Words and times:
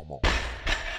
performance. 0.00 0.45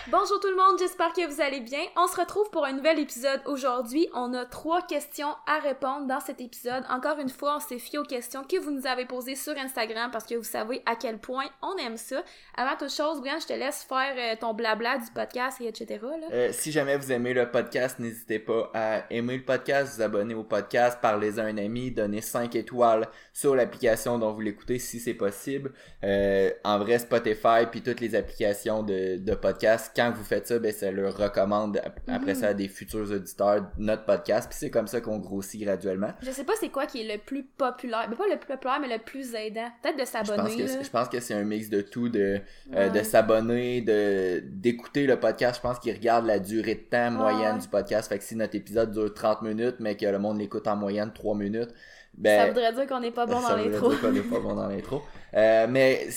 Bonjour 0.09 0.39
tout 0.39 0.47
le 0.47 0.55
monde, 0.55 0.79
j'espère 0.79 1.11
que 1.11 1.27
vous 1.27 1.41
allez 1.41 1.59
bien. 1.59 1.81
On 1.97 2.07
se 2.07 2.15
retrouve 2.15 2.49
pour 2.49 2.63
un 2.63 2.71
nouvel 2.71 2.97
épisode 2.97 3.41
aujourd'hui. 3.45 4.07
On 4.13 4.33
a 4.33 4.45
trois 4.45 4.81
questions 4.81 5.35
à 5.45 5.59
répondre 5.59 6.07
dans 6.07 6.21
cet 6.21 6.39
épisode. 6.39 6.85
Encore 6.89 7.19
une 7.19 7.27
fois, 7.27 7.57
on 7.57 7.59
s'est 7.59 7.77
fié 7.77 7.99
aux 7.99 8.05
questions 8.05 8.45
que 8.45 8.57
vous 8.57 8.71
nous 8.71 8.87
avez 8.87 9.03
posées 9.03 9.35
sur 9.35 9.51
Instagram 9.57 10.09
parce 10.09 10.25
que 10.25 10.35
vous 10.35 10.45
savez 10.45 10.81
à 10.85 10.95
quel 10.95 11.17
point 11.17 11.43
on 11.61 11.75
aime 11.75 11.97
ça. 11.97 12.23
Avant 12.55 12.77
toute 12.79 12.93
chose, 12.93 13.19
Brian, 13.19 13.37
je 13.41 13.47
te 13.47 13.53
laisse 13.53 13.83
faire 13.83 14.13
euh, 14.17 14.37
ton 14.39 14.53
blabla 14.53 14.97
du 14.97 15.11
podcast 15.13 15.59
et 15.59 15.67
etc. 15.67 15.99
Euh, 16.31 16.51
si 16.53 16.71
jamais 16.71 16.95
vous 16.95 17.11
aimez 17.11 17.33
le 17.33 17.51
podcast, 17.51 17.99
n'hésitez 17.99 18.39
pas 18.39 18.71
à 18.73 19.11
aimer 19.11 19.35
le 19.35 19.43
podcast, 19.43 19.97
vous 19.97 20.01
abonner 20.01 20.35
au 20.35 20.45
podcast, 20.45 20.99
parlez 21.01 21.37
à 21.37 21.43
un 21.43 21.57
ami, 21.57 21.91
donnez 21.91 22.21
5 22.21 22.55
étoiles 22.55 23.09
sur 23.33 23.57
l'application 23.57 24.17
dont 24.19 24.31
vous 24.31 24.39
l'écoutez 24.39 24.79
si 24.79 25.01
c'est 25.01 25.15
possible. 25.15 25.73
Euh, 26.05 26.49
en 26.63 26.79
vrai, 26.79 26.97
Spotify 26.97 27.65
puis 27.69 27.81
toutes 27.81 27.99
les 27.99 28.15
applications 28.15 28.83
de, 28.83 29.17
de 29.17 29.35
podcast 29.35 29.91
quand 29.97 30.11
vous 30.15 30.23
faites 30.23 30.47
ça, 30.47 30.59
ben, 30.59 30.71
ça 30.71 30.91
leur 30.91 31.17
recommande 31.17 31.77
ap- 31.77 31.99
après 32.07 32.33
Mhm. 32.35 32.39
ça 32.39 32.47
à 32.49 32.53
des 32.53 32.67
futurs 32.69 33.11
auditeurs 33.11 33.65
notre 33.77 34.05
podcast. 34.05 34.47
Puis 34.49 34.57
c'est 34.59 34.69
comme 34.69 34.87
ça 34.87 35.01
qu'on 35.01 35.17
grossit 35.17 35.59
graduellement. 35.61 36.11
Je 36.21 36.31
sais 36.31 36.43
pas 36.43 36.53
c'est 36.59 36.69
quoi 36.69 36.85
qui 36.85 37.01
est 37.01 37.15
le 37.15 37.19
plus 37.21 37.43
populaire. 37.43 38.07
Ben, 38.09 38.15
pas 38.15 38.27
le 38.31 38.37
plus 38.37 38.47
populaire, 38.47 38.79
mais 38.79 38.87
le 38.95 39.03
plus 39.03 39.33
aidant. 39.35 39.67
Peut-être 39.83 39.99
de 39.99 40.05
s'abonner. 40.05 40.67
je 40.67 40.89
pense 40.89 41.09
que 41.09 41.19
c'est 41.19 41.33
un 41.33 41.43
mix 41.43 41.69
de 41.69 41.81
tout, 41.81 42.07
de, 42.09 42.39
euh, 42.75 42.89
de 42.89 43.03
s'abonner, 43.03 43.81
de 43.81 44.41
d'écouter 44.45 45.07
le 45.07 45.19
podcast. 45.19 45.55
Je 45.57 45.61
pense 45.61 45.79
qu'ils 45.79 45.93
regardent 45.95 46.27
la 46.27 46.39
durée 46.39 46.75
de 46.75 46.89
temps 46.89 47.11
moyenne 47.11 47.55
ouais. 47.55 47.61
du 47.61 47.67
podcast. 47.67 48.07
Fait 48.09 48.17
que 48.19 48.23
si 48.23 48.35
notre 48.35 48.55
épisode 48.55 48.91
dure 48.91 49.13
30 49.13 49.41
minutes, 49.41 49.77
mais 49.79 49.97
que 49.97 50.05
le 50.05 50.19
monde 50.19 50.37
l'écoute 50.39 50.67
en 50.67 50.75
moyenne 50.75 51.11
3 51.13 51.35
minutes, 51.35 51.69
Ça 51.69 51.73
ben 52.17 52.47
voudrait 52.53 52.73
dire 52.73 52.87
qu'on 52.87 52.99
n'est 52.99 53.11
pas 53.11 53.25
bon 53.25 53.39
ça 53.41 53.49
dans 53.49 53.57
voudrait 53.63 53.69
l'intro. 53.71 53.89
dire 53.89 54.01
qu'on 54.01 54.15
est 54.15 54.21
pas 54.29 54.39
bon 54.39 54.55
dans 54.55 54.67
l'intro. 54.67 55.01
Euh, 55.33 55.67
mais 55.69 56.07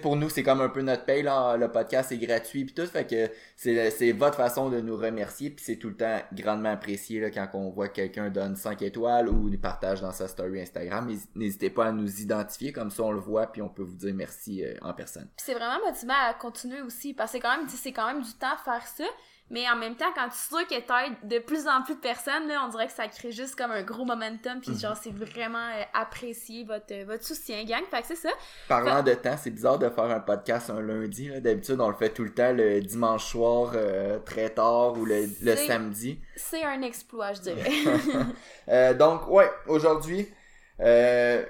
pour 0.00 0.16
nous, 0.16 0.28
c'est 0.28 0.42
comme 0.42 0.60
un 0.60 0.68
peu 0.68 0.82
notre 0.82 1.04
paye. 1.04 1.22
Le 1.22 1.66
podcast 1.66 2.10
est 2.12 2.18
gratuit 2.18 2.64
puis 2.64 2.74
tout. 2.74 2.86
Fait 2.86 3.32
c'est, 3.56 4.12
votre 4.12 4.36
façon 4.36 4.70
de 4.70 4.80
nous 4.80 4.96
remercier. 4.96 5.54
C'est 5.60 5.76
tout 5.76 5.88
le 5.88 5.96
temps 5.96 6.18
grandement 6.32 6.70
apprécié, 6.72 7.20
là, 7.20 7.30
quand 7.30 7.48
on 7.54 7.70
voit 7.70 7.88
que 7.88 7.94
quelqu'un 7.94 8.30
donne 8.30 8.56
5 8.56 8.82
étoiles 8.82 9.28
ou 9.28 9.48
nous 9.50 9.58
partage 9.58 10.00
dans 10.00 10.12
sa 10.12 10.28
story 10.28 10.60
Instagram. 10.60 11.06
N'hés- 11.08 11.18
N'hésitez 11.34 11.70
pas 11.70 11.86
à 11.86 11.92
nous 11.92 12.20
identifier. 12.20 12.72
Comme 12.72 12.90
ça, 12.90 13.02
on 13.02 13.12
le 13.12 13.20
voit 13.20 13.46
puis 13.46 13.62
on 13.62 13.68
peut 13.68 13.82
vous 13.82 13.96
dire 13.96 14.14
merci 14.14 14.64
euh, 14.64 14.74
en 14.82 14.92
personne. 14.94 15.28
C'est 15.36 15.54
vraiment 15.54 15.84
motivant 15.86 16.14
à 16.28 16.34
continuer 16.34 16.80
aussi 16.82 17.14
parce 17.14 17.32
que 17.32 17.38
c'est 17.38 17.42
quand 17.42 17.56
même 17.56 17.68
c'est 17.68 17.92
quand 17.92 18.06
même 18.06 18.22
du 18.22 18.32
temps 18.34 18.54
à 18.54 18.56
faire 18.56 18.86
ça 18.86 19.04
mais 19.50 19.68
en 19.68 19.76
même 19.76 19.94
temps 19.94 20.12
quand 20.14 20.28
tu 20.28 20.36
sais 20.36 20.64
que 20.64 20.80
t'aides 20.80 21.28
de 21.28 21.38
plus 21.38 21.66
en 21.68 21.82
plus 21.82 21.94
de 21.94 22.00
personnes 22.00 22.48
là 22.48 22.62
on 22.66 22.68
dirait 22.68 22.86
que 22.86 22.92
ça 22.92 23.06
crée 23.08 23.30
juste 23.30 23.56
comme 23.56 23.70
un 23.70 23.82
gros 23.82 24.04
momentum 24.04 24.60
puis 24.60 24.76
genre 24.78 24.96
c'est 24.96 25.14
vraiment 25.14 25.58
euh, 25.58 25.82
apprécié 25.92 26.64
votre 26.64 26.92
euh, 26.92 27.04
votre 27.06 27.24
soutien 27.24 27.62
gang 27.64 27.82
fait 27.90 28.00
que 28.00 28.08
c'est 28.08 28.16
ça 28.16 28.30
Parlant 28.68 29.02
de 29.02 29.12
temps, 29.14 29.36
c'est 29.36 29.50
bizarre 29.50 29.78
de 29.78 29.88
faire 29.88 30.04
un 30.04 30.20
podcast 30.20 30.70
un 30.70 30.80
lundi. 30.80 31.30
D'habitude, 31.40 31.80
on 31.80 31.88
le 31.88 31.94
fait 31.96 32.10
tout 32.10 32.24
le 32.24 32.32
temps 32.32 32.52
le 32.52 32.80
dimanche 32.80 33.24
soir 33.24 33.72
euh, 33.74 34.18
très 34.20 34.50
tard 34.50 34.94
ou 34.98 35.04
le, 35.04 35.26
le 35.42 35.56
samedi. 35.56 36.20
c'est 36.36 36.64
un 36.64 36.80
exploit 36.82 37.32
je 37.34 37.40
dirais 37.40 37.70
Euh, 38.68 38.94
donc, 38.94 39.28
ouais, 39.28 39.50
aujourd'hui, 39.66 40.26
euh, 40.80 41.44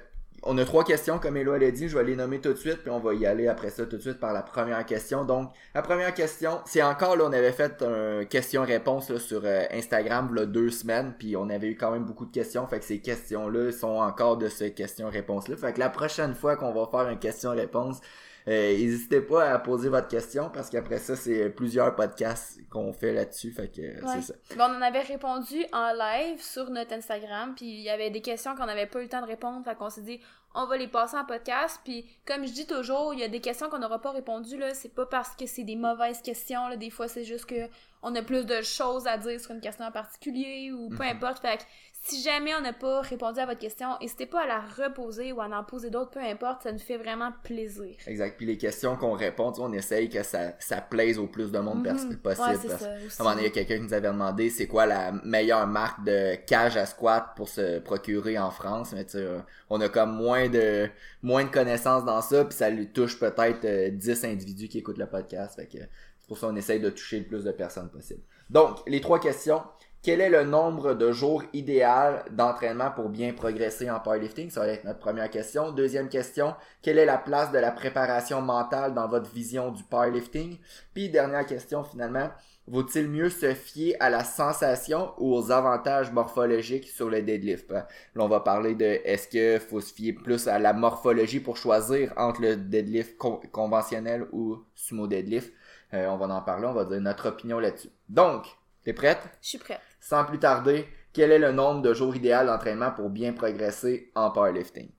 on 0.46 0.58
a 0.58 0.64
trois 0.64 0.84
questions, 0.84 1.18
comme 1.18 1.36
Elo 1.36 1.56
l'a 1.56 1.70
dit. 1.70 1.88
Je 1.88 1.96
vais 1.96 2.04
les 2.04 2.16
nommer 2.16 2.40
tout 2.40 2.52
de 2.52 2.58
suite, 2.58 2.78
puis 2.82 2.90
on 2.90 3.00
va 3.00 3.14
y 3.14 3.26
aller 3.26 3.48
après 3.48 3.70
ça 3.70 3.86
tout 3.86 3.96
de 3.96 4.02
suite 4.02 4.20
par 4.20 4.32
la 4.32 4.42
première 4.42 4.84
question. 4.84 5.24
Donc, 5.24 5.50
la 5.74 5.82
première 5.82 6.12
question, 6.14 6.60
c'est 6.66 6.82
encore, 6.82 7.16
là, 7.16 7.24
on 7.26 7.32
avait 7.32 7.52
fait 7.52 7.82
un 7.82 8.24
question-réponse 8.24 9.16
sur 9.16 9.42
euh, 9.44 9.64
Instagram, 9.72 10.34
là, 10.34 10.46
deux 10.46 10.70
semaines, 10.70 11.14
puis 11.18 11.36
on 11.36 11.48
avait 11.48 11.68
eu 11.68 11.76
quand 11.76 11.90
même 11.90 12.04
beaucoup 12.04 12.26
de 12.26 12.32
questions. 12.32 12.66
Fait 12.66 12.78
que 12.78 12.84
ces 12.84 13.00
questions-là 13.00 13.72
sont 13.72 13.96
encore 13.96 14.36
de 14.36 14.48
ce 14.48 14.64
question-réponse-là. 14.64 15.56
Fait 15.56 15.72
que 15.72 15.80
la 15.80 15.88
prochaine 15.90 16.34
fois 16.34 16.56
qu'on 16.56 16.72
va 16.72 16.86
faire 16.90 17.08
une 17.10 17.18
question-réponse, 17.18 18.00
n'hésitez 18.46 19.20
pas 19.20 19.50
à 19.50 19.58
poser 19.58 19.88
votre 19.88 20.08
question, 20.08 20.50
parce 20.50 20.68
qu'après 20.70 20.98
ça, 20.98 21.16
c'est 21.16 21.48
plusieurs 21.50 21.94
podcasts 21.96 22.58
qu'on 22.68 22.92
fait 22.92 23.12
là-dessus. 23.12 23.50
Fait 23.52 23.68
que 23.68 23.80
euh, 23.80 24.00
Ouais. 24.06 24.20
c'est 24.20 24.32
ça. 24.32 24.34
Bon, 24.56 24.64
on 24.74 24.77
en 24.78 24.82
avait 24.82 25.00
répondu 25.00 25.64
en 25.72 25.92
live 25.92 26.42
sur 26.42 26.68
notre 26.70 26.92
Instagram, 26.92 27.54
puis 27.56 27.66
il 27.66 27.80
y 27.80 27.90
avait 27.90 28.10
des 28.10 28.20
questions 28.20 28.54
qu'on 28.54 28.66
n'avait 28.66 28.86
pas 28.86 29.00
eu 29.00 29.04
le 29.04 29.08
temps 29.08 29.22
de 29.22 29.27
répondre, 29.27 29.64
fait 29.64 29.74
qu'on 29.74 29.90
s'est 29.90 30.02
dit 30.02 30.20
on 30.56 30.66
va 30.66 30.77
les 30.77 30.86
passer 30.86 31.16
en 31.16 31.24
podcast, 31.24 31.80
puis 31.83 32.04
comme 32.24 32.46
je 32.46 32.52
dis 32.52 32.64
toujours, 32.66 33.12
il 33.12 33.18
y 33.18 33.24
a 33.24 33.28
des 33.28 33.40
questions 33.40 33.68
qu'on 33.68 33.80
n'aura 33.80 34.00
pas 34.00 34.12
répondu 34.12 34.56
là, 34.56 34.72
c'est 34.72 34.94
pas 34.94 35.04
parce 35.04 35.34
que 35.34 35.46
c'est 35.46 35.64
des 35.64 35.74
mauvaises 35.74 36.22
questions 36.22 36.68
là, 36.68 36.77
des 36.77 36.90
fois 36.90 37.08
c'est 37.08 37.24
juste 37.24 37.46
que 37.46 37.68
on 38.02 38.14
a 38.14 38.22
plus 38.22 38.46
de 38.46 38.62
choses 38.62 39.08
à 39.08 39.18
dire 39.18 39.40
sur 39.40 39.50
une 39.50 39.60
question 39.60 39.84
en 39.84 39.90
particulier 39.90 40.70
ou 40.70 40.90
peu 40.90 41.02
Mhm. 41.02 41.16
importe, 41.16 41.40
fait 41.40 41.56
que 41.56 41.62
si 42.06 42.22
jamais 42.22 42.54
on 42.54 42.60
n'a 42.60 42.74
pas 42.74 43.00
répondu 43.00 43.40
à 43.40 43.46
votre 43.46 43.60
question, 43.60 43.88
n'hésitez 44.00 44.26
pas 44.26 44.42
à 44.42 44.46
la 44.46 44.60
reposer 44.60 45.32
ou 45.32 45.40
à 45.40 45.46
en 45.46 45.64
poser 45.64 45.88
d'autres, 45.88 46.10
peu 46.10 46.20
importe, 46.20 46.62
ça 46.62 46.70
nous 46.72 46.78
fait 46.78 46.98
vraiment 46.98 47.32
plaisir. 47.42 47.94
Exact. 48.06 48.36
Puis 48.36 48.44
les 48.44 48.58
questions 48.58 48.94
qu'on 48.96 49.12
répond, 49.12 49.52
on 49.58 49.72
essaye 49.72 50.10
que 50.10 50.22
ça, 50.22 50.52
ça 50.58 50.82
plaise 50.82 51.18
au 51.18 51.26
plus 51.26 51.50
de 51.50 51.58
monde 51.58 51.78
Mhm. 51.78 52.16
possible. 52.18 52.46
Ouais, 52.46 52.68
parce 52.68 52.82
ça 52.82 53.22
un 53.22 53.24
moment 53.24 53.30
donné, 53.36 53.42
il 53.42 53.44
y 53.44 53.46
a 53.46 53.50
quelqu'un 53.54 53.76
qui 53.76 53.82
nous 53.84 53.94
avait 53.94 54.08
demandé 54.08 54.50
c'est 54.50 54.66
quoi 54.66 54.84
la 54.84 55.12
meilleure 55.24 55.66
marque 55.66 56.04
de 56.04 56.34
cage 56.46 56.76
à 56.76 56.84
squat 56.84 57.32
pour 57.36 57.48
se 57.48 57.78
procurer 57.78 58.38
en 58.38 58.50
France? 58.50 58.92
Mais 58.92 59.04
tu 59.04 59.12
sais, 59.12 59.18
euh, 59.18 59.38
on 59.70 59.80
a 59.80 59.88
comme 59.88 60.14
moins 60.14 60.48
de 60.50 60.90
moins 61.22 61.44
de 61.44 61.50
connaissances 61.50 62.04
dans 62.04 62.20
ça, 62.20 62.44
puis 62.44 62.54
ça 62.54 62.68
lui 62.68 62.88
touche 62.92 63.18
peut-être 63.18 63.64
euh, 63.64 63.88
10 63.90 64.24
individus 64.24 64.68
qui 64.68 64.78
écoutent 64.78 64.98
le 64.98 65.06
podcast. 65.06 65.56
Fait 65.56 65.66
que 65.66 65.78
c'est 65.78 66.28
pour 66.28 66.36
ça 66.36 66.48
qu'on 66.48 66.56
essaye 66.56 66.80
de 66.80 66.90
toucher 66.90 67.20
le 67.20 67.24
plus 67.26 67.44
de 67.44 67.50
personnes 67.52 67.88
possible. 67.88 68.20
Donc, 68.50 68.78
les 68.86 69.00
trois 69.00 69.18
questions. 69.18 69.62
Quel 70.04 70.20
est 70.20 70.28
le 70.28 70.44
nombre 70.44 70.92
de 70.92 71.12
jours 71.12 71.44
idéal 71.54 72.26
d'entraînement 72.30 72.90
pour 72.90 73.08
bien 73.08 73.32
progresser 73.32 73.90
en 73.90 74.00
powerlifting? 74.00 74.50
Ça 74.50 74.60
va 74.60 74.68
être 74.68 74.84
notre 74.84 74.98
première 74.98 75.30
question. 75.30 75.72
Deuxième 75.72 76.10
question, 76.10 76.54
quelle 76.82 76.98
est 76.98 77.06
la 77.06 77.16
place 77.16 77.52
de 77.52 77.58
la 77.58 77.70
préparation 77.70 78.42
mentale 78.42 78.92
dans 78.92 79.08
votre 79.08 79.30
vision 79.30 79.70
du 79.70 79.82
powerlifting? 79.82 80.58
Puis 80.92 81.08
dernière 81.08 81.46
question 81.46 81.84
finalement, 81.84 82.28
vaut-il 82.66 83.08
mieux 83.08 83.30
se 83.30 83.54
fier 83.54 83.96
à 83.98 84.10
la 84.10 84.24
sensation 84.24 85.14
ou 85.16 85.34
aux 85.34 85.50
avantages 85.50 86.12
morphologiques 86.12 86.90
sur 86.90 87.08
le 87.08 87.22
deadlift? 87.22 87.70
Là, 87.70 87.86
on 88.16 88.28
va 88.28 88.40
parler 88.40 88.74
de 88.74 88.84
est-ce 88.84 89.26
que 89.26 89.58
faut 89.58 89.80
se 89.80 89.94
fier 89.94 90.12
plus 90.12 90.48
à 90.48 90.58
la 90.58 90.74
morphologie 90.74 91.40
pour 91.40 91.56
choisir 91.56 92.12
entre 92.18 92.42
le 92.42 92.56
deadlift 92.56 93.16
con- 93.16 93.40
conventionnel 93.50 94.26
ou 94.32 94.58
sumo 94.74 95.06
deadlift? 95.06 95.50
Euh, 95.94 96.08
on 96.08 96.18
va 96.18 96.26
en 96.26 96.42
parler, 96.42 96.66
on 96.66 96.74
va 96.74 96.84
dire 96.84 97.00
notre 97.00 97.30
opinion 97.30 97.58
là-dessus. 97.58 97.88
Donc, 98.10 98.44
t'es 98.84 98.92
prête? 98.92 99.20
Je 99.40 99.48
suis 99.48 99.58
prête. 99.58 99.80
Sans 100.04 100.26
plus 100.26 100.38
tarder, 100.38 100.86
quel 101.14 101.32
est 101.32 101.38
le 101.38 101.50
nombre 101.50 101.80
de 101.80 101.94
jours 101.94 102.14
idéal 102.14 102.44
d'entraînement 102.44 102.90
pour 102.90 103.08
bien 103.08 103.32
progresser 103.32 104.12
en 104.14 104.30
powerlifting? 104.30 104.90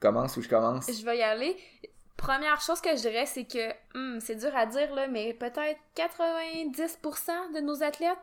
Commence 0.00 0.36
ou 0.36 0.42
je 0.42 0.48
commence? 0.48 0.90
Je 0.90 1.04
vais 1.04 1.18
y 1.18 1.22
aller. 1.22 1.56
Première 2.16 2.60
chose 2.60 2.80
que 2.80 2.90
je 2.90 3.02
dirais, 3.02 3.26
c'est 3.26 3.44
que 3.44 3.70
hmm, 3.94 4.18
c'est 4.18 4.34
dur 4.34 4.50
à 4.56 4.66
dire, 4.66 4.92
là, 4.96 5.06
mais 5.06 5.32
peut-être 5.32 5.78
90% 5.94 7.54
de 7.54 7.60
nos 7.60 7.84
athlètes, 7.84 8.18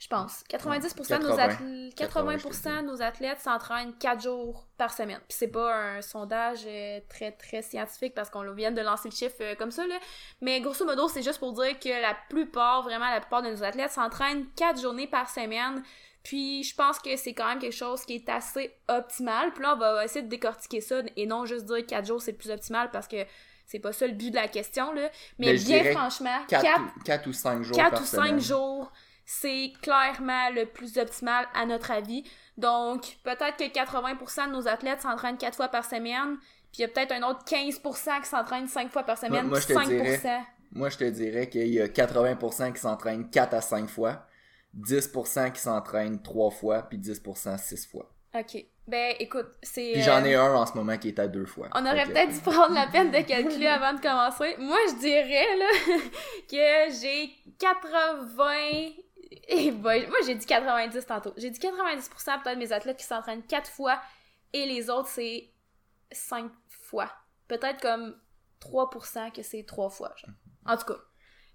je 0.00 0.08
pense, 0.08 0.42
90% 0.48 1.18
de 1.18 1.24
nos 1.24 1.36
80. 1.36 1.36
athlètes, 1.36 1.94
80% 1.94 2.80
de 2.80 2.86
nos 2.86 3.02
athlètes 3.02 3.38
s'entraînent 3.38 3.92
4 4.00 4.22
jours 4.22 4.66
par 4.78 4.94
semaine. 4.94 5.20
Puis 5.28 5.36
c'est 5.38 5.48
pas 5.48 5.74
un 5.74 6.00
sondage 6.00 6.60
euh, 6.66 7.00
très 7.10 7.32
très 7.32 7.60
scientifique 7.60 8.14
parce 8.14 8.30
qu'on 8.30 8.50
vient 8.52 8.72
de 8.72 8.80
lancer 8.80 9.10
le 9.10 9.14
chiffre 9.14 9.36
euh, 9.42 9.54
comme 9.56 9.70
ça, 9.70 9.86
là. 9.86 9.98
Mais 10.40 10.62
grosso 10.62 10.86
modo, 10.86 11.06
c'est 11.08 11.22
juste 11.22 11.38
pour 11.38 11.52
dire 11.52 11.78
que 11.78 11.90
la 11.90 12.16
plupart, 12.30 12.82
vraiment 12.82 13.10
la 13.10 13.20
plupart 13.20 13.42
de 13.42 13.50
nos 13.50 13.62
athlètes 13.62 13.90
s'entraînent 13.90 14.46
4 14.56 14.80
journées 14.80 15.06
par 15.06 15.28
semaine. 15.28 15.82
Puis 16.22 16.64
je 16.64 16.74
pense 16.74 16.98
que 16.98 17.14
c'est 17.16 17.34
quand 17.34 17.48
même 17.48 17.58
quelque 17.58 17.76
chose 17.76 18.06
qui 18.06 18.14
est 18.14 18.28
assez 18.30 18.74
optimal. 18.88 19.52
Puis 19.52 19.62
là, 19.62 19.74
on 19.74 19.78
va 19.78 20.02
essayer 20.02 20.22
de 20.22 20.30
décortiquer 20.30 20.80
ça 20.80 21.02
et 21.14 21.26
non 21.26 21.44
juste 21.44 21.66
dire 21.66 21.84
4 21.86 22.06
jours 22.06 22.22
c'est 22.22 22.32
plus 22.32 22.50
optimal 22.50 22.90
parce 22.90 23.06
que 23.06 23.26
c'est 23.66 23.80
pas 23.80 23.92
ça 23.92 24.06
le 24.06 24.14
but 24.14 24.30
de 24.30 24.36
la 24.36 24.48
question, 24.48 24.94
là. 24.94 25.10
Mais, 25.38 25.48
Mais 25.48 25.56
je 25.58 25.66
bien 25.66 25.92
franchement, 25.92 26.38
4, 26.48 26.64
4, 27.04 27.26
ou 27.28 27.32
5 27.34 27.62
jours 27.62 27.76
4 27.76 27.90
par 27.90 28.00
ou 28.00 28.04
semaine. 28.06 28.40
5 28.40 28.40
jours, 28.40 28.92
c'est 29.32 29.72
clairement 29.80 30.50
le 30.50 30.66
plus 30.66 30.98
optimal 30.98 31.46
à 31.54 31.64
notre 31.64 31.92
avis. 31.92 32.24
Donc, 32.56 33.16
peut-être 33.22 33.56
que 33.58 33.64
80% 33.72 34.48
de 34.48 34.52
nos 34.52 34.66
athlètes 34.66 35.02
s'entraînent 35.02 35.38
4 35.38 35.54
fois 35.54 35.68
par 35.68 35.84
semaine, 35.84 36.36
puis 36.72 36.78
il 36.78 36.80
y 36.80 36.84
a 36.84 36.88
peut-être 36.88 37.12
un 37.12 37.22
autre 37.22 37.44
15% 37.44 38.22
qui 38.22 38.28
s'entraînent 38.28 38.66
5 38.66 38.90
fois 38.90 39.04
par 39.04 39.16
semaine, 39.16 39.46
moi, 39.46 39.60
je 39.60 39.68
te 39.68 39.72
5%. 39.72 39.86
dirais- 39.86 40.40
Moi, 40.72 40.88
je 40.90 40.96
te 40.98 41.04
dirais 41.04 41.48
qu'il 41.48 41.68
y 41.68 41.80
a 41.80 41.86
80% 41.86 42.72
qui 42.72 42.80
s'entraînent 42.80 43.30
4 43.30 43.54
à 43.54 43.60
5 43.60 43.88
fois, 43.88 44.26
10% 44.74 45.52
qui 45.52 45.60
s'entraînent 45.60 46.20
3 46.20 46.50
fois, 46.50 46.82
puis 46.82 46.98
10% 46.98 47.56
6 47.56 47.86
fois. 47.86 48.10
Ok. 48.34 48.64
Ben, 48.88 49.14
écoute, 49.20 49.46
c'est... 49.62 49.92
Puis 49.92 50.02
j'en 50.02 50.22
euh, 50.22 50.26
ai 50.26 50.34
un 50.34 50.54
en 50.54 50.66
ce 50.66 50.74
moment 50.74 50.98
qui 50.98 51.06
est 51.08 51.18
à 51.20 51.28
2 51.28 51.46
fois. 51.46 51.68
On 51.76 51.86
aurait 51.86 52.06
peut-être 52.06 52.32
dû 52.32 52.40
prendre 52.40 52.74
la 52.74 52.88
peine 52.88 53.12
de 53.12 53.20
calculer 53.20 53.68
avant 53.68 53.92
de 53.92 54.00
commencer. 54.00 54.56
Moi, 54.58 54.78
je 54.88 54.98
dirais, 54.98 55.56
là, 55.56 55.98
que 56.50 57.00
j'ai 57.00 57.30
80... 57.60 59.04
Eh 59.48 59.70
boy, 59.70 60.06
moi, 60.08 60.18
j'ai 60.26 60.34
dit 60.34 60.46
90 60.46 61.06
tantôt. 61.06 61.32
J'ai 61.36 61.50
dit 61.50 61.58
90% 61.60 62.42
peut-être 62.42 62.54
de 62.54 62.58
mes 62.58 62.72
athlètes 62.72 62.96
qui 62.96 63.04
s'entraînent 63.04 63.42
4 63.46 63.70
fois 63.70 64.00
et 64.52 64.66
les 64.66 64.90
autres, 64.90 65.08
c'est 65.08 65.50
5 66.12 66.50
fois. 66.68 67.10
Peut-être 67.48 67.80
comme 67.80 68.16
3% 68.60 69.30
que 69.32 69.42
c'est 69.42 69.64
3 69.64 69.90
fois, 69.90 70.12
genre. 70.16 70.34
En 70.66 70.76
tout 70.76 70.86
cas, 70.86 70.98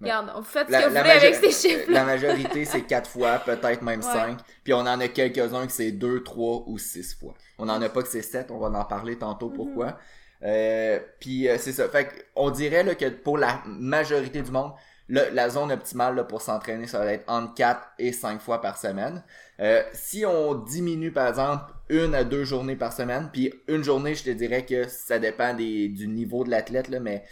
Ouais. 0.02 0.12
regarde, 0.12 0.32
vous 0.36 0.44
faites 0.44 0.68
ce 0.68 0.72
La, 0.74 0.82
que 0.82 0.90
vous 0.90 0.96
voulez 0.98 1.10
avec 1.10 1.36
ces 1.36 1.52
chiffres 1.52 1.90
la 1.90 2.04
majorité, 2.04 2.66
c'est 2.66 2.82
4 2.82 3.10
fois, 3.10 3.40
peut-être 3.40 3.82
même 3.82 4.02
Ouais. 4.02 4.12
5. 4.12 4.40
Puis 4.64 4.74
on 4.74 4.80
en 4.80 5.00
a 5.00 5.08
quelques-uns 5.08 5.66
que 5.68 5.72
c'est 5.72 5.92
2, 5.94 6.22
3 6.24 6.64
ou 6.68 6.78
6 6.78 7.16
fois. 7.18 7.34
On 7.58 7.70
en 7.70 7.82
a 7.82 7.88
pas 7.90 8.02
que 8.04 8.10
c'est 8.10 8.22
7, 8.22 8.52
on 8.52 8.58
va 8.58 8.78
en 8.78 8.86
parler 8.86 9.18
tantôt 9.18 9.50
Mhm. 9.50 9.56
pourquoi. 9.56 9.98
Euh, 10.44 11.00
puis 11.22 11.48
euh, 11.48 11.58
c'est 11.58 11.72
ça. 11.72 11.88
Fait 11.90 12.30
on 12.36 12.50
dirait 12.52 12.84
là, 12.84 12.94
que 12.96 13.08
pour 13.10 13.38
la 13.38 13.62
majorité 13.66 14.42
du 14.42 14.52
monde, 14.52 14.74
la 15.10 15.50
zone 15.50 15.72
optimale 15.72 16.26
pour 16.28 16.42
s'entraîner, 16.42 16.88
ça 16.88 17.00
va 17.00 17.14
être 17.14 17.26
entre 17.28 17.54
4 17.54 17.80
et 18.00 18.12
5 18.12 18.42
fois 18.42 18.62
par 18.62 18.78
semaine. 18.78 19.24
Euh, 19.60 19.84
si 19.94 20.26
on 20.26 20.56
diminue 20.56 21.12
par 21.12 21.28
exemple 21.28 21.74
une 21.90 22.16
à 22.16 22.24
deux 22.24 22.44
journées 22.44 22.76
par 22.76 22.92
semaine, 22.92 23.30
puis 23.32 23.54
une 23.68 23.84
journée, 23.84 24.16
je 24.16 24.24
te 24.24 24.30
dirais 24.32 24.66
que 24.66 24.88
ça 24.88 25.20
dépend 25.20 25.54
des, 25.54 25.88
du 25.88 26.08
niveau 26.08 26.44
de 26.44 26.50
l'athlète, 26.50 26.90
mais 26.90 27.24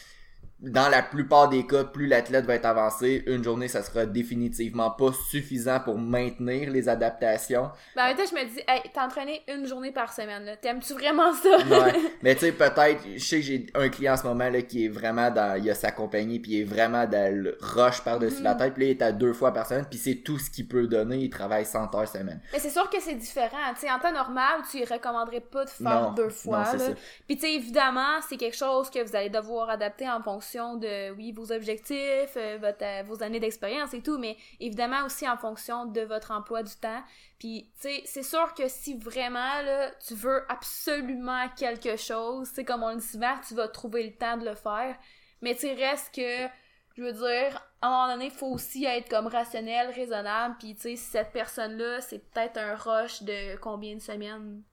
dans 0.64 0.88
la 0.88 1.02
plupart 1.02 1.50
des 1.50 1.68
cas, 1.68 1.84
plus 1.84 2.08
l'athlète 2.08 2.46
va 2.46 2.56
être 2.56 2.66
avancé, 2.66 3.24
une 3.28 3.44
journée, 3.44 3.68
ça 3.68 3.84
sera 3.84 4.06
définitivement 4.06 4.92
pas 4.92 5.12
suffisant 5.30 5.82
pour 5.82 5.98
maintenir 5.98 6.72
les 6.72 6.88
adaptations. 6.88 7.70
Ben, 7.98 8.14
en 8.14 8.16
fait, 8.16 8.28
je 8.30 8.34
me 8.34 8.46
dis, 8.50 8.62
hey, 8.66 8.82
t'entraîner 8.94 9.42
une 9.50 9.68
journée 9.68 9.92
par 9.92 10.14
semaine, 10.14 10.46
là. 10.46 10.56
T'aimes-tu 10.56 10.94
vraiment 10.94 11.34
ça? 11.34 11.58
ouais. 11.58 11.94
Mais 12.24 12.36
tu 12.36 12.42
sais, 12.42 12.52
peut-être, 12.54 13.04
je 13.14 13.24
sais 13.24 13.38
que 13.38 13.42
j'ai 13.42 13.66
un 13.76 13.90
client 13.90 14.14
en 14.14 14.18
ce 14.18 14.24
moment, 14.24 14.50
là, 14.50 14.62
qui 14.62 14.86
est 14.86 14.90
vraiment 14.90 15.30
dans, 15.32 15.62
il 15.62 15.70
a 15.70 15.76
sa 15.76 15.92
compagnie, 15.92 16.40
puis 16.40 16.54
il 16.54 16.62
est 16.62 16.64
vraiment 16.64 17.06
dans 17.08 17.34
le 17.36 17.58
rush 17.60 18.02
par-dessus 18.02 18.42
la 18.42 18.54
mhm. 18.54 18.60
tête, 18.60 18.74
puis 18.74 18.86
il 18.86 18.90
est 18.92 19.02
à 19.02 19.12
deux 19.12 19.34
fois 19.34 19.54
par 19.54 19.68
semaine, 19.68 19.86
puis 19.90 20.00
c'est 20.00 20.24
tout 20.24 20.40
ce 20.40 20.50
qu'il 20.50 20.70
peut 20.70 20.88
donner, 20.88 21.18
il 21.18 21.30
travaille 21.30 21.66
100 21.66 21.94
heures 21.94 22.08
semaine. 22.08 22.40
Mais 22.54 22.60
c'est 22.60 22.70
sûr 22.70 22.90
que 22.90 23.02
c'est 23.02 23.16
différent, 23.16 23.74
tu 23.76 23.82
sais, 23.82 23.92
en 23.92 24.00
temps 24.00 24.14
normal, 24.14 24.62
tu 24.72 24.80
ne 24.80 24.86
recommanderais 24.86 25.42
pas 25.42 25.66
de 25.66 25.70
faire 25.70 26.12
deux 26.16 26.30
fois, 26.30 26.64
non, 26.72 26.80
là. 26.80 26.94
Puis 27.28 27.36
tu 27.36 27.42
sais, 27.42 27.54
évidemment, 27.54 28.22
c'est 28.30 28.38
quelque 28.38 28.56
chose 28.56 28.90
que 28.90 29.04
vous 29.04 29.14
allez 29.14 29.30
devoir 29.30 29.70
adapter 29.70 30.10
en 30.10 30.22
fonction 30.22 30.53
de, 30.58 31.12
oui, 31.12 31.32
vos 31.32 31.52
objectifs, 31.52 32.38
euh, 32.38 32.60
euh, 32.82 33.04
vos 33.06 33.24
années 33.24 33.40
d'expérience 33.40 33.94
et 33.94 34.02
tout, 34.02 34.18
mais 34.18 34.38
évidemment 34.60 35.06
aussi 35.06 35.28
en 35.28 35.38
fonction 35.38 35.86
de 35.86 36.02
votre 36.02 36.32
emploi 36.32 36.64
du 36.64 36.76
temps. 36.76 37.04
Puis, 37.40 37.72
tu 37.76 37.90
sais, 37.90 38.02
c'est 38.06 38.24
sûr 38.24 38.54
que 38.54 38.68
si 38.68 38.98
vraiment, 38.98 39.62
tu 40.06 40.14
veux 40.14 40.44
absolument 40.50 41.48
quelque 41.58 41.98
chose, 41.98 42.50
c'est 42.54 42.66
comme 42.66 42.84
on 42.84 42.90
le 42.90 42.98
dit 42.98 43.08
souvent, 43.08 43.36
tu 43.48 43.54
vas 43.54 43.68
trouver 43.68 44.04
le 44.04 44.14
temps 44.14 44.38
de 44.38 44.46
le 44.46 44.56
faire. 44.56 44.96
Mais 45.42 45.56
tu 45.56 45.68
reste 45.68 46.14
que, 46.16 46.48
je 46.96 47.04
veux 47.04 47.14
dire, 47.14 47.62
à 47.82 47.88
un 47.88 47.90
moment 47.90 48.14
donné, 48.14 48.26
il 48.26 48.32
faut 48.32 48.48
aussi 48.48 48.86
être 48.86 49.10
comme 49.10 49.28
rationnel, 49.28 49.90
raisonnable. 49.90 50.56
Puis, 50.60 50.76
tu 50.76 50.82
sais, 50.82 50.96
cette 50.96 51.32
personne-là, 51.32 52.00
c'est 52.02 52.20
peut-être 52.20 52.58
un 52.58 52.76
rush 52.76 53.24
de 53.24 53.58
combien 53.58 53.96
de 53.96 54.00
semaines? 54.02 54.64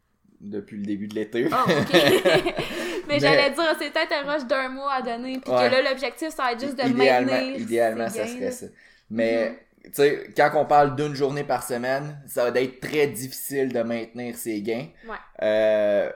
Depuis 0.40 0.78
le 0.78 0.84
début 0.84 1.06
de 1.06 1.14
l'été. 1.14 1.48
Oh, 1.50 1.54
mais, 3.08 3.20
j'allais 3.20 3.50
dire, 3.50 3.76
c'est 3.78 3.90
peut-être 3.92 4.12
un 4.12 4.32
rush 4.32 4.46
d'un 4.46 4.68
mois 4.68 4.94
à 4.94 5.02
donner, 5.02 5.38
puis 5.38 5.50
que 5.50 5.70
là, 5.70 5.82
l'objectif, 5.90 6.30
ça 6.30 6.44
va 6.44 6.52
être 6.52 6.60
juste 6.60 6.76
de 6.76 6.88
idéalement, 6.88 7.32
maintenir. 7.32 7.60
Idéalement, 7.60 8.08
ça 8.08 8.26
serait 8.26 8.50
ça. 8.50 8.66
Mais, 9.10 9.50
mm-hmm. 9.50 9.84
tu 9.84 9.90
sais, 9.92 10.30
quand 10.36 10.50
on 10.54 10.64
parle 10.64 10.96
d'une 10.96 11.14
journée 11.14 11.44
par 11.44 11.62
semaine, 11.62 12.20
ça 12.26 12.50
va 12.50 12.60
être 12.60 12.80
très 12.80 13.06
difficile 13.06 13.72
de 13.72 13.82
maintenir 13.82 14.36
ses 14.36 14.62
gains. 14.62 14.88
Ouais. 15.06 15.16
Euh, 15.42 16.10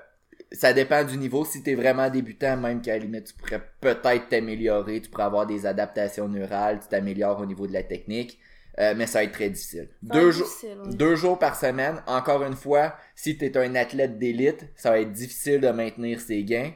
ça 0.55 0.73
dépend 0.73 1.05
du 1.05 1.19
niveau. 1.19 1.44
Si 1.44 1.62
t'es 1.62 1.75
vraiment 1.75 2.09
débutant, 2.09 2.56
même 2.56 2.81
qu'à 2.81 2.93
la 2.93 2.99
limite, 2.99 3.26
tu 3.26 3.35
pourrais 3.35 3.62
peut-être 3.81 4.29
t'améliorer, 4.29 5.00
tu 5.00 5.11
pourrais 5.11 5.25
avoir 5.25 5.47
des 5.47 5.67
adaptations 5.67 6.29
neurales, 6.29 6.81
tu 6.81 6.88
t'améliores 6.88 7.41
au 7.41 7.47
niveau 7.47 7.67
de 7.67 7.73
la 7.73 7.82
technique. 7.82 8.38
Euh, 8.81 8.94
mais 8.97 9.06
ça 9.06 9.21
va 9.21 9.25
être 9.25 9.32
très 9.32 9.50
difficile. 9.50 9.88
Deux, 10.03 10.32
jours, 10.32 10.49
deux 10.87 11.15
jours 11.15 11.38
par 11.38 11.55
semaine, 11.55 12.03
encore 12.06 12.43
une 12.43 12.56
fois, 12.56 12.97
si 13.15 13.38
tu 13.38 13.44
es 13.44 13.56
un 13.56 13.75
athlète 13.76 14.19
d'élite, 14.19 14.67
ça 14.75 14.91
va 14.91 15.00
être 15.00 15.12
difficile 15.12 15.61
de 15.61 15.69
maintenir 15.69 16.21
ses 16.21 16.43
gains. 16.43 16.73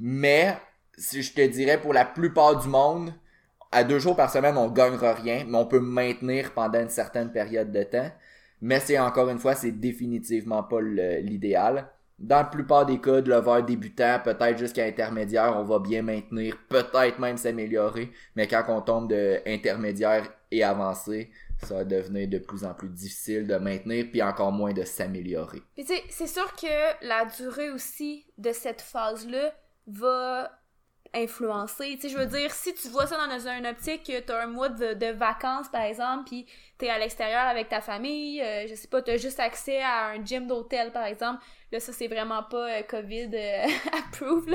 Mais, 0.00 0.56
si 0.96 1.22
je 1.22 1.34
te 1.34 1.46
dirais, 1.46 1.80
pour 1.80 1.92
la 1.92 2.06
plupart 2.06 2.58
du 2.58 2.68
monde, 2.68 3.12
à 3.70 3.84
deux 3.84 3.98
jours 3.98 4.16
par 4.16 4.30
semaine, 4.30 4.56
on 4.56 4.70
gagnera 4.70 5.14
rien, 5.14 5.44
mais 5.46 5.58
on 5.58 5.66
peut 5.66 5.80
maintenir 5.80 6.52
pendant 6.52 6.80
une 6.80 6.88
certaine 6.88 7.32
période 7.32 7.70
de 7.70 7.82
temps. 7.82 8.10
Mais 8.60 8.80
c'est 8.80 8.98
encore 8.98 9.28
une 9.28 9.38
fois, 9.38 9.54
c'est 9.54 9.72
définitivement 9.72 10.62
pas 10.62 10.80
l'idéal. 10.80 11.88
Dans 12.18 12.36
la 12.36 12.44
plupart 12.44 12.86
des 12.86 13.00
cas, 13.00 13.20
de 13.20 13.30
lever 13.30 13.62
débutant, 13.62 14.20
peut-être 14.22 14.56
jusqu'à 14.56 14.84
intermédiaire, 14.84 15.54
on 15.56 15.64
va 15.64 15.80
bien 15.80 16.02
maintenir, 16.02 16.56
peut-être 16.68 17.18
même 17.18 17.36
s'améliorer. 17.36 18.12
Mais 18.36 18.46
quand 18.46 18.62
on 18.68 18.80
tombe 18.80 19.10
de 19.10 19.40
intermédiaire 19.46 20.30
et 20.52 20.62
avancé, 20.62 21.30
ça 21.62 21.74
va 21.74 21.84
devenir 21.84 22.28
de 22.28 22.38
plus 22.38 22.64
en 22.64 22.74
plus 22.74 22.88
difficile 22.88 23.46
de 23.46 23.56
maintenir, 23.56 24.06
puis 24.10 24.22
encore 24.22 24.52
moins 24.52 24.72
de 24.72 24.84
s'améliorer. 24.84 25.62
Puis 25.74 25.86
c'est 26.10 26.26
sûr 26.26 26.54
que 26.54 27.06
la 27.06 27.24
durée 27.24 27.70
aussi 27.70 28.26
de 28.38 28.52
cette 28.52 28.82
phase-là 28.82 29.54
va 29.86 30.50
influencer. 31.14 31.96
Tu 31.96 32.02
sais, 32.02 32.08
je 32.08 32.18
veux 32.18 32.26
dire, 32.26 32.50
si 32.52 32.74
tu 32.74 32.88
vois 32.88 33.06
ça 33.06 33.16
dans 33.16 33.48
une 33.48 33.66
optique 33.66 34.04
que 34.04 34.20
t'as 34.20 34.44
un 34.44 34.46
mois 34.46 34.68
de, 34.68 35.12
vacances, 35.12 35.68
par 35.68 35.82
exemple, 35.82 36.24
puis 36.26 36.46
t'es 36.78 36.88
à 36.88 36.98
l'extérieur 36.98 37.42
avec 37.42 37.68
ta 37.68 37.80
famille, 37.80 38.40
euh, 38.40 38.66
je 38.66 38.74
sais 38.74 38.88
pas, 38.88 39.02
t'as 39.02 39.16
juste 39.16 39.38
accès 39.38 39.82
à 39.82 40.08
un 40.08 40.24
gym 40.24 40.46
d'hôtel, 40.46 40.90
par 40.90 41.04
exemple, 41.04 41.42
là, 41.70 41.80
ça, 41.80 41.92
c'est 41.92 42.08
vraiment 42.08 42.42
pas 42.42 42.78
euh, 42.78 42.82
COVID 42.82 43.30
euh. 43.34 43.66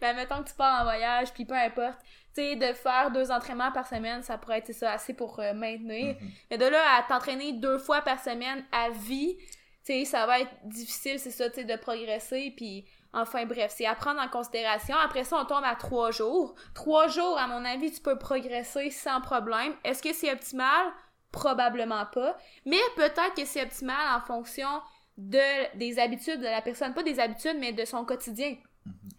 Mais 0.00 0.14
mettons 0.14 0.42
que 0.42 0.48
tu 0.48 0.54
pars 0.54 0.82
en 0.82 0.84
voyage, 0.84 1.32
puis 1.32 1.44
peu 1.44 1.54
importe, 1.54 1.98
sais, 2.34 2.56
de 2.56 2.72
faire 2.72 3.10
deux 3.10 3.30
entraînements 3.30 3.72
par 3.72 3.86
semaine, 3.86 4.22
ça 4.22 4.38
pourrait 4.38 4.58
être 4.58 4.72
ça 4.72 4.92
assez 4.92 5.14
pour 5.14 5.38
maintenir. 5.54 6.14
Mm-hmm. 6.14 6.30
Mais 6.50 6.58
de 6.58 6.66
là 6.66 6.82
à 6.98 7.02
t'entraîner 7.02 7.52
deux 7.52 7.78
fois 7.78 8.02
par 8.02 8.22
semaine 8.22 8.64
à 8.72 8.90
vie, 8.90 9.36
tu 9.38 9.92
sais, 9.92 10.04
ça 10.04 10.26
va 10.26 10.40
être 10.40 10.52
difficile, 10.64 11.18
c'est 11.18 11.30
ça, 11.30 11.48
tu 11.50 11.56
sais, 11.56 11.64
de 11.64 11.76
progresser, 11.76 12.52
puis 12.56 12.84
Enfin 13.14 13.46
bref, 13.46 13.72
c'est 13.76 13.86
à 13.86 13.94
prendre 13.94 14.20
en 14.20 14.28
considération. 14.28 14.96
Après 14.96 15.22
ça, 15.22 15.38
on 15.40 15.44
tombe 15.44 15.62
à 15.64 15.76
trois 15.76 16.10
jours. 16.10 16.56
Trois 16.74 17.06
jours, 17.06 17.38
à 17.38 17.46
mon 17.46 17.64
avis, 17.64 17.92
tu 17.92 18.00
peux 18.00 18.18
progresser 18.18 18.90
sans 18.90 19.20
problème. 19.20 19.72
Est-ce 19.84 20.02
que 20.02 20.12
c'est 20.12 20.32
optimal? 20.32 20.92
Probablement 21.30 22.06
pas. 22.06 22.36
Mais 22.66 22.80
peut-être 22.96 23.34
que 23.36 23.44
c'est 23.44 23.62
optimal 23.62 24.16
en 24.16 24.20
fonction 24.20 24.68
de, 25.16 25.76
des 25.78 26.00
habitudes 26.00 26.40
de 26.40 26.46
la 26.46 26.60
personne. 26.60 26.92
Pas 26.92 27.04
des 27.04 27.20
habitudes, 27.20 27.56
mais 27.60 27.72
de 27.72 27.84
son 27.84 28.04
quotidien. 28.04 28.56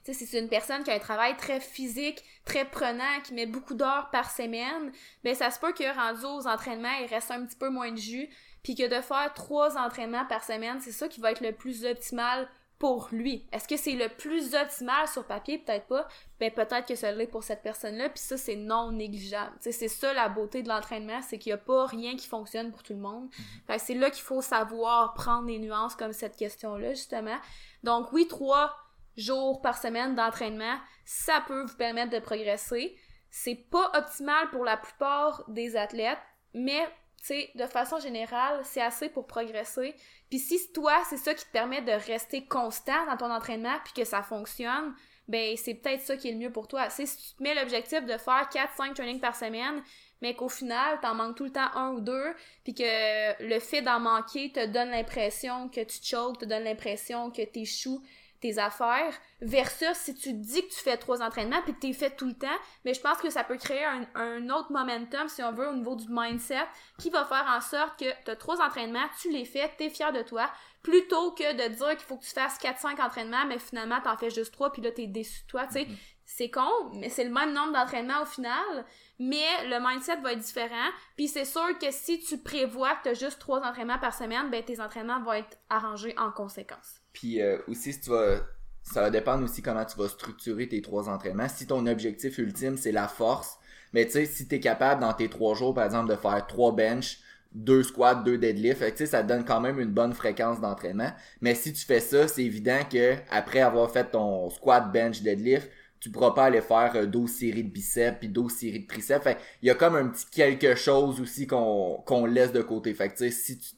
Sais, 0.04 0.14
si 0.14 0.28
c'est 0.28 0.40
une 0.40 0.50
personne 0.50 0.84
qui 0.84 0.92
a 0.92 0.94
un 0.94 1.00
travail 1.00 1.36
très 1.36 1.60
physique, 1.60 2.24
très 2.46 2.66
prenant, 2.66 3.22
qui 3.24 3.34
met 3.34 3.48
beaucoup 3.48 3.74
d'heures 3.74 4.10
par 4.12 4.30
semaine, 4.30 4.92
ben 5.24 5.34
ça 5.34 5.50
se 5.50 5.60
peut 5.60 5.74
que 5.74 5.96
rendu 5.96 6.26
aux 6.26 6.48
entraînements, 6.48 6.94
il 7.02 7.08
reste 7.08 7.32
un 7.32 7.44
petit 7.44 7.56
peu 7.56 7.70
moins 7.70 7.92
de 7.92 7.98
jus, 7.98 8.30
puis 8.62 8.76
que 8.76 8.88
de 8.88 9.02
faire 9.02 9.34
trois 9.34 9.78
entraînements 9.78 10.26
par 10.26 10.44
semaine, 10.44 10.80
c'est 10.80 10.92
ça 10.92 11.08
qui 11.08 11.22
va 11.22 11.32
être 11.32 11.42
le 11.42 11.54
plus 11.54 11.86
optimal 11.86 12.48
pour 12.78 13.08
lui. 13.12 13.48
Est-ce 13.52 13.68
que 13.68 13.78
c'est 13.78 13.94
le 13.94 14.10
plus 14.10 14.54
optimal 14.54 15.08
sur 15.08 15.26
papier? 15.26 15.58
Peut-être 15.58 15.88
pas. 15.88 16.08
Ben, 16.40 16.52
peut-être 16.52 16.86
que 16.86 16.96
ça 16.96 17.12
l'est 17.12 17.26
pour 17.26 17.44
cette 17.44 17.64
personne-là, 17.64 18.10
puis 18.10 18.20
ça, 18.20 18.38
c'est 18.38 18.58
non 18.58 18.92
négligeable. 18.92 19.56
c'est 19.60 19.88
ça 19.88 20.14
la 20.14 20.30
beauté 20.30 20.62
de 20.62 20.70
l'entraînement, 20.70 21.22
c'est 21.22 21.40
qu'il 21.40 21.52
n'y 21.52 21.56
a 21.56 21.58
pas 21.58 21.86
rien 21.88 22.16
qui 22.16 22.28
fonctionne 22.28 22.72
pour 22.72 22.84
tout 22.84 22.94
le 22.94 23.00
monde. 23.00 23.30
Mhm. 23.70 23.78
c'est 23.80 23.96
là 23.96 24.10
qu'il 24.10 24.24
faut 24.24 24.42
savoir 24.42 25.14
prendre 25.14 25.48
des 25.48 25.58
nuances 25.58 25.96
comme 25.96 26.14
cette 26.14 26.36
question-là, 26.36 26.94
justement. 26.94 27.38
Donc 27.84 28.12
oui, 28.12 28.28
trois 28.28 28.76
jours 29.18 29.62
par 29.62 29.78
semaine 29.78 30.16
d'entraînement, 30.16 30.78
ça 31.06 31.44
peut 31.48 31.64
vous 31.64 31.78
permettre 31.78 32.12
de 32.12 32.20
progresser. 32.20 32.98
C'est 33.30 33.68
pas 33.70 33.92
optimal 33.96 34.50
pour 34.50 34.64
la 34.64 34.78
plupart 34.78 35.44
des 35.50 35.76
athlètes, 35.76 36.20
mais 36.54 36.88
sais, 37.26 37.50
de 37.56 37.66
façon 37.66 38.00
générale, 38.00 38.62
c'est 38.64 38.82
assez 38.82 39.10
pour 39.10 39.26
progresser. 39.26 39.96
Puis 40.30 40.40
si 40.40 40.72
toi, 40.74 40.94
c'est 41.10 41.18
ça 41.18 41.34
qui 41.34 41.44
te 41.44 41.52
permet 41.52 41.82
de 41.82 41.92
rester 41.92 42.46
constant 42.46 43.06
dans 43.08 43.18
ton 43.18 43.32
entraînement 43.32 43.78
puis 43.84 43.94
que 43.94 44.06
ça 44.06 44.22
fonctionne, 44.22 44.94
ben 45.28 45.58
c'est 45.58 45.74
peut-être 45.74 46.02
ça 46.02 46.18
qui 46.18 46.30
est 46.30 46.34
le 46.34 46.38
mieux 46.38 46.52
pour 46.52 46.68
toi. 46.68 46.88
si 46.92 47.06
tu 47.06 47.36
te 47.36 47.42
mets 47.42 47.56
l'objectif 47.56 48.06
de 48.06 48.16
faire 48.18 48.48
4-5 48.54 48.94
trainings 48.94 49.20
par 49.20 49.36
semaine, 49.36 49.82
mais 50.22 50.36
qu'au 50.36 50.50
final, 50.50 51.00
t'en 51.02 51.16
manques 51.16 51.36
tout 51.36 51.46
le 51.46 51.52
temps 51.52 51.74
un 51.74 51.94
ou 51.94 52.00
deux, 52.00 52.36
puis 52.64 52.76
que 52.76 53.44
le 53.44 53.60
fait 53.60 53.82
d'en 53.82 54.00
manquer 54.00 54.52
te 54.52 54.66
donne 54.68 54.92
l'impression 54.92 55.68
que 55.68 55.82
tu 55.82 55.98
choques, 56.04 56.38
te 56.38 56.46
donne 56.46 56.64
l'impression 56.64 57.32
que 57.32 57.42
t'échoues, 57.42 58.04
tes 58.40 58.58
affaires 58.58 59.14
versus 59.42 59.94
si 59.94 60.16
tu 60.16 60.34
dis 60.34 60.68
que 60.68 60.74
tu 60.74 60.80
fais 60.80 60.98
trois 60.98 61.22
entraînements 61.22 61.62
puis 61.64 61.74
que 61.74 61.80
tu 61.80 61.94
fait 61.94 62.16
tout 62.16 62.28
le 62.28 62.34
temps, 62.34 62.48
mais 62.84 62.94
je 62.94 63.02
pense 63.02 63.18
que 63.18 63.30
ça 63.30 63.44
peut 63.44 63.58
créer 63.58 63.86
un, 64.16 64.50
autre 64.50 64.72
momentum, 64.72 65.28
si 65.28 65.42
on 65.44 65.52
veut, 65.52 65.68
au 65.70 65.74
niveau 65.74 65.96
du 65.96 66.06
mindset, 66.10 66.66
qui 67.00 67.10
va 67.10 67.26
faire 67.26 67.46
en 67.48 67.62
sorte 67.62 68.00
que 68.00 68.06
tu 68.24 68.32
as 68.32 68.36
trois 68.36 68.62
entraînements, 68.62 69.08
tu 69.22 69.32
les 69.32 69.46
fais, 69.46 69.72
tu 69.78 69.86
es 69.86 69.90
fier 69.90 70.12
de 70.12 70.22
toi, 70.22 70.50
plutôt 70.84 71.32
que 71.32 71.54
de 71.54 71.74
dire 71.74 71.90
qu'il 71.98 72.06
faut 72.06 72.18
que 72.18 72.26
tu 72.26 72.32
fasses 72.32 72.60
4-5 72.60 73.02
entraînements, 73.02 73.46
mais 73.48 73.60
finalement, 73.60 74.00
tu 74.02 74.10
en 74.10 74.18
fais 74.18 74.30
juste 74.30 74.54
trois 74.54 74.72
puis 74.72 74.82
là, 74.82 74.92
tu 74.92 75.02
es 75.02 75.08
déçu 75.08 75.42
de 75.42 75.48
toi, 75.48 75.66
tu 75.68 75.74
sais. 75.74 75.88
C'est 76.28 76.50
con, 76.50 76.90
mais 76.94 77.10
c'est 77.10 77.24
le 77.24 77.30
même 77.30 77.54
nombre 77.54 77.74
d'entraînements 77.74 78.24
au 78.24 78.26
final, 78.26 78.86
mais 79.20 79.68
le 79.68 79.80
mindset 79.80 80.18
va 80.18 80.34
être 80.34 80.40
différent. 80.40 80.90
Puis 81.16 81.28
c'est 81.28 81.46
sûr 81.46 81.78
que 81.80 81.92
si 81.92 82.20
tu 82.20 82.40
prévois 82.40 82.96
que 82.96 83.04
tu 83.04 83.10
as 83.10 83.14
juste 83.14 83.40
trois 83.40 83.62
entraînements 83.62 84.00
par 84.00 84.14
semaine, 84.14 84.50
ben 84.50 84.64
tes 84.64 84.82
entraînements 84.82 85.22
vont 85.22 85.34
être 85.34 85.58
arrangés 85.70 86.16
en 86.18 86.32
conséquence. 86.32 87.05
Puis 87.16 87.42
euh, 87.42 87.58
aussi, 87.68 87.94
si 87.94 88.02
tu 88.02 88.12
vas. 88.12 88.42
Ça 88.84 89.02
va 89.02 89.10
dépendre 89.10 89.44
aussi 89.44 89.64
comment 89.64 89.84
tu 89.84 89.98
vas 89.98 90.08
structurer 90.08 90.70
tes 90.70 90.80
trois 90.80 91.10
entraînements. 91.10 91.50
Si 91.50 91.66
ton 91.66 91.88
objectif 91.88 92.38
ultime, 92.38 92.78
c'est 92.78 92.92
la 92.92 93.08
force, 93.08 93.58
mais 93.94 94.06
tu 94.06 94.12
sais, 94.12 94.26
si 94.28 94.48
tu 94.48 94.54
es 94.54 94.60
capable 94.60 95.02
dans 95.02 95.12
tes 95.12 95.28
trois 95.28 95.56
jours, 95.56 95.74
par 95.74 95.86
exemple, 95.86 96.08
de 96.12 96.16
faire 96.16 96.46
trois 96.46 96.72
bench, 96.72 97.18
deux 97.52 97.82
squats, 97.82 98.14
deux 98.14 98.38
deadlifts, 98.38 98.78
fait 98.78 98.92
que, 98.92 99.06
ça 99.08 99.24
te 99.24 99.28
donne 99.28 99.44
quand 99.44 99.60
même 99.60 99.80
une 99.80 99.90
bonne 99.90 100.14
fréquence 100.14 100.62
d'entraînement. 100.62 101.12
Mais 101.42 101.56
si 101.56 101.74
tu 101.74 101.84
fais 101.84 102.00
ça, 102.00 102.28
c'est 102.28 102.44
évident 102.44 102.82
que 102.88 103.16
après 103.32 103.62
avoir 103.62 103.90
fait 103.90 104.12
ton 104.12 104.52
squat, 104.52 104.92
bench, 104.92 105.24
deadlift, 105.24 105.68
tu 106.00 106.12
pourras 106.12 106.32
pas 106.32 106.46
aller 106.46 106.62
faire 106.62 107.08
12 107.08 107.24
euh, 107.24 107.34
séries 107.34 107.64
de 107.64 107.72
biceps 107.72 108.20
puis 108.20 108.30
12 108.30 108.52
séries 108.52 108.82
de 108.82 108.88
triceps. 108.88 109.24
Fait 109.24 109.38
il 109.64 109.68
y 109.68 109.72
a 109.72 109.76
comme 109.76 109.96
un 109.96 110.10
petit 110.10 110.28
quelque 110.30 110.76
chose 110.76 111.20
aussi 111.20 111.48
qu'on 111.48 112.04
qu'on 112.06 112.28
laisse 112.28 112.52
de 112.52 112.62
côté. 112.62 112.94
Fait 112.94 113.10
que 113.10 113.30
si 113.32 113.58
tu 113.58 113.70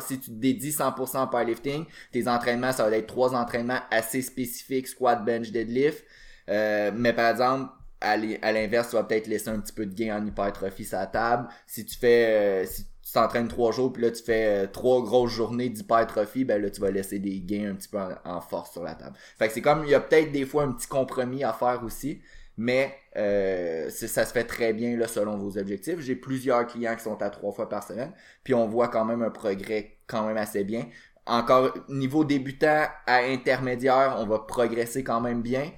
si 0.00 0.18
tu 0.18 0.30
te 0.30 0.36
dédies 0.36 0.70
100% 0.70 1.24
au 1.24 1.26
powerlifting, 1.26 1.84
tes 2.12 2.28
entraînements, 2.28 2.72
ça 2.72 2.88
va 2.88 2.96
être 2.96 3.06
trois 3.06 3.34
entraînements 3.34 3.80
assez 3.90 4.22
spécifiques, 4.22 4.88
squat, 4.88 5.24
bench, 5.24 5.50
deadlift. 5.50 6.04
Euh, 6.48 6.90
mais 6.94 7.12
par 7.12 7.30
exemple, 7.30 7.70
à 8.00 8.16
l'inverse, 8.16 8.90
tu 8.90 8.96
vas 8.96 9.04
peut-être 9.04 9.26
laisser 9.26 9.48
un 9.48 9.58
petit 9.58 9.72
peu 9.72 9.84
de 9.84 9.94
gain 9.94 10.16
en 10.16 10.26
hypertrophie 10.26 10.84
sur 10.84 10.98
la 10.98 11.06
table. 11.06 11.48
Si 11.66 11.84
tu 11.84 11.98
fais, 11.98 12.62
euh, 12.62 12.66
si 12.66 12.84
tu 12.84 13.12
t'entraînes 13.12 13.48
trois 13.48 13.72
jours, 13.72 13.92
puis 13.92 14.02
là 14.02 14.10
tu 14.10 14.22
fais 14.22 14.64
euh, 14.64 14.66
trois 14.66 15.02
grosses 15.02 15.32
journées 15.32 15.68
d'hypertrophie, 15.68 16.44
ben 16.44 16.62
là 16.62 16.70
tu 16.70 16.80
vas 16.80 16.90
laisser 16.90 17.18
des 17.18 17.40
gains 17.40 17.70
un 17.70 17.74
petit 17.74 17.88
peu 17.88 17.98
en, 18.24 18.40
force 18.40 18.72
sur 18.72 18.84
la 18.84 18.94
table. 18.94 19.16
Fait 19.38 19.48
que 19.48 19.54
c'est 19.54 19.62
comme, 19.62 19.84
il 19.84 19.90
y 19.90 19.94
a 19.94 20.00
peut-être 20.00 20.30
des 20.30 20.46
fois 20.46 20.62
un 20.62 20.72
petit 20.72 20.86
compromis 20.86 21.42
à 21.42 21.52
faire 21.52 21.82
aussi, 21.84 22.20
mais 22.58 22.94
euh, 23.16 23.88
ça 23.88 24.24
se 24.26 24.32
fait 24.32 24.44
très 24.44 24.72
bien 24.72 24.96
là 24.96 25.08
selon 25.08 25.38
vos 25.38 25.56
objectifs. 25.56 26.00
J'ai 26.00 26.16
plusieurs 26.16 26.66
clients 26.66 26.96
qui 26.96 27.04
sont 27.04 27.22
à 27.22 27.30
trois 27.30 27.52
fois 27.52 27.68
par 27.68 27.84
semaine, 27.84 28.12
puis 28.44 28.52
on 28.52 28.66
voit 28.66 28.88
quand 28.88 29.04
même 29.04 29.22
un 29.22 29.30
progrès 29.30 29.98
quand 30.06 30.26
même 30.26 30.36
assez 30.36 30.64
bien. 30.64 30.86
Encore 31.24 31.72
niveau 31.88 32.24
débutant 32.24 32.86
à 33.06 33.18
intermédiaire, 33.18 34.16
on 34.18 34.26
va 34.26 34.40
progresser 34.40 35.04
quand 35.04 35.20
même 35.20 35.42
bien 35.42 35.70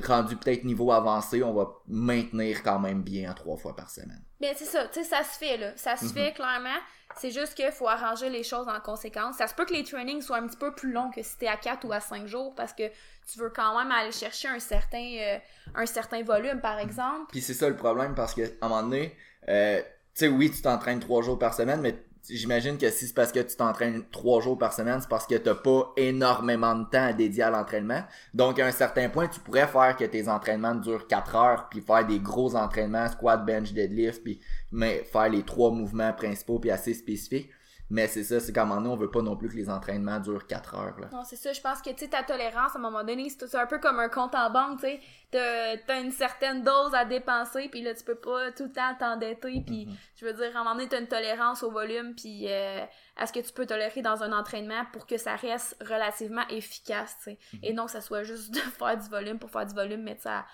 rendu 0.00 0.36
peut-être 0.36 0.64
niveau 0.64 0.90
avancé, 0.90 1.42
on 1.42 1.52
va 1.52 1.68
maintenir 1.86 2.62
quand 2.62 2.78
même 2.78 3.02
bien 3.02 3.30
à 3.30 3.34
trois 3.34 3.56
fois 3.56 3.76
par 3.76 3.90
semaine. 3.90 4.22
Bien, 4.40 4.52
c'est 4.56 4.64
ça, 4.64 4.86
tu 4.88 5.02
sais, 5.02 5.04
ça 5.04 5.22
se 5.22 5.38
fait, 5.38 5.56
là. 5.56 5.72
Ça 5.76 5.96
se 5.96 6.06
fait, 6.06 6.28
mhm. 6.28 6.34
clairement. 6.34 6.78
C'est 7.16 7.30
juste 7.30 7.54
qu'il 7.54 7.70
faut 7.72 7.88
arranger 7.88 8.30
les 8.30 8.42
choses 8.42 8.68
en 8.68 8.80
conséquence. 8.80 9.36
Ça 9.36 9.46
se 9.46 9.54
peut 9.54 9.66
que 9.66 9.74
les 9.74 9.84
trainings 9.84 10.22
soient 10.22 10.38
un 10.38 10.46
petit 10.46 10.56
peu 10.56 10.74
plus 10.74 10.92
longs 10.92 11.10
que 11.10 11.22
si 11.22 11.36
t'es 11.36 11.46
à 11.46 11.56
4 11.56 11.84
ou 11.86 11.92
à 11.92 12.00
5 12.00 12.26
jours 12.26 12.54
parce 12.54 12.72
que 12.72 12.84
tu 13.30 13.38
veux 13.38 13.50
quand 13.50 13.78
même 13.78 13.92
aller 13.92 14.12
chercher 14.12 14.48
un 14.48 14.58
certain, 14.58 15.16
euh, 15.20 15.38
un 15.74 15.86
certain 15.86 16.22
volume, 16.22 16.60
par 16.60 16.78
exemple. 16.78 17.26
Puis 17.28 17.42
c'est 17.42 17.54
ça 17.54 17.68
le 17.68 17.76
problème 17.76 18.14
parce 18.14 18.34
que, 18.34 18.42
à 18.60 18.66
un 18.66 18.68
moment 18.68 18.82
donné, 18.82 19.14
euh, 19.48 19.80
tu 19.80 19.86
sais, 20.14 20.28
oui, 20.28 20.50
tu 20.50 20.62
t'entraînes 20.62 21.00
3 21.00 21.22
jours 21.22 21.38
par 21.38 21.52
semaine, 21.52 21.82
mais 21.82 21.96
j'imagine 22.28 22.78
que 22.78 22.90
si 22.90 23.06
c'est 23.06 23.14
parce 23.14 23.32
que 23.32 23.40
tu 23.40 23.56
t'entraînes 23.56 24.04
trois 24.10 24.40
jours 24.40 24.58
par 24.58 24.72
semaine, 24.72 25.00
c'est 25.00 25.08
parce 25.08 25.26
que 25.26 25.34
t'as 25.34 25.54
pas 25.54 25.92
énormément 25.96 26.74
de 26.74 26.84
temps 26.84 27.04
à 27.04 27.12
dédier 27.12 27.42
à 27.42 27.50
l'entraînement. 27.50 28.02
Donc, 28.34 28.58
à 28.58 28.66
un 28.66 28.70
certain 28.70 29.08
point, 29.08 29.28
tu 29.28 29.40
pourrais 29.40 29.66
faire 29.66 29.96
que 29.96 30.04
tes 30.04 30.28
entraînements 30.28 30.74
durent 30.74 31.06
quatre 31.06 31.34
heures, 31.36 31.68
puis 31.68 31.80
faire 31.80 32.06
des 32.06 32.20
gros 32.20 32.54
entraînements, 32.54 33.08
squat, 33.08 33.44
bench, 33.44 33.72
deadlift, 33.72 34.22
puis 34.22 34.40
mais 34.70 35.04
faire 35.04 35.28
les 35.28 35.42
trois 35.42 35.70
mouvements 35.70 36.12
principaux, 36.12 36.58
puis 36.58 36.70
assez 36.70 36.94
spécifiques. 36.94 37.50
Mais 37.92 38.06
c'est 38.06 38.24
ça, 38.24 38.40
c'est 38.40 38.54
qu'à 38.54 38.62
un 38.62 38.64
moment 38.64 38.80
donné, 38.80 38.94
on 38.94 38.96
veut 38.96 39.10
pas 39.10 39.20
non 39.20 39.36
plus 39.36 39.50
que 39.50 39.54
les 39.54 39.68
entraînements 39.68 40.18
durent 40.18 40.46
4 40.46 40.74
heures. 40.76 40.98
Là. 40.98 41.08
Non, 41.12 41.24
c'est 41.24 41.36
ça. 41.36 41.52
Je 41.52 41.60
pense 41.60 41.82
que, 41.82 41.90
tu 41.90 42.08
ta 42.08 42.22
tolérance, 42.22 42.74
à 42.74 42.78
un 42.78 42.80
moment 42.80 43.04
donné, 43.04 43.28
c'est 43.28 43.54
un 43.54 43.66
peu 43.66 43.78
comme 43.80 44.00
un 44.00 44.08
compte 44.08 44.34
en 44.34 44.48
banque, 44.48 44.80
tu. 44.80 44.98
T'as 45.30 46.00
une 46.00 46.10
certaine 46.10 46.62
dose 46.62 46.94
à 46.94 47.04
dépenser, 47.04 47.68
puis 47.68 47.82
là, 47.82 47.94
tu 47.94 48.02
peux 48.02 48.14
pas 48.14 48.50
tout 48.52 48.64
le 48.64 48.72
temps 48.72 48.94
t'endetter. 48.98 49.62
Puis, 49.66 49.84
mm-hmm. 49.84 49.96
je 50.16 50.24
veux 50.24 50.32
dire, 50.32 50.56
à 50.56 50.60
un 50.60 50.64
moment 50.64 50.76
donné, 50.76 50.88
t'as 50.88 51.00
une 51.00 51.06
tolérance 51.06 51.62
au 51.62 51.70
volume, 51.70 52.14
puis 52.14 52.46
euh, 52.48 52.80
à 53.18 53.26
ce 53.26 53.32
que 53.34 53.40
tu 53.40 53.52
peux 53.52 53.66
tolérer 53.66 54.00
dans 54.00 54.22
un 54.22 54.32
entraînement 54.32 54.86
pour 54.94 55.06
que 55.06 55.18
ça 55.18 55.36
reste 55.36 55.76
relativement 55.86 56.48
efficace, 56.48 57.14
tu. 57.22 57.30
Mm-hmm. 57.30 57.58
Et 57.62 57.72
non 57.74 57.84
que 57.84 57.90
ça 57.90 58.00
soit 58.00 58.22
juste 58.22 58.54
de 58.54 58.58
faire 58.78 58.96
du 58.96 59.08
volume 59.10 59.38
pour 59.38 59.50
faire 59.50 59.66
du 59.66 59.74
volume, 59.74 60.02
mais 60.02 60.16
ça... 60.18 60.46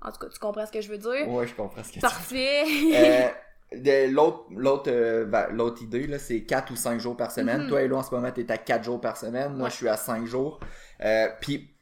En 0.00 0.12
tout 0.12 0.18
cas, 0.18 0.28
tu 0.28 0.38
comprends 0.38 0.64
ce 0.64 0.72
que 0.72 0.80
je 0.80 0.90
veux 0.90 0.98
dire? 0.98 1.28
Ouais, 1.28 1.46
je 1.46 1.54
comprends 1.54 1.82
ce 1.82 1.92
que 1.92 2.00
Parfait. 2.00 2.64
tu 2.66 2.72
veux 2.72 2.90
dire. 2.90 3.00
Euh, 3.00 3.28
L'autre 3.72 4.44
l'autre 4.50 4.90
euh, 4.92 5.24
ben, 5.24 5.48
l'autre 5.50 5.82
idée, 5.82 6.06
là, 6.06 6.18
c'est 6.18 6.42
4 6.42 6.72
ou 6.72 6.76
5 6.76 7.00
jours 7.00 7.16
par 7.16 7.32
semaine. 7.32 7.62
Mm-hmm. 7.62 7.68
Toi, 7.68 7.82
Hello, 7.82 7.96
en 7.96 8.02
ce 8.02 8.14
moment, 8.14 8.30
t'es 8.30 8.50
à 8.50 8.58
4 8.58 8.84
jours 8.84 9.00
par 9.00 9.16
semaine. 9.16 9.54
Moi, 9.54 9.68
je 9.68 9.74
suis 9.74 9.88
à 9.88 9.96
5 9.96 10.24
jours. 10.24 10.60
Euh, 11.02 11.28
Puis, 11.40 11.76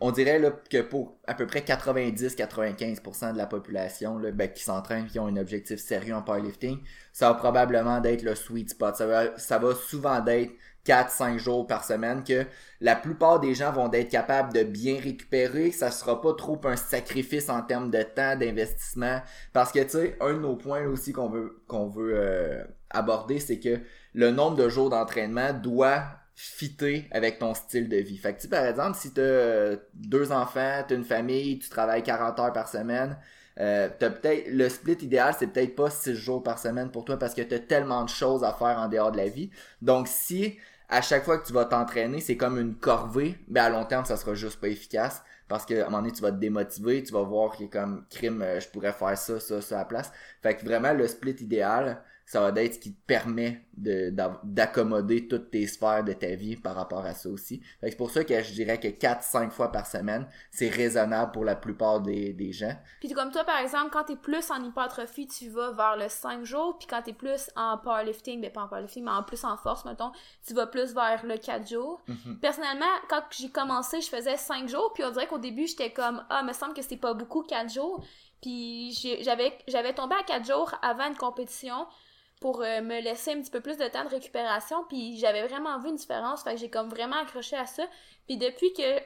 on 0.00 0.10
dirait 0.10 0.38
là, 0.38 0.50
que 0.50 0.82
pour 0.82 1.18
à 1.26 1.34
peu 1.34 1.46
près 1.46 1.60
90-95% 1.60 3.32
de 3.32 3.38
la 3.38 3.46
population 3.46 4.18
là, 4.18 4.30
ben, 4.30 4.48
qui 4.48 4.62
s'entraîne, 4.62 5.06
qui 5.06 5.18
ont 5.18 5.26
un 5.26 5.36
objectif 5.38 5.80
sérieux 5.80 6.14
en 6.14 6.22
powerlifting, 6.22 6.78
ça 7.12 7.28
va 7.28 7.34
probablement 7.34 8.00
d'être 8.00 8.22
le 8.22 8.34
sweet 8.34 8.70
spot. 8.70 8.96
Ça 8.96 9.06
va, 9.06 9.38
ça 9.38 9.58
va 9.58 9.74
souvent 9.74 10.20
d'être 10.20 10.52
4-5 10.86 11.38
jours 11.38 11.66
par 11.66 11.84
semaine 11.84 12.24
que 12.24 12.46
la 12.80 12.96
plupart 12.96 13.40
des 13.40 13.54
gens 13.54 13.72
vont 13.72 13.92
être 13.92 14.08
capables 14.08 14.52
de 14.52 14.62
bien 14.62 14.98
récupérer. 14.98 15.70
Ça 15.70 15.90
sera 15.90 16.20
pas 16.20 16.34
trop 16.34 16.60
un 16.64 16.76
sacrifice 16.76 17.48
en 17.50 17.62
termes 17.62 17.90
de 17.90 18.02
temps, 18.02 18.36
d'investissement. 18.36 19.20
Parce 19.52 19.72
que, 19.72 19.80
tu 19.80 19.90
sais, 19.90 20.16
un 20.20 20.34
de 20.34 20.38
nos 20.38 20.56
points 20.56 20.86
aussi 20.86 21.12
qu'on 21.12 21.28
veut, 21.28 21.62
qu'on 21.66 21.88
veut 21.88 22.12
euh, 22.14 22.64
aborder, 22.88 23.38
c'est 23.40 23.58
que 23.58 23.80
le 24.14 24.30
nombre 24.30 24.56
de 24.56 24.68
jours 24.68 24.90
d'entraînement 24.90 25.52
doit 25.52 26.04
fitter 26.34 27.06
avec 27.10 27.38
ton 27.38 27.52
style 27.52 27.88
de 27.88 27.98
vie. 27.98 28.16
Fait 28.16 28.34
que, 28.34 28.40
tu 28.40 28.48
par 28.48 28.64
exemple, 28.64 28.96
si 28.96 29.12
tu 29.12 29.20
as 29.20 29.24
euh, 29.24 29.76
deux 29.94 30.32
enfants, 30.32 30.82
tu 30.88 30.94
une 30.94 31.04
famille, 31.04 31.58
tu 31.58 31.68
travailles 31.68 32.02
40 32.02 32.40
heures 32.40 32.52
par 32.52 32.68
semaine, 32.68 33.18
euh, 33.58 33.88
peut-être 33.90 34.48
le 34.48 34.68
split 34.70 34.96
idéal, 35.02 35.34
c'est 35.38 35.48
peut-être 35.48 35.74
pas 35.76 35.90
6 35.90 36.14
jours 36.14 36.42
par 36.42 36.58
semaine 36.58 36.90
pour 36.90 37.04
toi 37.04 37.18
parce 37.18 37.34
que 37.34 37.42
tu 37.42 37.54
as 37.54 37.58
tellement 37.58 38.04
de 38.04 38.08
choses 38.08 38.42
à 38.42 38.52
faire 38.52 38.78
en 38.78 38.88
dehors 38.88 39.12
de 39.12 39.18
la 39.18 39.28
vie. 39.28 39.50
Donc 39.82 40.08
si 40.08 40.56
à 40.90 41.02
chaque 41.02 41.24
fois 41.24 41.38
que 41.38 41.46
tu 41.46 41.52
vas 41.52 41.64
t'entraîner, 41.64 42.20
c'est 42.20 42.36
comme 42.36 42.58
une 42.58 42.74
corvée, 42.74 43.38
ben 43.48 43.64
à 43.64 43.70
long 43.70 43.84
terme, 43.84 44.04
ça 44.04 44.16
sera 44.16 44.34
juste 44.34 44.60
pas 44.60 44.68
efficace. 44.68 45.22
Parce 45.48 45.64
qu'à 45.66 45.82
un 45.82 45.84
moment 45.86 45.98
donné, 45.98 46.12
tu 46.12 46.22
vas 46.22 46.30
te 46.30 46.36
démotiver, 46.36 47.02
tu 47.02 47.12
vas 47.12 47.22
voir 47.22 47.52
qu'il 47.56 47.66
est 47.66 47.70
comme 47.70 48.04
crime, 48.10 48.42
euh, 48.42 48.60
je 48.60 48.68
pourrais 48.68 48.92
faire 48.92 49.18
ça, 49.18 49.40
ça, 49.40 49.60
ça 49.60 49.76
à 49.76 49.78
la 49.80 49.84
place. 49.84 50.12
Fait 50.42 50.56
que 50.56 50.64
vraiment, 50.64 50.92
le 50.92 51.08
split 51.08 51.36
idéal, 51.40 52.02
ça 52.30 52.48
va 52.48 52.62
être 52.62 52.74
ce 52.74 52.78
qui 52.78 52.94
te 52.94 53.06
permet 53.08 53.64
d'accommoder 53.74 55.26
toutes 55.26 55.50
tes 55.50 55.66
sphères 55.66 56.04
de 56.04 56.12
ta 56.12 56.28
vie 56.36 56.54
par 56.54 56.76
rapport 56.76 57.04
à 57.04 57.12
ça 57.12 57.28
aussi. 57.28 57.60
C'est 57.82 57.96
pour 57.96 58.12
ça 58.12 58.22
que 58.22 58.40
je 58.40 58.52
dirais 58.52 58.78
que 58.78 58.86
4-5 58.86 59.50
fois 59.50 59.72
par 59.72 59.84
semaine, 59.84 60.28
c'est 60.52 60.68
raisonnable 60.68 61.32
pour 61.32 61.44
la 61.44 61.56
plupart 61.56 62.00
des, 62.00 62.32
des 62.32 62.52
gens. 62.52 62.76
Puis 63.00 63.10
comme 63.10 63.32
toi, 63.32 63.42
par 63.42 63.58
exemple, 63.58 63.90
quand 63.92 64.04
t'es 64.04 64.14
plus 64.14 64.48
en 64.52 64.62
hypertrophie, 64.62 65.26
tu 65.26 65.48
vas 65.48 65.72
vers 65.72 65.96
le 65.96 66.08
5 66.08 66.44
jours, 66.44 66.78
puis 66.78 66.86
quand 66.86 67.02
t'es 67.02 67.14
plus 67.14 67.50
en 67.56 67.78
powerlifting, 67.78 68.40
ben 68.40 68.52
pas 68.52 68.62
en 68.62 68.68
powerlifting, 68.68 69.02
mais 69.02 69.10
en 69.10 69.24
plus 69.24 69.42
en 69.42 69.56
force, 69.56 69.84
mettons, 69.84 70.12
tu 70.46 70.54
vas 70.54 70.68
plus 70.68 70.94
vers 70.94 71.26
le 71.26 71.36
4 71.36 71.68
jours. 71.68 72.00
Mm-hmm. 72.08 72.38
Personnellement, 72.38 72.94
quand 73.08 73.22
j'ai 73.32 73.50
commencé, 73.50 74.00
je 74.00 74.08
faisais 74.08 74.36
5 74.36 74.68
jours, 74.68 74.92
puis 74.94 75.02
on 75.02 75.10
dirait 75.10 75.26
qu'au 75.26 75.38
début, 75.38 75.66
j'étais 75.66 75.92
comme, 75.92 76.22
ah, 76.30 76.44
me 76.44 76.52
semble 76.52 76.74
que 76.74 76.82
c'est 76.82 76.96
pas 76.96 77.12
beaucoup 77.12 77.42
4 77.42 77.72
jours. 77.72 78.04
Puis 78.40 78.92
j'avais 79.20 79.52
j'avais 79.66 79.94
tombé 79.94 80.14
à 80.14 80.22
4 80.22 80.46
jours 80.46 80.72
avant 80.80 81.08
une 81.08 81.16
compétition 81.16 81.88
pour 82.40 82.62
euh, 82.62 82.80
me 82.80 83.00
laisser 83.00 83.32
un 83.32 83.40
petit 83.40 83.50
peu 83.50 83.60
plus 83.60 83.76
de 83.76 83.86
temps 83.86 84.04
de 84.04 84.08
récupération. 84.08 84.84
Puis 84.88 85.18
j'avais 85.18 85.46
vraiment 85.46 85.78
vu 85.78 85.90
une 85.90 85.96
différence. 85.96 86.42
Fait 86.42 86.54
que 86.54 86.60
j'ai 86.60 86.70
comme 86.70 86.88
vraiment 86.88 87.16
accroché 87.16 87.56
à 87.56 87.66
ça. 87.66 87.84
Puis 88.26 88.38
depuis 88.38 88.72
que 88.72 88.98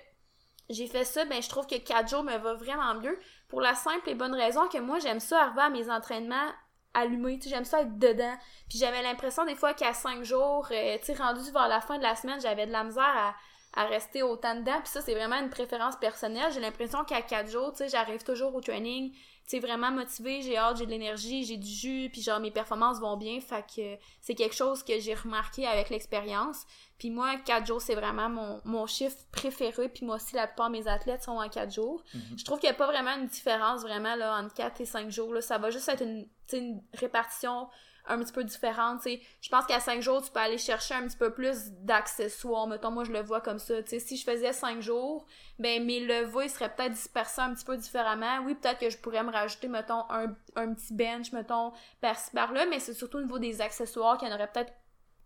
j'ai 0.70 0.86
fait 0.86 1.04
ça, 1.04 1.24
ben 1.24 1.42
je 1.42 1.48
trouve 1.48 1.66
que 1.66 1.76
4 1.76 2.08
jours 2.08 2.22
me 2.22 2.36
va 2.36 2.54
vraiment 2.54 2.94
mieux. 2.94 3.18
Pour 3.48 3.60
la 3.60 3.74
simple 3.74 4.08
et 4.08 4.14
bonne 4.14 4.34
raison 4.34 4.68
que 4.68 4.78
moi, 4.78 4.98
j'aime 5.00 5.20
ça 5.20 5.42
arriver 5.42 5.62
à 5.62 5.70
mes 5.70 5.90
entraînements 5.90 6.50
allumés. 6.94 7.40
J'aime 7.44 7.64
ça 7.64 7.82
être 7.82 7.98
dedans. 7.98 8.36
Puis 8.68 8.78
j'avais 8.78 9.02
l'impression 9.02 9.44
des 9.44 9.56
fois 9.56 9.74
qu'à 9.74 9.92
5 9.92 10.22
jours, 10.22 10.68
euh, 10.70 10.96
tu 11.04 11.12
rendu 11.12 11.50
vers 11.50 11.68
la 11.68 11.80
fin 11.80 11.98
de 11.98 12.02
la 12.02 12.14
semaine, 12.14 12.40
j'avais 12.40 12.66
de 12.66 12.72
la 12.72 12.84
misère 12.84 13.02
à 13.02 13.34
à 13.76 13.84
rester 13.84 14.22
autant 14.22 14.54
dedans. 14.54 14.78
Puis 14.80 14.88
ça, 14.88 15.00
c'est 15.00 15.14
vraiment 15.14 15.36
une 15.36 15.50
préférence 15.50 15.96
personnelle. 15.96 16.52
J'ai 16.52 16.60
l'impression 16.60 17.04
qu'à 17.04 17.22
4 17.22 17.50
jours, 17.50 17.72
tu 17.72 17.78
sais, 17.78 17.88
j'arrive 17.88 18.22
toujours 18.22 18.54
au 18.54 18.60
training 18.60 19.12
c'est 19.46 19.60
vraiment 19.60 19.90
motivé, 19.90 20.40
j'ai 20.40 20.56
hâte, 20.56 20.78
j'ai 20.78 20.86
de 20.86 20.90
l'énergie, 20.90 21.44
j'ai 21.44 21.58
du 21.58 21.68
jus, 21.68 22.08
puis 22.10 22.22
genre 22.22 22.40
mes 22.40 22.50
performances 22.50 22.98
vont 22.98 23.16
bien, 23.16 23.40
fait 23.40 23.64
que 23.74 24.02
c'est 24.22 24.34
quelque 24.34 24.54
chose 24.54 24.82
que 24.82 24.98
j'ai 24.98 25.14
remarqué 25.14 25.66
avec 25.66 25.90
l'expérience. 25.90 26.64
Puis 26.98 27.10
moi, 27.10 27.36
4 27.44 27.66
jours, 27.66 27.82
c'est 27.82 27.94
vraiment 27.94 28.30
mon, 28.30 28.60
mon 28.64 28.86
chiffre 28.86 29.18
préféré, 29.32 29.90
puis 29.90 30.06
moi 30.06 30.16
aussi, 30.16 30.34
la 30.34 30.46
plupart 30.46 30.68
de 30.70 30.78
mes 30.78 30.88
athlètes 30.88 31.24
sont 31.24 31.32
en 31.32 31.48
4 31.48 31.72
jours. 31.72 32.02
Mhm. 32.14 32.38
Je 32.38 32.44
trouve 32.44 32.58
qu'il 32.58 32.70
n'y 32.70 32.74
a 32.74 32.78
pas 32.78 32.86
vraiment 32.86 33.16
une 33.16 33.26
différence 33.26 33.82
vraiment 33.82 34.14
là, 34.14 34.38
entre 34.38 34.54
4 34.54 34.80
et 34.80 34.86
5 34.86 35.10
jours. 35.10 35.34
Là. 35.34 35.42
Ça 35.42 35.58
va 35.58 35.70
juste 35.70 35.88
être 35.90 36.02
une, 36.02 36.26
une 36.52 36.82
répartition 36.94 37.68
un 38.06 38.18
petit 38.18 38.32
peu 38.32 38.44
différente, 38.44 39.02
tu 39.02 39.10
sais. 39.10 39.22
Je 39.40 39.48
pense 39.48 39.66
qu'à 39.66 39.80
5 39.80 40.00
jours, 40.02 40.22
tu 40.22 40.30
peux 40.30 40.40
aller 40.40 40.58
chercher 40.58 40.94
un 40.94 41.06
petit 41.06 41.16
peu 41.16 41.32
plus 41.32 41.70
d'accessoires. 41.70 42.66
Mettons, 42.66 42.90
moi, 42.90 43.04
je 43.04 43.12
le 43.12 43.22
vois 43.22 43.40
comme 43.40 43.58
ça, 43.58 43.82
tu 43.82 43.90
sais. 43.90 43.98
Si 43.98 44.16
je 44.16 44.24
faisais 44.24 44.52
5 44.52 44.80
jours, 44.80 45.26
ben, 45.58 45.84
mes 45.84 46.00
levées 46.00 46.48
seraient 46.48 46.74
peut-être 46.74 46.92
dispersés 46.92 47.40
un 47.40 47.54
petit 47.54 47.64
peu 47.64 47.76
différemment. 47.76 48.40
Oui, 48.44 48.54
peut-être 48.54 48.78
que 48.78 48.90
je 48.90 48.98
pourrais 48.98 49.22
me 49.22 49.32
rajouter, 49.32 49.68
mettons, 49.68 50.04
un, 50.10 50.34
un 50.56 50.74
petit 50.74 50.92
bench, 50.92 51.32
mettons, 51.32 51.72
par-ci, 52.00 52.30
par-là, 52.32 52.66
mais 52.66 52.78
c'est 52.80 52.94
surtout 52.94 53.18
au 53.18 53.22
niveau 53.22 53.38
des 53.38 53.60
accessoires 53.60 54.18
qu'il 54.18 54.28
y 54.28 54.32
en 54.32 54.34
aurait 54.34 54.50
peut-être 54.52 54.72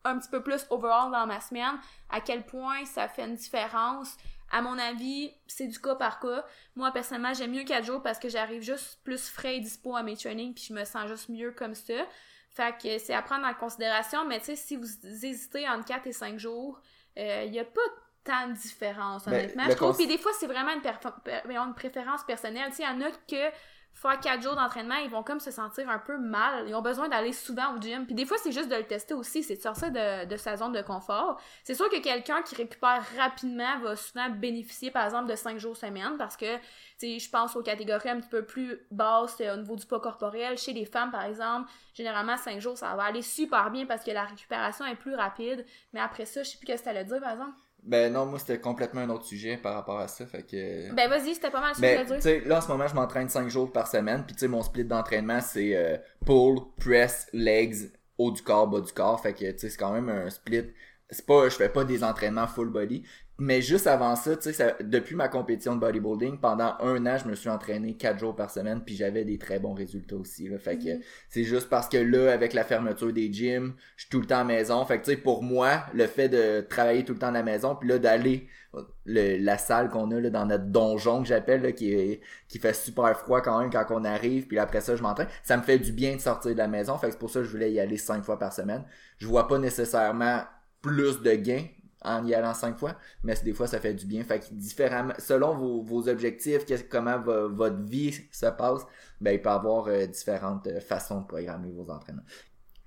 un 0.04 0.18
petit 0.18 0.30
peu 0.30 0.42
plus 0.42 0.64
overall 0.70 1.10
dans 1.10 1.26
ma 1.26 1.40
semaine. 1.40 1.78
À 2.08 2.20
quel 2.20 2.44
point 2.44 2.84
ça 2.84 3.08
fait 3.08 3.24
une 3.24 3.34
différence? 3.34 4.16
À 4.50 4.62
mon 4.62 4.78
avis, 4.78 5.30
c'est 5.46 5.66
du 5.66 5.78
cas 5.78 5.94
par 5.94 6.20
cas. 6.20 6.44
Moi, 6.74 6.90
personnellement, 6.92 7.34
j'aime 7.34 7.52
mieux 7.52 7.64
4 7.64 7.84
jours 7.84 8.02
parce 8.02 8.18
que 8.18 8.28
j'arrive 8.28 8.62
juste 8.62 9.00
plus 9.04 9.28
frais 9.28 9.56
et 9.56 9.60
dispo 9.60 9.94
à 9.94 10.02
mes 10.02 10.16
trainings 10.16 10.54
puis 10.54 10.64
je 10.68 10.72
me 10.72 10.84
sens 10.84 11.08
juste 11.08 11.28
mieux 11.28 11.52
comme 11.52 11.74
ça. 11.74 12.06
Fait 12.50 12.74
que 12.82 12.98
c'est 12.98 13.14
à 13.14 13.22
prendre 13.22 13.46
en 13.46 13.54
considération, 13.54 14.24
mais 14.26 14.38
tu 14.40 14.46
sais, 14.46 14.56
si 14.56 14.76
vous 14.76 14.86
hésitez 15.24 15.68
entre 15.68 15.84
4 15.84 16.06
et 16.06 16.12
5 16.12 16.38
jours, 16.38 16.80
il 17.16 17.22
euh, 17.22 17.46
n'y 17.48 17.60
a 17.60 17.64
pas 17.64 17.80
tant 18.24 18.48
de 18.48 18.54
différence, 18.54 19.24
Ben, 19.26 19.34
honnêtement. 19.34 19.64
je 19.68 19.72
trouve. 19.76 19.90
cons- 19.92 19.96
Puis 19.96 20.06
des 20.06 20.18
fois, 20.18 20.32
c'est 20.38 20.46
vraiment 20.46 20.72
une, 20.72 20.80
per- 20.82 21.42
une 21.48 21.74
préférence 21.74 22.24
personnelle. 22.24 22.68
Tu 22.70 22.76
sais, 22.76 22.82
il 22.82 22.86
y 22.86 22.88
en 22.88 23.00
a 23.06 23.10
que 23.10 23.56
faire 24.00 24.20
quatre 24.20 24.42
jours 24.42 24.54
d'entraînement, 24.54 24.96
ils 24.96 25.10
vont 25.10 25.22
comme 25.22 25.40
se 25.40 25.50
sentir 25.50 25.88
un 25.88 25.98
peu 25.98 26.18
mal. 26.18 26.68
Ils 26.68 26.74
ont 26.74 26.82
besoin 26.82 27.08
d'aller 27.08 27.32
souvent 27.32 27.74
au 27.74 27.80
gym. 27.80 28.06
Puis 28.06 28.14
des 28.14 28.24
fois, 28.26 28.36
c'est 28.38 28.52
juste 28.52 28.68
de 28.68 28.76
le 28.76 28.84
tester 28.84 29.14
aussi. 29.14 29.42
C'est 29.42 29.56
de 29.56 29.60
sortir 29.60 29.90
de, 29.90 30.26
de 30.26 30.36
sa 30.36 30.56
zone 30.56 30.72
de 30.72 30.82
confort. 30.82 31.40
C'est 31.64 31.74
sûr 31.74 31.88
que 31.88 32.00
quelqu'un 32.00 32.42
qui 32.42 32.54
récupère 32.54 33.04
rapidement 33.16 33.78
va 33.80 33.96
souvent 33.96 34.30
bénéficier, 34.30 34.90
par 34.90 35.04
exemple, 35.04 35.28
de 35.28 35.36
cinq 35.36 35.58
jours 35.58 35.76
semaine 35.76 36.16
parce 36.16 36.36
que, 36.36 36.56
tu 36.98 37.18
je 37.18 37.30
pense 37.30 37.56
aux 37.56 37.62
catégories 37.62 38.08
un 38.08 38.20
petit 38.20 38.28
peu 38.28 38.44
plus 38.44 38.78
basses 38.90 39.40
euh, 39.40 39.54
au 39.54 39.56
niveau 39.58 39.76
du 39.76 39.86
poids 39.86 40.00
corporel. 40.00 40.56
Chez 40.58 40.72
les 40.72 40.84
femmes, 40.84 41.10
par 41.10 41.24
exemple, 41.24 41.70
généralement, 41.94 42.36
cinq 42.36 42.60
jours, 42.60 42.76
ça 42.76 42.94
va 42.94 43.04
aller 43.04 43.22
super 43.22 43.70
bien 43.70 43.86
parce 43.86 44.04
que 44.04 44.10
la 44.10 44.24
récupération 44.24 44.84
est 44.86 44.96
plus 44.96 45.14
rapide. 45.14 45.64
Mais 45.92 46.00
après 46.00 46.24
ça, 46.26 46.42
je 46.42 46.50
sais 46.50 46.58
plus 46.58 46.66
ce 46.66 46.78
que 46.78 46.84
t'allais 46.84 47.04
dire, 47.04 47.20
par 47.20 47.32
exemple. 47.32 47.56
Ben 47.84 48.12
non, 48.12 48.26
moi 48.26 48.38
c'était 48.38 48.60
complètement 48.60 49.00
un 49.00 49.10
autre 49.10 49.24
sujet 49.24 49.56
par 49.56 49.74
rapport 49.74 49.98
à 49.98 50.08
ça, 50.08 50.26
fait 50.26 50.42
que... 50.42 50.92
Ben 50.94 51.08
vas-y, 51.08 51.34
c'était 51.34 51.50
pas 51.50 51.60
mal 51.60 51.74
ce 51.74 51.80
que 51.80 51.86
Mais 51.86 52.42
je 52.42 52.48
là 52.48 52.58
en 52.58 52.60
ce 52.60 52.68
moment, 52.68 52.86
je 52.86 52.94
m'entraîne 52.94 53.28
5 53.28 53.48
jours 53.48 53.72
par 53.72 53.86
semaine, 53.86 54.24
puis 54.26 54.34
tu 54.34 54.40
sais, 54.40 54.48
mon 54.48 54.62
split 54.62 54.84
d'entraînement 54.84 55.40
c'est 55.40 55.74
euh, 55.74 55.96
pull, 56.26 56.58
press, 56.78 57.28
legs, 57.32 57.90
haut 58.18 58.30
du 58.30 58.42
corps, 58.42 58.68
bas 58.68 58.80
du 58.80 58.92
corps, 58.92 59.20
fait 59.20 59.32
que 59.32 59.50
tu 59.52 59.58
sais, 59.58 59.70
c'est 59.70 59.78
quand 59.78 59.92
même 59.92 60.08
un 60.08 60.28
split. 60.28 60.64
C'est 61.10 61.24
pas, 61.24 61.48
je 61.48 61.54
fais 61.54 61.70
pas 61.70 61.84
des 61.84 62.04
entraînements 62.04 62.46
full 62.46 62.68
body, 62.68 63.02
mais 63.40 63.62
juste 63.62 63.86
avant 63.86 64.16
ça, 64.16 64.36
tu 64.36 64.52
sais, 64.52 64.76
depuis 64.82 65.14
ma 65.14 65.28
compétition 65.28 65.74
de 65.76 65.80
bodybuilding, 65.80 66.38
pendant 66.40 66.74
un 66.80 67.06
an, 67.06 67.18
je 67.18 67.28
me 67.28 67.34
suis 67.36 67.48
entraîné 67.48 67.96
4 67.96 68.18
jours 68.18 68.34
par 68.34 68.50
semaine, 68.50 68.82
puis 68.84 68.96
j'avais 68.96 69.24
des 69.24 69.38
très 69.38 69.60
bons 69.60 69.74
résultats 69.74 70.16
aussi, 70.16 70.48
là, 70.48 70.58
fait 70.58 70.76
que 70.78 70.88
Mhm. 70.96 71.02
c'est 71.28 71.44
juste 71.44 71.68
parce 71.68 71.88
que 71.88 71.98
là, 71.98 72.32
avec 72.32 72.52
la 72.52 72.64
fermeture 72.64 73.12
des 73.12 73.32
gyms, 73.32 73.74
je 73.96 74.02
suis 74.02 74.10
tout 74.10 74.20
le 74.20 74.26
temps 74.26 74.36
à 74.36 74.38
la 74.38 74.44
maison, 74.44 74.84
fait 74.84 74.98
que 75.00 75.04
tu 75.04 75.10
sais, 75.12 75.16
pour 75.16 75.42
moi, 75.44 75.84
le 75.94 76.06
fait 76.08 76.28
de 76.28 76.62
travailler 76.62 77.04
tout 77.04 77.12
le 77.12 77.18
temps 77.20 77.28
à 77.28 77.30
la 77.30 77.42
maison, 77.44 77.76
puis 77.76 77.88
là, 77.88 77.98
d'aller 77.98 78.48
le- 79.06 79.36
la 79.38 79.58
salle 79.58 79.88
qu'on 79.88 80.10
a 80.10 80.20
là, 80.20 80.30
dans 80.30 80.46
notre 80.46 80.66
donjon 80.66 81.22
que 81.22 81.28
j'appelle 81.28 81.62
là, 81.62 81.72
qui 81.72 81.92
est 81.92 82.20
qui 82.48 82.58
fait 82.58 82.74
super 82.74 83.16
froid 83.18 83.40
quand 83.40 83.58
même 83.60 83.70
quand 83.70 83.86
on 83.90 84.04
arrive 84.04 84.46
puis 84.46 84.58
après 84.58 84.80
ça 84.80 84.94
je 84.96 85.02
m'entraîne 85.02 85.28
ça 85.42 85.56
me 85.56 85.62
fait 85.62 85.78
du 85.78 85.92
bien 85.92 86.16
de 86.16 86.20
sortir 86.20 86.52
de 86.52 86.58
la 86.58 86.68
maison. 86.68 86.96
Fait 86.98 87.06
que 87.08 87.12
c'est 87.14 87.18
pour 87.18 87.30
ça 87.30 87.40
que 87.40 87.46
je 87.46 87.50
voulais 87.50 87.72
y 87.72 87.80
aller 87.80 87.96
cinq 87.96 88.24
fois 88.24 88.38
par 88.38 88.52
semaine. 88.52 88.84
Je 89.18 89.26
vois 89.26 89.48
pas 89.48 89.58
nécessairement 89.58 90.42
plus 90.82 91.20
de 91.22 91.32
gains 91.34 91.66
en 92.02 92.24
y 92.26 92.34
allant 92.34 92.54
cinq 92.54 92.78
fois 92.78 92.96
mais 93.22 93.34
des 93.42 93.52
fois 93.52 93.66
ça 93.66 93.80
fait 93.80 93.94
du 93.94 94.06
bien. 94.06 94.24
Fait 94.24 94.40
que 94.40 94.46
différemment 94.52 95.14
selon 95.18 95.54
vos, 95.82 96.08
objectifs 96.08 96.62
comment 96.88 97.18
votre 97.20 97.82
vie 97.82 98.14
se 98.30 98.46
passe 98.46 98.82
ben 99.20 99.32
il 99.32 99.42
peut 99.42 99.48
y 99.48 99.52
avoir 99.52 99.86
euh, 99.88 100.06
différentes 100.06 100.66
euh, 100.66 100.80
façons 100.80 101.22
de 101.22 101.26
programmer 101.26 101.70
vos 101.72 101.90
entraînements. 101.90 102.22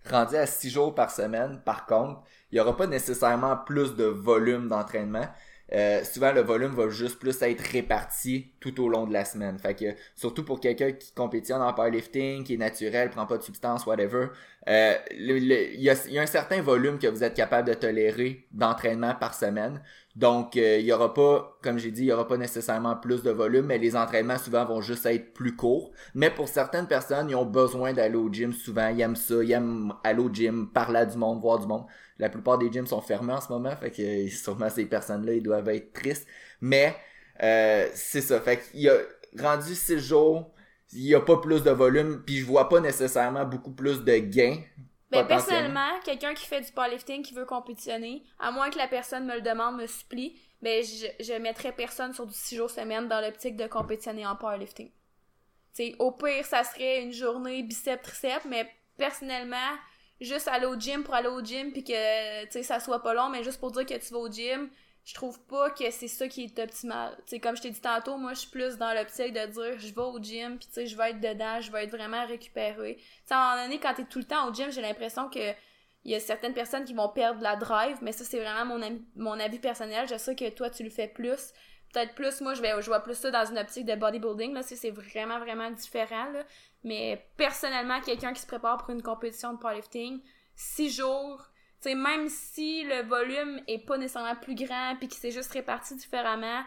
Rendu 0.10 0.36
à 0.36 0.48
six 0.48 0.70
jours 0.70 0.96
par 0.96 1.12
semaine 1.12 1.62
par 1.64 1.86
contre 1.86 2.22
il 2.52 2.58
y 2.58 2.62
aura 2.62 2.76
pas 2.76 2.88
nécessairement 2.88 3.58
plus 3.58 3.96
de 3.96 4.06
volume 4.06 4.68
d'entraînement 4.68 5.28
euh, 5.74 6.04
souvent 6.04 6.32
le 6.34 6.42
volume 6.42 6.72
va 6.72 6.90
juste 6.90 7.20
plus 7.20 7.42
être 7.42 7.62
réparti 7.62 8.52
tout 8.60 8.82
au 8.84 8.90
long 8.90 9.08
de 9.08 9.14
la 9.14 9.26
semaine. 9.26 9.58
Fait 9.58 9.74
que 9.74 9.86
surtout 10.16 10.44
pour 10.44 10.60
quelqu'un 10.60 10.92
qui 10.92 11.14
compétitionne 11.14 11.62
en 11.62 11.74
powerlifting, 11.74 12.44
qui 12.44 12.56
est 12.56 12.58
naturel, 12.58 13.10
prend 13.10 13.26
pas 13.26 13.38
de 13.38 13.44
substance, 13.44 13.86
whatever, 13.86 14.28
euh, 14.70 14.94
il 15.12 15.48
y, 15.82 15.90
a, 15.90 16.08
y 16.08 16.20
a 16.20 16.22
un 16.22 16.26
certain 16.28 16.62
volume 16.62 17.00
que 17.00 17.08
vous 17.08 17.24
êtes 17.24 17.34
capable 17.34 17.70
de 17.70 17.74
tolérer 17.74 18.48
d'entraînement 18.52 19.16
par 19.16 19.34
semaine. 19.34 19.82
Donc 20.16 20.58
euh, 20.58 20.78
il 20.80 20.86
y 20.86 20.92
aura 20.92 21.14
pas, 21.14 21.58
comme 21.64 21.78
j'ai 21.78 21.92
dit, 21.92 22.02
il 22.02 22.08
y 22.08 22.12
aura 22.12 22.28
pas 22.28 22.38
nécessairement 22.38 22.96
plus 22.96 23.24
de 23.24 23.32
volume, 23.32 23.68
mais 23.68 23.78
les 23.78 23.96
entraînements 23.96 24.38
souvent 24.38 24.66
vont 24.66 24.82
juste 24.82 25.06
être 25.06 25.34
plus 25.34 25.56
courts. 25.56 25.92
Mais 26.14 26.30
pour 26.30 26.48
certaines 26.50 26.88
personnes, 26.88 27.30
ils 27.30 27.36
ont 27.36 27.46
besoin 27.46 27.94
d'aller 27.94 28.18
au 28.18 28.30
gym 28.32 28.52
souvent, 28.52 28.90
ils 28.90 29.02
aiment 29.02 29.16
ça, 29.16 29.42
ils 29.42 29.52
aiment 29.52 29.94
aller 30.04 30.20
au 30.22 30.30
gym, 30.32 30.68
parler 30.68 31.00
à 31.00 31.06
du 31.06 31.18
monde, 31.18 31.40
voir 31.42 31.60
du 31.60 31.68
monde. 31.68 31.86
La 32.22 32.30
plupart 32.30 32.60
des 32.60 32.72
gyms 32.72 32.86
sont 32.86 33.02
fermés 33.02 33.34
en 33.34 33.42
ce 33.42 33.50
moment, 33.50 33.76
fait 33.76 33.90
que 33.90 34.02
euh, 34.02 34.30
sûrement 34.30 34.70
ces 34.70 34.86
personnes-là, 34.86 35.34
ils 35.34 35.42
doivent 35.42 35.68
être 35.70 35.92
tristes. 35.92 36.28
Mais 36.62 36.96
euh, 37.42 37.90
c'est 37.96 38.22
ça, 38.22 38.40
fait 38.40 38.62
qu'il 38.62 38.82
y 38.82 38.90
a 38.90 38.98
rendu 39.40 39.74
six 39.74 39.98
jours, 39.98 40.54
il 40.94 41.02
y 41.02 41.16
a 41.16 41.20
pas 41.20 41.38
plus 41.38 41.64
de 41.64 41.72
volume, 41.72 42.22
puis 42.24 42.38
je 42.38 42.46
vois 42.46 42.70
pas 42.70 42.80
nécessairement 42.80 43.44
beaucoup 43.44 43.72
plus 43.72 44.04
de 44.04 44.18
gains. 44.18 44.62
Potentiellement. 45.10 45.28
personnellement, 45.28 46.00
quelqu'un 46.06 46.34
qui 46.36 46.46
fait 46.46 46.62
du 46.62 46.72
powerlifting, 46.72 47.24
qui 47.24 47.34
veut 47.34 47.46
compétitionner, 47.46 48.24
à 48.40 48.52
moins 48.52 48.70
que 48.70 48.78
la 48.78 48.88
personne 48.88 49.26
me 49.26 49.36
le 49.36 49.42
demande, 49.42 49.78
me 49.78 49.88
supplie, 49.88 50.40
ben, 50.62 50.84
je, 50.84 51.08
je 51.24 51.34
mettrais 51.34 51.72
personne 51.72 52.14
sur 52.14 52.28
du 52.28 52.34
6 52.36 52.56
jours 52.56 52.70
semaine 52.70 53.08
dans 53.08 53.20
l'optique 53.20 53.58
de 53.58 53.66
compétitionner 53.66 54.28
en 54.28 54.36
powerlifting. 54.36 54.92
T'sais, 55.74 55.96
au 55.98 56.12
pire, 56.12 56.46
ça 56.46 56.64
serait 56.64 57.02
une 57.02 57.14
journée 57.14 57.64
bicep-tricep, 57.64 58.42
mais 58.48 58.70
personnellement, 58.96 59.58
juste 60.22 60.48
aller 60.48 60.66
au 60.66 60.80
gym 60.80 61.04
pour 61.04 61.14
aller 61.14 61.28
au 61.28 61.42
gym 61.44 61.72
puis 61.72 61.84
que, 61.84 62.44
tu 62.46 62.52
sais, 62.52 62.64
ça 62.64 62.80
soit 62.80 63.02
pas 63.02 63.14
long, 63.14 63.30
mais 63.30 63.44
juste 63.44 63.60
pour 63.60 63.72
dire 63.72 63.86
que 63.86 63.98
tu 63.98 64.14
vas 64.14 64.20
au 64.20 64.32
gym, 64.32 64.70
je 65.04 65.14
trouve 65.16 65.40
pas 65.46 65.72
que 65.72 65.90
c'est 65.90 66.08
ça 66.08 66.28
qui 66.28 66.44
est 66.44 66.60
optimal. 66.60 67.18
Tu 67.26 67.40
comme 67.40 67.58
je 67.58 67.64
t'ai 67.64 67.72
dit 67.72 67.82
tantôt, 67.82 68.18
moi, 68.18 68.34
je 68.34 68.42
suis 68.42 68.50
plus 68.50 68.78
dans 68.78 68.94
l'optique 68.94 69.34
de 69.34 69.46
dire, 69.48 69.80
je 69.80 69.94
vais 69.94 70.02
au 70.02 70.20
gym, 70.22 70.58
puis 70.60 70.68
tu 70.68 70.74
sais, 70.74 70.86
je 70.86 70.96
vais 70.96 71.10
être 71.10 71.20
dedans, 71.20 71.60
je 71.60 71.72
vais 71.72 71.84
être 71.84 71.92
vraiment 71.92 72.26
récupéré. 72.26 72.98
Tu 73.28 73.34
à 73.34 73.38
un 73.38 73.56
moment 73.56 73.64
donné, 73.64 73.80
quand 73.80 73.94
t'es 73.96 74.06
tout 74.06 74.20
le 74.20 74.26
temps 74.26 74.48
au 74.48 74.54
gym, 74.54 74.72
j'ai 74.72 74.82
l'impression 74.82 75.30
que 75.30 75.54
il 76.04 76.12
y 76.12 76.16
a 76.16 76.20
certaines 76.20 76.54
personnes 76.54 76.84
qui 76.84 76.94
vont 76.94 77.10
perdre 77.10 77.42
la 77.42 77.56
drive, 77.56 77.98
mais 78.02 78.12
ça, 78.12 78.24
c'est 78.24 78.40
vraiment 78.40 78.66
mon, 78.66 79.00
mon 79.16 79.40
avis 79.40 79.60
personnel. 79.60 80.08
Je 80.08 80.18
sais 80.18 80.36
que 80.36 80.50
toi, 80.50 80.70
tu 80.70 80.84
le 80.84 80.90
fais 80.90 81.08
plus. 81.08 81.54
Peut-être 81.94 82.16
plus, 82.16 82.42
moi, 82.42 82.54
je, 82.54 82.62
vais, 82.62 82.82
je 82.82 82.88
vois 82.88 83.02
plus 83.02 83.16
ça 83.16 83.32
dans 83.32 83.46
une 83.46 83.58
optique 83.58 83.86
de 83.86 83.96
bodybuilding. 83.96 84.54
Là, 84.54 84.62
c'est 84.64 84.92
vraiment, 84.92 85.40
vraiment 85.40 85.72
différent. 85.72 86.32
Là. 86.32 86.44
Mais 86.84 87.28
personnellement, 87.38 88.00
quelqu'un 88.02 88.34
qui 88.34 88.42
se 88.42 88.48
prépare 88.48 88.78
pour 88.78 88.90
une 88.92 89.02
compétition 89.02 89.54
de 89.54 89.58
powerlifting, 89.60 90.22
six 90.56 90.90
jours, 90.90 91.50
tu 91.82 91.90
sais, 91.90 91.96
même 91.96 92.30
si 92.30 92.84
le 92.84 93.08
volume 93.08 93.62
est 93.68 93.86
pas 93.86 93.98
nécessairement 93.98 94.36
plus 94.36 94.56
grand 94.56 94.96
puis 94.98 95.08
qu'il 95.08 95.20
s'est 95.20 95.32
juste 95.32 95.52
réparti 95.52 95.96
différemment, 95.96 96.64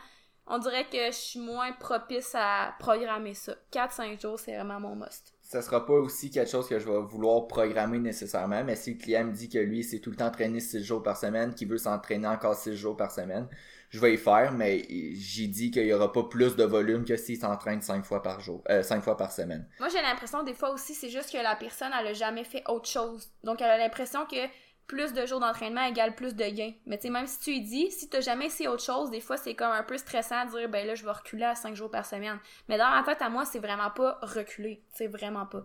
on 0.47 0.59
dirait 0.59 0.85
que 0.85 1.07
je 1.07 1.17
suis 1.17 1.41
moins 1.41 1.73
propice 1.73 2.35
à 2.35 2.75
programmer 2.79 3.35
ça. 3.35 3.55
4-5 3.73 4.21
jours, 4.21 4.39
c'est 4.39 4.55
vraiment 4.55 4.79
mon 4.79 4.95
must. 4.95 5.33
ça 5.41 5.63
sera 5.63 5.87
pas 5.87 5.95
aussi 5.95 6.31
quelque 6.31 6.51
chose 6.51 6.69
que 6.69 6.79
je 6.79 6.87
vais 6.87 7.01
vouloir 7.01 7.47
programmer 7.47 7.99
nécessairement, 7.99 8.63
mais 8.63 8.77
si 8.77 8.95
le 8.95 8.99
client 8.99 9.25
me 9.25 9.33
dit 9.33 9.49
que 9.49 9.59
lui, 9.59 9.83
c'est 9.83 10.01
tout 10.01 10.11
le 10.11 10.17
temps 10.17 10.27
entraîné 10.27 10.61
6 10.61 10.85
jours 10.85 11.03
par 11.03 11.17
semaine, 11.17 11.55
qu'il 11.55 11.69
veut 11.69 11.79
s'entraîner 11.79 12.27
encore 12.27 12.57
6 12.57 12.77
jours 12.77 12.97
par 12.97 13.11
semaine, 13.11 13.49
je 13.95 14.01
vais 14.01 14.15
y 14.15 14.17
faire, 14.17 14.51
mais 14.51 14.85
j'ai 15.15 15.47
dit 15.47 15.71
qu'il 15.71 15.87
y 15.87 15.93
aura 15.93 16.11
pas 16.13 16.25
plus 16.25 16.57
de 16.57 16.65
volume 16.65 17.05
que 17.05 17.17
s'il 17.17 17.39
s'entraîne 17.39 17.81
5 17.81 18.05
fois 18.05 18.23
par 18.23 18.41
jour, 18.41 18.61
euh, 18.69 18.83
5 18.83 19.01
fois 19.05 19.17
par 19.17 19.31
semaine. 19.31 19.69
Moi, 19.79 19.89
j'ai 19.89 20.03
l'impression, 20.03 20.43
des 20.43 20.53
fois 20.53 20.71
aussi, 20.71 20.95
c'est 20.95 21.11
juste 21.11 21.31
que 21.31 21.39
la 21.39 21.55
personne, 21.55 21.93
elle 21.97 22.09
a 22.09 22.13
jamais 22.13 22.43
fait 22.43 22.65
autre 22.69 22.89
chose. 22.89 23.31
Donc, 23.45 23.63
elle 23.63 23.71
a 23.71 23.79
l'impression 23.79 24.27
que 24.27 24.49
plus 24.89 25.13
de 25.13 25.25
jours 25.27 25.39
d'entraînement 25.39 25.85
égale 25.85 26.17
plus 26.17 26.35
de 26.35 26.45
gains. 26.45 26.73
Mais 26.87 26.99
tu 26.99 27.03
sais, 27.03 27.11
même 27.11 27.29
si 27.29 27.39
tu 27.39 27.51
lui 27.53 27.61
dis, 27.61 27.93
si 27.93 28.09
t'as 28.09 28.21
jamais 28.21 28.47
essayé 28.47 28.69
autre 28.69 28.83
chose, 28.83 29.11
des 29.11 29.21
fois, 29.21 29.37
c'est 29.37 29.55
comme 29.55 29.71
un 29.71 29.85
peu 29.85 29.97
stressant 29.97 30.45
de 30.47 30.59
dire, 30.59 30.69
ben 30.69 30.85
là, 30.85 30.97
je 30.97 31.05
vais 31.05 31.13
reculer 31.13 31.45
à 31.45 31.55
5 31.55 31.77
jours 31.77 31.91
par 31.93 32.05
semaine. 32.05 32.41
Mais 32.69 32.79
dans 32.79 32.91
ma 32.91 33.05
tête, 33.05 33.23
à 33.23 33.29
moi, 33.29 33.45
c'est 33.45 33.61
vraiment 33.61 33.91
pas 33.91 34.19
reculer. 34.23 34.83
C'est 34.93 35.07
vraiment 35.07 35.47
pas. 35.47 35.65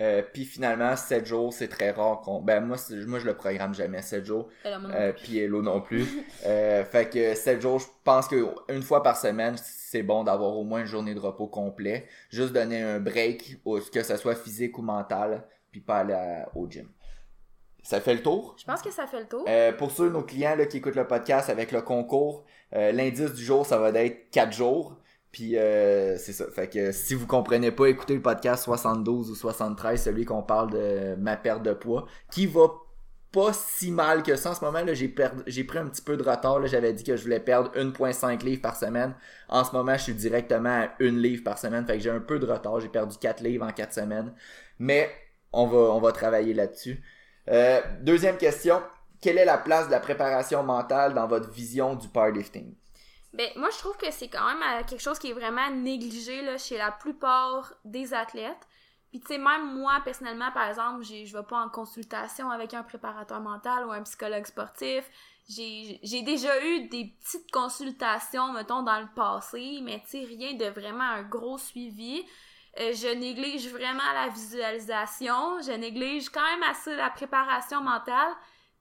Euh, 0.00 0.22
puis 0.32 0.44
finalement, 0.46 0.96
7 0.96 1.26
jours, 1.26 1.52
c'est 1.52 1.68
très 1.68 1.90
rare 1.90 2.20
qu'on... 2.22 2.40
Ben 2.40 2.60
moi, 2.60 2.76
moi 3.06 3.18
je 3.18 3.26
le 3.26 3.34
programme 3.34 3.74
jamais 3.74 4.00
7 4.00 4.24
jours. 4.24 4.48
Euh, 4.94 5.12
puis 5.12 5.38
Hello 5.38 5.62
non 5.62 5.80
plus. 5.80 6.06
Euh, 6.46 6.84
fait 6.84 7.10
que 7.10 7.34
7 7.34 7.60
jours, 7.60 7.78
je 7.80 7.86
pense 8.02 8.26
que 8.26 8.46
une 8.72 8.82
fois 8.82 9.02
par 9.02 9.16
semaine, 9.18 9.56
c'est 9.58 10.02
bon 10.02 10.24
d'avoir 10.24 10.56
au 10.56 10.64
moins 10.64 10.80
une 10.80 10.86
journée 10.86 11.14
de 11.14 11.20
repos 11.20 11.48
complet. 11.48 12.06
Juste 12.30 12.52
donner 12.54 12.80
un 12.80 12.98
break, 12.98 13.58
que 13.92 14.02
ce 14.02 14.16
soit 14.16 14.34
physique 14.34 14.78
ou 14.78 14.82
mental, 14.82 15.44
puis 15.70 15.80
pas 15.82 15.98
aller 15.98 16.14
à- 16.14 16.48
au 16.54 16.66
gym. 16.68 16.88
Ça 17.82 18.00
fait 18.00 18.14
le 18.14 18.22
tour? 18.22 18.54
Je 18.58 18.64
pense 18.64 18.80
que 18.80 18.90
ça 18.90 19.06
fait 19.06 19.20
le 19.20 19.26
tour. 19.26 19.44
Euh, 19.48 19.72
pour 19.72 19.90
ceux, 19.90 20.08
nos 20.08 20.22
clients 20.22 20.56
là, 20.56 20.64
qui 20.64 20.78
écoutent 20.78 20.96
le 20.96 21.06
podcast 21.06 21.50
avec 21.50 21.72
le 21.72 21.82
concours, 21.82 22.44
l'indice 22.72 23.34
du 23.34 23.44
jour, 23.44 23.66
ça 23.66 23.76
va 23.78 23.90
être 23.90 24.30
4 24.30 24.52
jours. 24.52 24.96
Puis 25.32 25.56
euh, 25.56 26.16
c'est 26.18 26.32
ça. 26.32 26.46
Fait 26.50 26.68
que 26.68 26.92
si 26.92 27.14
vous 27.14 27.26
comprenez 27.26 27.70
pas, 27.70 27.86
écoutez 27.86 28.14
le 28.14 28.22
podcast 28.22 28.64
72 28.64 29.30
ou 29.30 29.34
73, 29.34 30.02
celui 30.02 30.24
qu'on 30.24 30.42
parle 30.42 30.70
de 30.70 31.14
ma 31.16 31.36
perte 31.36 31.62
de 31.62 31.72
poids, 31.72 32.06
qui 32.30 32.46
va 32.46 32.68
pas 33.32 33.52
si 33.52 33.92
mal 33.92 34.22
que 34.22 34.34
ça 34.36 34.50
en 34.50 34.54
ce 34.54 34.64
moment. 34.64 34.82
là 34.82 34.92
J'ai 34.92 35.08
perdu, 35.08 35.42
j'ai 35.46 35.64
pris 35.64 35.78
un 35.78 35.86
petit 35.86 36.02
peu 36.02 36.16
de 36.16 36.22
retard. 36.22 36.66
J'avais 36.66 36.92
dit 36.92 37.04
que 37.04 37.16
je 37.16 37.22
voulais 37.22 37.40
perdre 37.40 37.70
1.5 37.76 38.44
livres 38.44 38.62
par 38.62 38.76
semaine. 38.76 39.14
En 39.48 39.62
ce 39.64 39.72
moment, 39.72 39.96
je 39.96 40.02
suis 40.02 40.14
directement 40.14 40.82
à 40.82 40.88
1 41.00 41.10
livre 41.12 41.44
par 41.44 41.58
semaine. 41.58 41.86
Fait 41.86 41.96
que 41.96 42.02
j'ai 42.02 42.10
un 42.10 42.20
peu 42.20 42.38
de 42.38 42.46
retard. 42.46 42.80
J'ai 42.80 42.88
perdu 42.88 43.16
4 43.18 43.40
livres 43.42 43.64
en 43.64 43.70
4 43.70 43.92
semaines. 43.92 44.34
Mais 44.78 45.10
on 45.52 45.66
va, 45.66 45.78
on 45.78 46.00
va 46.00 46.12
travailler 46.12 46.54
là-dessus. 46.54 47.02
Euh, 47.48 47.80
deuxième 48.02 48.36
question. 48.36 48.82
Quelle 49.20 49.38
est 49.38 49.44
la 49.44 49.58
place 49.58 49.86
de 49.86 49.92
la 49.92 50.00
préparation 50.00 50.62
mentale 50.62 51.14
dans 51.14 51.26
votre 51.28 51.50
vision 51.50 51.94
du 51.94 52.08
powerlifting? 52.08 52.74
Ben, 53.32 53.48
moi, 53.56 53.68
je 53.70 53.78
trouve 53.78 53.96
que 53.96 54.10
c'est 54.10 54.28
quand 54.28 54.44
même 54.44 54.62
euh, 54.62 54.82
quelque 54.84 55.00
chose 55.00 55.18
qui 55.18 55.30
est 55.30 55.32
vraiment 55.32 55.70
négligé 55.70 56.42
là, 56.42 56.58
chez 56.58 56.76
la 56.76 56.90
plupart 56.90 57.74
des 57.84 58.12
athlètes. 58.12 58.66
Puis, 59.10 59.20
tu 59.20 59.26
sais, 59.26 59.38
même 59.38 59.76
moi, 59.76 60.00
personnellement, 60.04 60.50
par 60.52 60.68
exemple, 60.68 61.02
je 61.04 61.36
vais 61.36 61.42
pas 61.44 61.60
en 61.64 61.68
consultation 61.68 62.50
avec 62.50 62.74
un 62.74 62.82
préparateur 62.82 63.40
mental 63.40 63.86
ou 63.86 63.92
un 63.92 64.02
psychologue 64.02 64.46
sportif. 64.46 65.08
J'ai 65.48 65.98
j'ai 66.02 66.22
déjà 66.22 66.64
eu 66.64 66.88
des 66.88 67.16
petites 67.20 67.50
consultations, 67.50 68.52
mettons, 68.52 68.82
dans 68.82 69.00
le 69.00 69.08
passé, 69.14 69.80
mais 69.82 70.00
tu 70.00 70.10
sais, 70.10 70.24
rien 70.24 70.54
de 70.54 70.66
vraiment 70.66 71.04
un 71.04 71.22
gros 71.22 71.58
suivi. 71.58 72.24
Euh, 72.78 72.92
je 72.92 73.08
néglige 73.14 73.68
vraiment 73.68 74.12
la 74.14 74.28
visualisation. 74.28 75.60
Je 75.60 75.72
néglige 75.72 76.28
quand 76.28 76.44
même 76.44 76.62
assez 76.70 76.94
la 76.94 77.10
préparation 77.10 77.80
mentale. 77.80 78.32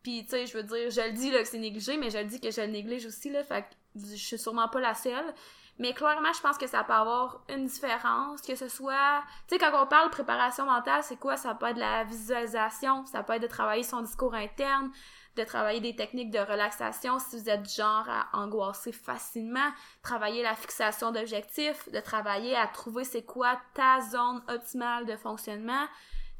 Puis, 0.03 0.23
tu 0.23 0.31
sais, 0.31 0.45
je 0.45 0.57
veux 0.57 0.63
dire, 0.63 0.89
je 0.89 1.01
le 1.01 1.11
dis 1.11 1.31
là, 1.31 1.39
que 1.39 1.47
c'est 1.47 1.57
négligé, 1.57 1.97
mais 1.97 2.09
je 2.09 2.17
le 2.17 2.25
dis 2.25 2.39
que 2.39 2.51
je 2.51 2.61
le 2.61 2.67
néglige 2.67 3.05
aussi, 3.05 3.29
là. 3.29 3.43
Fait 3.43 3.63
que 3.63 3.67
je 3.95 4.15
suis 4.15 4.39
sûrement 4.39 4.69
pas 4.69 4.79
la 4.79 4.93
seule. 4.93 5.33
Mais 5.77 5.93
clairement, 5.93 6.33
je 6.33 6.41
pense 6.41 6.57
que 6.57 6.67
ça 6.67 6.83
peut 6.83 6.93
avoir 6.93 7.41
une 7.47 7.65
différence, 7.65 8.41
que 8.41 8.55
ce 8.55 8.67
soit... 8.67 9.23
Tu 9.47 9.55
sais, 9.55 9.59
quand 9.59 9.71
on 9.81 9.87
parle 9.87 10.09
préparation 10.09 10.65
mentale, 10.65 11.03
c'est 11.03 11.15
quoi? 11.15 11.37
Ça 11.37 11.55
peut 11.55 11.67
être 11.67 11.75
de 11.75 11.79
la 11.79 12.03
visualisation, 12.03 13.05
ça 13.05 13.23
peut 13.23 13.33
être 13.33 13.41
de 13.41 13.47
travailler 13.47 13.83
son 13.83 14.01
discours 14.01 14.33
interne, 14.35 14.91
de 15.37 15.43
travailler 15.45 15.79
des 15.79 15.95
techniques 15.95 16.31
de 16.31 16.39
relaxation 16.39 17.17
si 17.19 17.37
vous 17.39 17.49
êtes 17.49 17.63
du 17.63 17.73
genre 17.73 18.05
à 18.09 18.27
angoisser 18.33 18.91
facilement, 18.91 19.71
travailler 20.03 20.43
la 20.43 20.55
fixation 20.55 21.11
d'objectifs, 21.11 21.89
de 21.91 21.99
travailler 22.01 22.57
à 22.57 22.67
trouver 22.67 23.05
c'est 23.05 23.23
quoi 23.23 23.57
ta 23.73 24.01
zone 24.01 24.43
optimale 24.49 25.05
de 25.05 25.15
fonctionnement, 25.15 25.85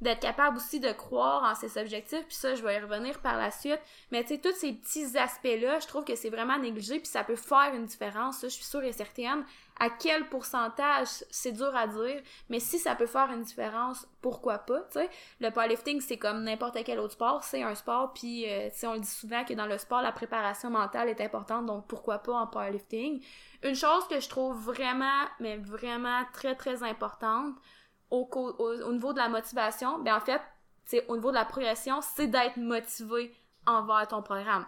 d'être 0.01 0.21
capable 0.21 0.57
aussi 0.57 0.79
de 0.79 0.91
croire 0.91 1.43
en 1.43 1.55
ses 1.55 1.79
objectifs, 1.79 2.25
puis 2.25 2.35
ça, 2.35 2.55
je 2.55 2.63
vais 2.63 2.75
y 2.75 2.79
revenir 2.79 3.19
par 3.19 3.37
la 3.37 3.51
suite. 3.51 3.81
Mais 4.11 4.23
tu 4.23 4.35
sais, 4.35 4.37
tous 4.39 4.55
ces 4.55 4.73
petits 4.73 5.17
aspects-là, 5.17 5.79
je 5.79 5.87
trouve 5.87 6.05
que 6.05 6.15
c'est 6.15 6.29
vraiment 6.29 6.57
négligé, 6.57 6.99
puis 6.99 7.07
ça 7.07 7.23
peut 7.23 7.35
faire 7.35 7.73
une 7.73 7.85
différence, 7.85 8.39
ça, 8.39 8.47
je 8.47 8.53
suis 8.53 8.63
sûre 8.63 8.83
et 8.83 8.93
certaine. 8.93 9.43
À 9.81 9.89
quel 9.89 10.27
pourcentage, 10.27 11.07
c'est 11.29 11.53
dur 11.53 11.73
à 11.75 11.87
dire, 11.87 12.21
mais 12.49 12.59
si 12.59 12.79
ça 12.79 12.95
peut 12.95 13.05
faire 13.05 13.31
une 13.31 13.43
différence, 13.43 14.05
pourquoi 14.21 14.57
pas, 14.57 14.81
tu 14.91 14.99
sais? 14.99 15.09
Le 15.39 15.51
powerlifting, 15.51 16.01
c'est 16.01 16.17
comme 16.17 16.43
n'importe 16.43 16.77
quel 16.83 16.99
autre 16.99 17.13
sport, 17.13 17.43
c'est 17.43 17.63
un 17.63 17.75
sport, 17.75 18.13
puis 18.13 18.45
euh, 18.49 18.69
on 18.83 18.93
le 18.93 18.99
dit 18.99 19.07
souvent 19.07 19.45
que 19.45 19.53
dans 19.53 19.67
le 19.67 19.77
sport, 19.77 20.01
la 20.01 20.11
préparation 20.11 20.69
mentale 20.69 21.07
est 21.07 21.21
importante, 21.21 21.65
donc 21.65 21.87
pourquoi 21.87 22.19
pas 22.19 22.33
en 22.33 22.47
powerlifting. 22.47 23.23
Une 23.63 23.75
chose 23.75 24.07
que 24.09 24.19
je 24.19 24.29
trouve 24.29 24.57
vraiment, 24.57 25.25
mais 25.39 25.57
vraiment 25.57 26.23
très, 26.33 26.55
très 26.55 26.83
importante, 26.83 27.55
au, 28.11 28.27
au, 28.31 28.91
niveau 28.91 29.13
de 29.13 29.17
la 29.17 29.29
motivation, 29.29 29.99
ben 29.99 30.15
en 30.15 30.19
fait, 30.19 30.41
c'est 30.85 31.05
au 31.07 31.15
niveau 31.15 31.29
de 31.29 31.35
la 31.35 31.45
progression, 31.45 32.01
c'est 32.01 32.27
d'être 32.27 32.57
motivé 32.57 33.33
envers 33.65 34.07
ton 34.07 34.21
programme. 34.21 34.65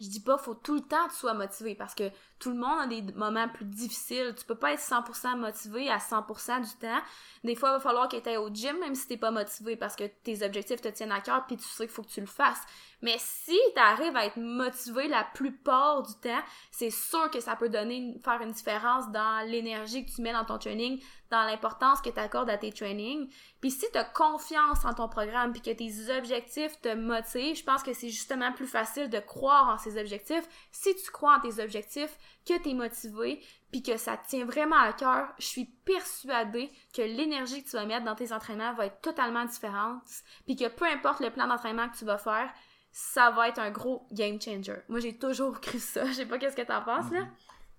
Je 0.00 0.08
dis 0.08 0.20
pas 0.20 0.38
faut 0.38 0.54
tout 0.54 0.74
le 0.74 0.80
temps 0.80 1.06
que 1.06 1.12
tu 1.12 1.18
sois 1.18 1.34
motivé 1.34 1.74
parce 1.74 1.94
que 1.94 2.08
tout 2.38 2.50
le 2.50 2.56
monde 2.56 2.80
a 2.82 2.86
des 2.86 3.02
moments 3.14 3.48
plus 3.48 3.64
difficiles. 3.64 4.32
Tu 4.38 4.44
peux 4.44 4.54
pas 4.54 4.72
être 4.72 4.80
100% 4.80 5.36
motivé 5.36 5.90
à 5.90 5.98
100% 5.98 6.60
du 6.60 6.76
temps. 6.78 7.00
Des 7.42 7.56
fois, 7.56 7.70
il 7.70 7.72
va 7.72 7.80
falloir 7.80 8.08
que 8.08 8.16
tu 8.16 8.36
au 8.36 8.48
gym 8.48 8.78
même 8.78 8.94
si 8.94 9.08
t'es 9.08 9.16
pas 9.16 9.32
motivé 9.32 9.74
parce 9.74 9.96
que 9.96 10.04
tes 10.04 10.44
objectifs 10.44 10.80
te 10.80 10.88
tiennent 10.88 11.10
à 11.10 11.20
cœur 11.20 11.46
puis 11.46 11.56
tu 11.56 11.64
sais 11.64 11.86
qu'il 11.86 11.92
faut 11.92 12.02
que 12.02 12.10
tu 12.10 12.20
le 12.20 12.26
fasses. 12.26 12.62
Mais 13.02 13.16
si 13.18 13.58
tu 13.74 13.80
arrives 13.80 14.16
à 14.16 14.26
être 14.26 14.38
motivé 14.38 15.08
la 15.08 15.24
plupart 15.24 16.02
du 16.02 16.14
temps, 16.14 16.42
c'est 16.70 16.90
sûr 16.90 17.28
que 17.32 17.40
ça 17.40 17.56
peut 17.56 17.68
donner 17.68 18.20
faire 18.22 18.40
une 18.40 18.52
différence 18.52 19.10
dans 19.10 19.44
l'énergie 19.48 20.06
que 20.06 20.12
tu 20.12 20.22
mets 20.22 20.32
dans 20.32 20.44
ton 20.44 20.58
training, 20.58 21.02
dans 21.30 21.44
l'importance 21.44 22.00
que 22.00 22.10
tu 22.10 22.18
accordes 22.18 22.50
à 22.50 22.58
tes 22.58 22.72
trainings. 22.72 23.28
Puis 23.60 23.70
si 23.70 23.86
tu 23.92 23.98
as 23.98 24.04
confiance 24.04 24.84
en 24.84 24.94
ton 24.94 25.08
programme 25.08 25.52
puis 25.52 25.60
que 25.60 25.70
tes 25.70 26.16
objectifs 26.16 26.80
te 26.80 26.94
motivent, 26.94 27.56
je 27.56 27.64
pense 27.64 27.82
que 27.82 27.92
c'est 27.92 28.08
justement 28.08 28.52
plus 28.52 28.66
facile 28.66 29.10
de 29.10 29.18
croire 29.18 29.68
en 29.68 29.78
ces 29.78 30.00
objectifs. 30.00 30.48
Si 30.72 30.94
tu 30.96 31.10
crois 31.10 31.36
en 31.36 31.40
tes 31.40 31.62
objectifs, 31.62 32.16
que 32.46 32.58
tu 32.62 32.70
es 32.70 32.74
motivé, 32.74 33.42
puis 33.70 33.82
que 33.82 33.96
ça 33.96 34.16
te 34.16 34.28
tient 34.28 34.46
vraiment 34.46 34.78
à 34.78 34.92
cœur, 34.92 35.28
je 35.38 35.46
suis 35.46 35.66
persuadée 35.84 36.70
que 36.94 37.02
l'énergie 37.02 37.62
que 37.62 37.68
tu 37.68 37.76
vas 37.76 37.84
mettre 37.84 38.04
dans 38.04 38.14
tes 38.14 38.32
entraînements 38.32 38.74
va 38.74 38.86
être 38.86 39.00
totalement 39.00 39.44
différente, 39.44 40.02
puis 40.46 40.56
que 40.56 40.68
peu 40.68 40.86
importe 40.86 41.20
le 41.20 41.30
plan 41.30 41.46
d'entraînement 41.46 41.88
que 41.88 41.96
tu 41.96 42.04
vas 42.04 42.18
faire, 42.18 42.50
ça 42.90 43.30
va 43.30 43.48
être 43.48 43.58
un 43.58 43.70
gros 43.70 44.06
game 44.12 44.40
changer. 44.40 44.78
Moi, 44.88 45.00
j'ai 45.00 45.18
toujours 45.18 45.60
cru 45.60 45.78
ça. 45.78 46.06
Je 46.06 46.12
sais 46.12 46.26
pas 46.26 46.38
qu'est-ce 46.38 46.56
que 46.56 46.62
t'en 46.62 46.82
penses, 46.82 47.10
là. 47.10 47.28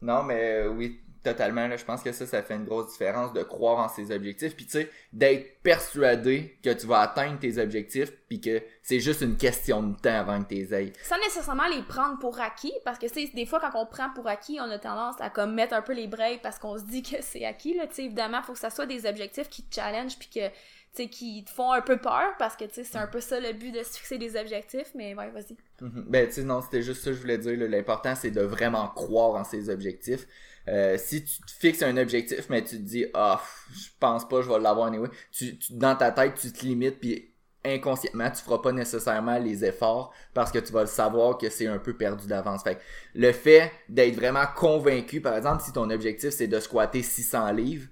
Non, 0.01 0.23
mais 0.23 0.61
euh, 0.61 0.69
oui, 0.69 1.01
totalement. 1.23 1.67
Là, 1.67 1.77
je 1.77 1.85
pense 1.85 2.01
que 2.01 2.11
ça, 2.11 2.25
ça 2.25 2.43
fait 2.43 2.55
une 2.55 2.65
grosse 2.65 2.91
différence 2.91 3.33
de 3.33 3.43
croire 3.43 3.79
en 3.79 3.89
ses 3.89 4.11
objectifs. 4.11 4.55
Puis 4.55 4.65
tu 4.65 4.71
sais, 4.71 4.91
d'être 5.13 5.61
persuadé 5.61 6.57
que 6.63 6.71
tu 6.71 6.87
vas 6.87 6.99
atteindre 7.01 7.39
tes 7.39 7.57
objectifs, 7.57 8.11
puis 8.27 8.41
que 8.41 8.61
c'est 8.83 8.99
juste 8.99 9.21
une 9.21 9.37
question 9.37 9.83
de 9.83 9.95
temps 9.95 10.19
avant 10.19 10.41
que 10.43 10.49
tu 10.49 10.55
les 10.55 10.73
ailles. 10.73 10.93
Sans 11.03 11.17
nécessairement 11.17 11.67
les 11.67 11.83
prendre 11.83 12.19
pour 12.19 12.39
acquis, 12.39 12.73
parce 12.85 12.99
que 12.99 13.07
c'est 13.07 13.27
des 13.33 13.45
fois 13.45 13.59
quand 13.59 13.71
on 13.75 13.85
prend 13.85 14.09
pour 14.15 14.27
acquis, 14.27 14.59
on 14.59 14.69
a 14.69 14.79
tendance 14.79 15.15
à 15.19 15.29
comme 15.29 15.53
mettre 15.53 15.73
un 15.73 15.81
peu 15.81 15.93
les 15.93 16.07
breaks 16.07 16.41
parce 16.41 16.59
qu'on 16.59 16.77
se 16.77 16.83
dit 16.83 17.03
que 17.03 17.17
c'est 17.21 17.45
acquis. 17.45 17.75
Là, 17.75 17.87
tu 17.87 17.95
sais, 17.95 18.03
évidemment, 18.05 18.41
faut 18.41 18.53
que 18.53 18.59
ça 18.59 18.69
soit 18.69 18.85
des 18.85 19.05
objectifs 19.05 19.49
qui 19.49 19.63
te 19.63 19.75
challenge 19.75 20.17
puis 20.17 20.29
que 20.29 20.49
sais, 20.93 21.07
qui 21.07 21.43
te 21.43 21.49
font 21.49 21.71
un 21.71 21.81
peu 21.81 21.97
peur 21.97 22.35
parce 22.37 22.55
que, 22.55 22.65
tu 22.65 22.73
sais, 22.75 22.83
c'est 22.83 22.97
un 22.97 23.07
peu 23.07 23.21
ça 23.21 23.39
le 23.39 23.53
but 23.53 23.71
de 23.71 23.83
se 23.83 23.97
fixer 23.97 24.17
des 24.17 24.35
objectifs, 24.35 24.91
mais 24.95 25.15
ouais, 25.15 25.29
vas-y. 25.29 25.55
Mhm. 25.81 26.05
Ben, 26.07 26.27
tu 26.27 26.33
sais, 26.33 26.43
non, 26.43 26.61
c'était 26.61 26.81
juste 26.81 27.03
ça 27.03 27.11
que 27.11 27.15
je 27.15 27.21
voulais 27.21 27.37
dire. 27.37 27.57
L'important, 27.57 28.15
c'est 28.15 28.31
de 28.31 28.41
vraiment 28.41 28.87
croire 28.87 29.39
en 29.39 29.43
ses 29.43 29.69
objectifs. 29.69 30.25
Euh, 30.67 30.97
si 30.97 31.23
tu 31.23 31.41
te 31.41 31.51
fixes 31.51 31.81
un 31.81 31.97
objectif, 31.97 32.49
mais 32.49 32.63
tu 32.63 32.77
te 32.77 32.81
dis, 32.81 33.05
ah, 33.13 33.41
je 33.71 33.89
pense 33.99 34.27
pas, 34.27 34.41
je 34.41 34.49
vais 34.49 34.59
l'avoir 34.59 34.87
anyway, 34.87 35.09
tu, 35.31 35.57
tu, 35.57 35.73
dans 35.73 35.95
ta 35.95 36.11
tête, 36.11 36.35
tu 36.35 36.51
te 36.51 36.65
limites, 36.65 36.99
puis 36.99 37.33
inconsciemment, 37.65 38.29
tu 38.31 38.41
feras 38.43 38.59
pas 38.59 38.71
nécessairement 38.71 39.37
les 39.37 39.65
efforts 39.65 40.13
parce 40.33 40.51
que 40.51 40.59
tu 40.59 40.71
vas 40.71 40.81
le 40.81 40.87
savoir 40.87 41.37
que 41.37 41.49
c'est 41.49 41.67
un 41.67 41.79
peu 41.79 41.93
perdu 41.95 42.27
d'avance. 42.27 42.63
Fait 42.63 42.79
le 43.15 43.31
fait 43.31 43.71
d'être 43.89 44.15
vraiment 44.15 44.45
convaincu, 44.55 45.21
par 45.21 45.35
exemple, 45.35 45.63
si 45.63 45.73
ton 45.73 45.89
objectif 45.89 46.29
c'est 46.29 46.47
de 46.47 46.59
squatter 46.59 47.03
600 47.03 47.51
livres, 47.51 47.87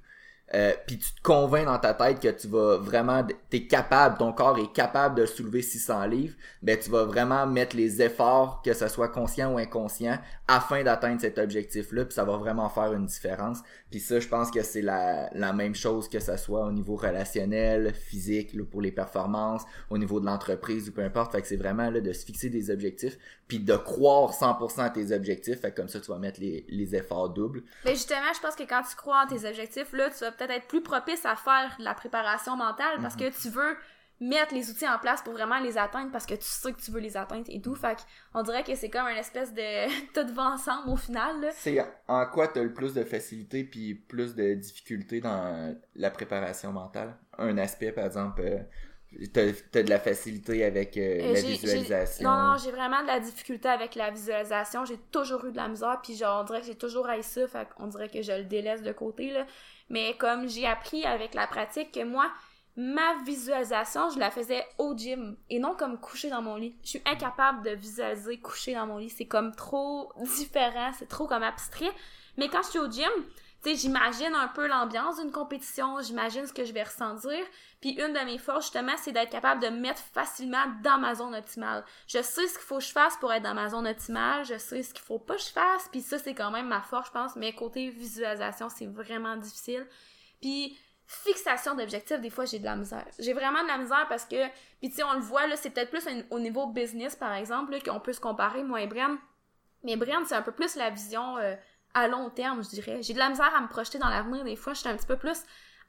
euh, 0.54 0.72
puis 0.86 0.98
tu 0.98 1.14
te 1.14 1.22
convaincs 1.22 1.66
dans 1.66 1.78
ta 1.78 1.94
tête 1.94 2.22
que 2.22 2.30
tu 2.30 2.48
vas 2.48 2.78
vraiment 2.78 3.26
t'es 3.50 3.68
capable 3.68 4.18
ton 4.18 4.32
corps 4.32 4.58
est 4.58 4.72
capable 4.72 5.16
de 5.16 5.26
soulever 5.26 5.62
600 5.62 6.06
livres 6.06 6.36
ben 6.62 6.78
tu 6.80 6.90
vas 6.90 7.04
vraiment 7.04 7.46
mettre 7.46 7.76
les 7.76 8.02
efforts 8.02 8.62
que 8.64 8.74
ce 8.74 8.88
soit 8.88 9.10
conscient 9.10 9.54
ou 9.54 9.58
inconscient 9.58 10.18
afin 10.48 10.84
d'atteindre 10.84 11.20
cet 11.20 11.38
objectif 11.38 11.92
là 11.92 12.06
puis 12.06 12.14
ça 12.14 12.24
va 12.24 12.38
vraiment 12.38 12.70
faire 12.70 12.94
une 12.94 13.06
différence. 13.06 13.60
Puis 13.92 14.00
ça 14.00 14.20
je 14.20 14.28
pense 14.28 14.52
que 14.52 14.64
c'est 14.64 14.82
la, 14.82 15.30
la 15.34 15.54
même 15.54 15.76
chose 15.76 16.10
que 16.10 16.20
ce 16.20 16.38
soit 16.38 16.66
au 16.66 16.72
niveau 16.72 16.96
relationnel 16.96 17.94
physique 17.94 18.54
là, 18.54 18.64
pour 18.70 18.82
les 18.82 18.92
performances 18.92 19.64
au 19.90 19.98
niveau 19.98 20.20
de 20.20 20.26
l'entreprise 20.26 20.90
ou 20.90 20.94
peu 20.94 21.04
importe. 21.04 21.32
Fait 21.32 21.42
que 21.42 21.48
c'est 21.48 21.58
vraiment 21.58 21.90
là 21.90 22.00
de 22.00 22.14
se 22.14 22.26
fixer 22.26 22.50
des 22.50 22.70
objectifs 22.72 23.18
puis 23.48 23.60
de 23.60 23.76
croire 23.76 24.32
100% 24.32 24.82
à 24.82 24.90
tes 24.90 25.12
objectifs. 25.14 25.60
Fait 25.60 25.72
que 25.72 25.78
comme 25.78 25.90
ça 25.90 26.00
tu 26.00 26.12
vas 26.12 26.18
mettre 26.18 26.40
les, 26.40 26.66
les 26.70 26.96
efforts 26.96 27.30
doubles. 27.30 27.64
Mais 27.86 27.92
justement 27.92 28.34
je 28.34 28.40
pense 28.40 28.56
que 28.56 28.64
quand 28.64 28.84
tu 28.90 28.96
crois 28.96 29.24
en 29.24 29.28
tes 29.28 29.48
objectifs 29.48 29.92
là 29.94 30.10
tu 30.10 30.20
vas 30.24 30.32
peut-être 30.38 30.52
être 30.52 30.68
plus 30.68 30.82
propice 30.82 31.26
à 31.26 31.36
faire 31.36 31.76
la 31.80 31.94
préparation 31.94 32.56
mentale 32.56 33.00
parce 33.02 33.16
mhm. 33.16 33.30
que 33.32 33.42
tu 33.42 33.50
veux 33.50 33.78
mettre 34.20 34.54
les 34.56 34.72
outils 34.72 34.88
en 34.88 34.98
place 34.98 35.22
pour 35.22 35.34
vraiment 35.34 35.60
les 35.60 35.78
atteindre 35.78 36.12
parce 36.12 36.26
que 36.26 36.34
tu 36.34 36.44
sais 36.44 36.74
que 36.74 36.82
tu 36.82 36.90
veux 36.90 37.00
les 37.00 37.18
atteindre 37.18 37.46
et 37.50 37.62
tout. 37.62 37.76
Fait 37.76 37.98
on 38.34 38.42
dirait 38.42 38.64
que 38.64 38.74
c'est 38.76 38.90
comme 38.90 39.08
une 39.08 39.18
espèce 39.18 39.54
de 39.54 39.88
tout 40.14 40.34
va 40.34 40.44
ensemble 40.54 40.90
au 40.90 40.96
final. 40.96 41.50
C'est 41.54 41.78
en 42.08 42.26
quoi 42.26 42.48
tu 42.48 42.60
as 42.60 42.64
le 42.64 42.74
plus 42.74 42.94
de 42.94 43.04
facilité 43.04 43.64
puis 43.64 43.94
plus 43.94 44.36
de 44.36 44.56
difficulté 44.56 45.22
dans 45.22 45.76
la 45.96 46.10
préparation 46.10 46.72
mentale? 46.72 47.16
Un 47.38 47.58
aspect, 47.60 47.92
par 47.92 48.06
exemple, 48.06 48.42
euh, 48.42 48.60
T'as 49.34 49.42
as 49.74 49.84
de 49.84 49.90
la 49.90 50.00
facilité 50.00 50.66
avec 50.66 50.98
euh, 50.98 51.20
euh, 51.22 51.34
la 51.34 51.42
visualisation? 51.42 52.30
Non, 52.30 52.38
non, 52.38 52.58
j'ai 52.58 52.72
vraiment 52.72 53.02
de 53.02 53.08
la 53.08 53.20
difficulté 53.22 53.70
avec 53.70 53.96
la 53.96 54.12
visualisation. 54.12 54.84
J'ai 54.84 54.98
toujours 55.12 55.46
eu 55.46 55.52
de 55.52 55.58
la 55.58 55.70
misère, 55.70 56.00
puis 56.04 56.16
genre, 56.16 56.42
on 56.42 56.44
dirait 56.44 56.60
que 56.60 56.68
j'ai 56.68 56.76
toujours 56.76 57.08
haï 57.08 57.24
ça, 57.24 57.48
fait 57.48 57.68
on 57.80 57.88
dirait 57.88 58.10
que 58.10 58.22
je 58.22 58.34
le 58.34 58.44
délaisse 58.44 58.84
de 58.84 58.92
côté, 58.92 59.32
là. 59.32 59.46
Mais 59.90 60.16
comme 60.18 60.48
j'ai 60.48 60.66
appris 60.66 61.06
avec 61.06 61.34
la 61.34 61.48
pratique 61.48 61.92
que 61.92 62.04
moi, 62.04 62.30
ma 62.76 63.16
visualisation, 63.26 64.10
je 64.12 64.20
la 64.20 64.32
faisais 64.32 64.64
au 64.78 64.96
gym 64.96 65.36
et 65.50 65.60
non 65.60 65.76
comme 65.76 66.00
coucher 66.00 66.30
dans 66.30 66.42
mon 66.42 66.56
lit. 66.56 66.76
Je 66.84 66.90
suis 66.90 67.02
incapable 67.06 67.64
de 67.64 67.72
visualiser 67.72 68.40
coucher 68.40 68.76
dans 68.76 68.86
mon 68.86 68.98
lit. 68.98 69.10
C'est 69.10 69.26
comme 69.26 69.56
trop 69.56 70.12
différent, 70.38 70.92
c'est 70.98 71.08
trop 71.08 71.28
comme 71.28 71.44
abstrait. 71.44 71.92
Mais 72.38 72.50
quand 72.50 72.62
je 72.64 72.70
suis 72.70 72.80
au 72.80 72.90
gym, 72.90 73.10
j'imagine 73.76 74.34
un 74.36 74.48
peu 74.48 74.68
l'ambiance 74.68 75.20
d'une 75.20 75.32
compétition, 75.32 76.02
j'imagine 76.02 76.46
ce 76.46 76.54
que 76.54 76.64
je 76.64 76.74
vais 76.74 76.84
ressentir. 76.84 77.40
Puis 77.82 77.92
une 77.92 78.14
de 78.14 78.26
mes 78.26 78.38
forces, 78.38 78.66
justement, 78.66 78.96
c'est 78.98 79.12
d'être 79.12 79.30
capable 79.30 79.62
de 79.62 79.70
me 79.70 79.80
mettre 79.80 80.02
facilement 80.14 80.66
dans 80.84 80.98
ma 80.98 81.16
zone 81.16 81.36
optimale. 81.36 81.84
Je 82.08 82.22
sais 82.22 82.48
ce 82.48 82.54
qu'il 82.54 82.68
faut 82.68 82.78
que 82.78 82.84
je 82.84 82.92
fasse 82.92 83.18
pour 83.18 83.32
être 83.34 83.44
dans 83.44 83.54
ma 83.54 83.70
zone 83.70 83.88
optimale, 83.88 84.46
je 84.46 84.58
sais 84.58 84.84
ce 84.84 84.94
qu'il 84.94 85.04
faut 85.04 85.20
pas 85.20 85.36
que 85.36 85.42
je 85.42 85.50
fasse, 85.50 85.88
puis 85.92 86.02
ça, 86.02 86.18
c'est 86.18 86.34
quand 86.34 86.52
même 86.52 86.68
ma 86.68 86.82
force, 86.82 87.08
je 87.08 87.12
pense, 87.12 87.36
mais 87.36 87.54
côté 87.54 87.90
visualisation, 87.90 88.70
c'est 88.70 88.88
vraiment 88.88 89.36
difficile. 89.36 89.86
Puis 90.42 90.78
fixation 91.08 91.74
d'objectifs, 91.74 92.20
des 92.20 92.30
fois, 92.30 92.46
j'ai 92.46 92.60
de 92.60 92.66
la 92.66 92.76
misère. 92.76 93.06
J'ai 93.18 93.34
vraiment 93.34 93.64
de 93.64 93.68
la 93.68 93.78
misère 93.78 94.06
parce 94.10 94.26
que, 94.26 94.48
puis 94.80 94.90
tu 94.90 94.98
sais, 94.98 95.04
on 95.04 95.14
le 95.14 95.22
voit, 95.22 95.48
là, 95.48 95.56
c'est 95.56 95.70
peut-être 95.70 95.90
plus 95.90 96.08
au 96.30 96.40
niveau 96.40 96.68
business, 96.68 97.16
par 97.16 97.34
exemple, 97.34 97.82
qu'on 97.82 98.00
peut 98.00 98.14
se 98.14 98.20
comparer, 98.20 98.64
moi 98.64 98.82
et 98.82 98.88
Brian. 98.88 99.18
Mais 99.84 99.96
Brian, 99.96 100.24
c'est 100.26 100.36
un 100.36 100.42
peu 100.42 100.52
plus 100.52 100.76
la 100.76 100.90
vision 100.90 101.38
euh, 101.38 101.56
à 101.94 102.08
long 102.08 102.30
terme, 102.30 102.64
je 102.64 102.70
dirais. 102.70 103.02
J'ai 103.02 103.14
de 103.14 103.20
la 103.20 103.30
misère 103.30 103.54
à 103.56 103.62
me 103.62 103.68
projeter 103.68 103.98
dans 103.98 104.10
l'avenir, 104.10 104.44
des 104.44 104.56
fois, 104.56 104.74
je 104.74 104.80
suis 104.80 104.90
un 104.90 104.96
petit 104.96 105.08
peu 105.08 105.18
plus 105.18 105.40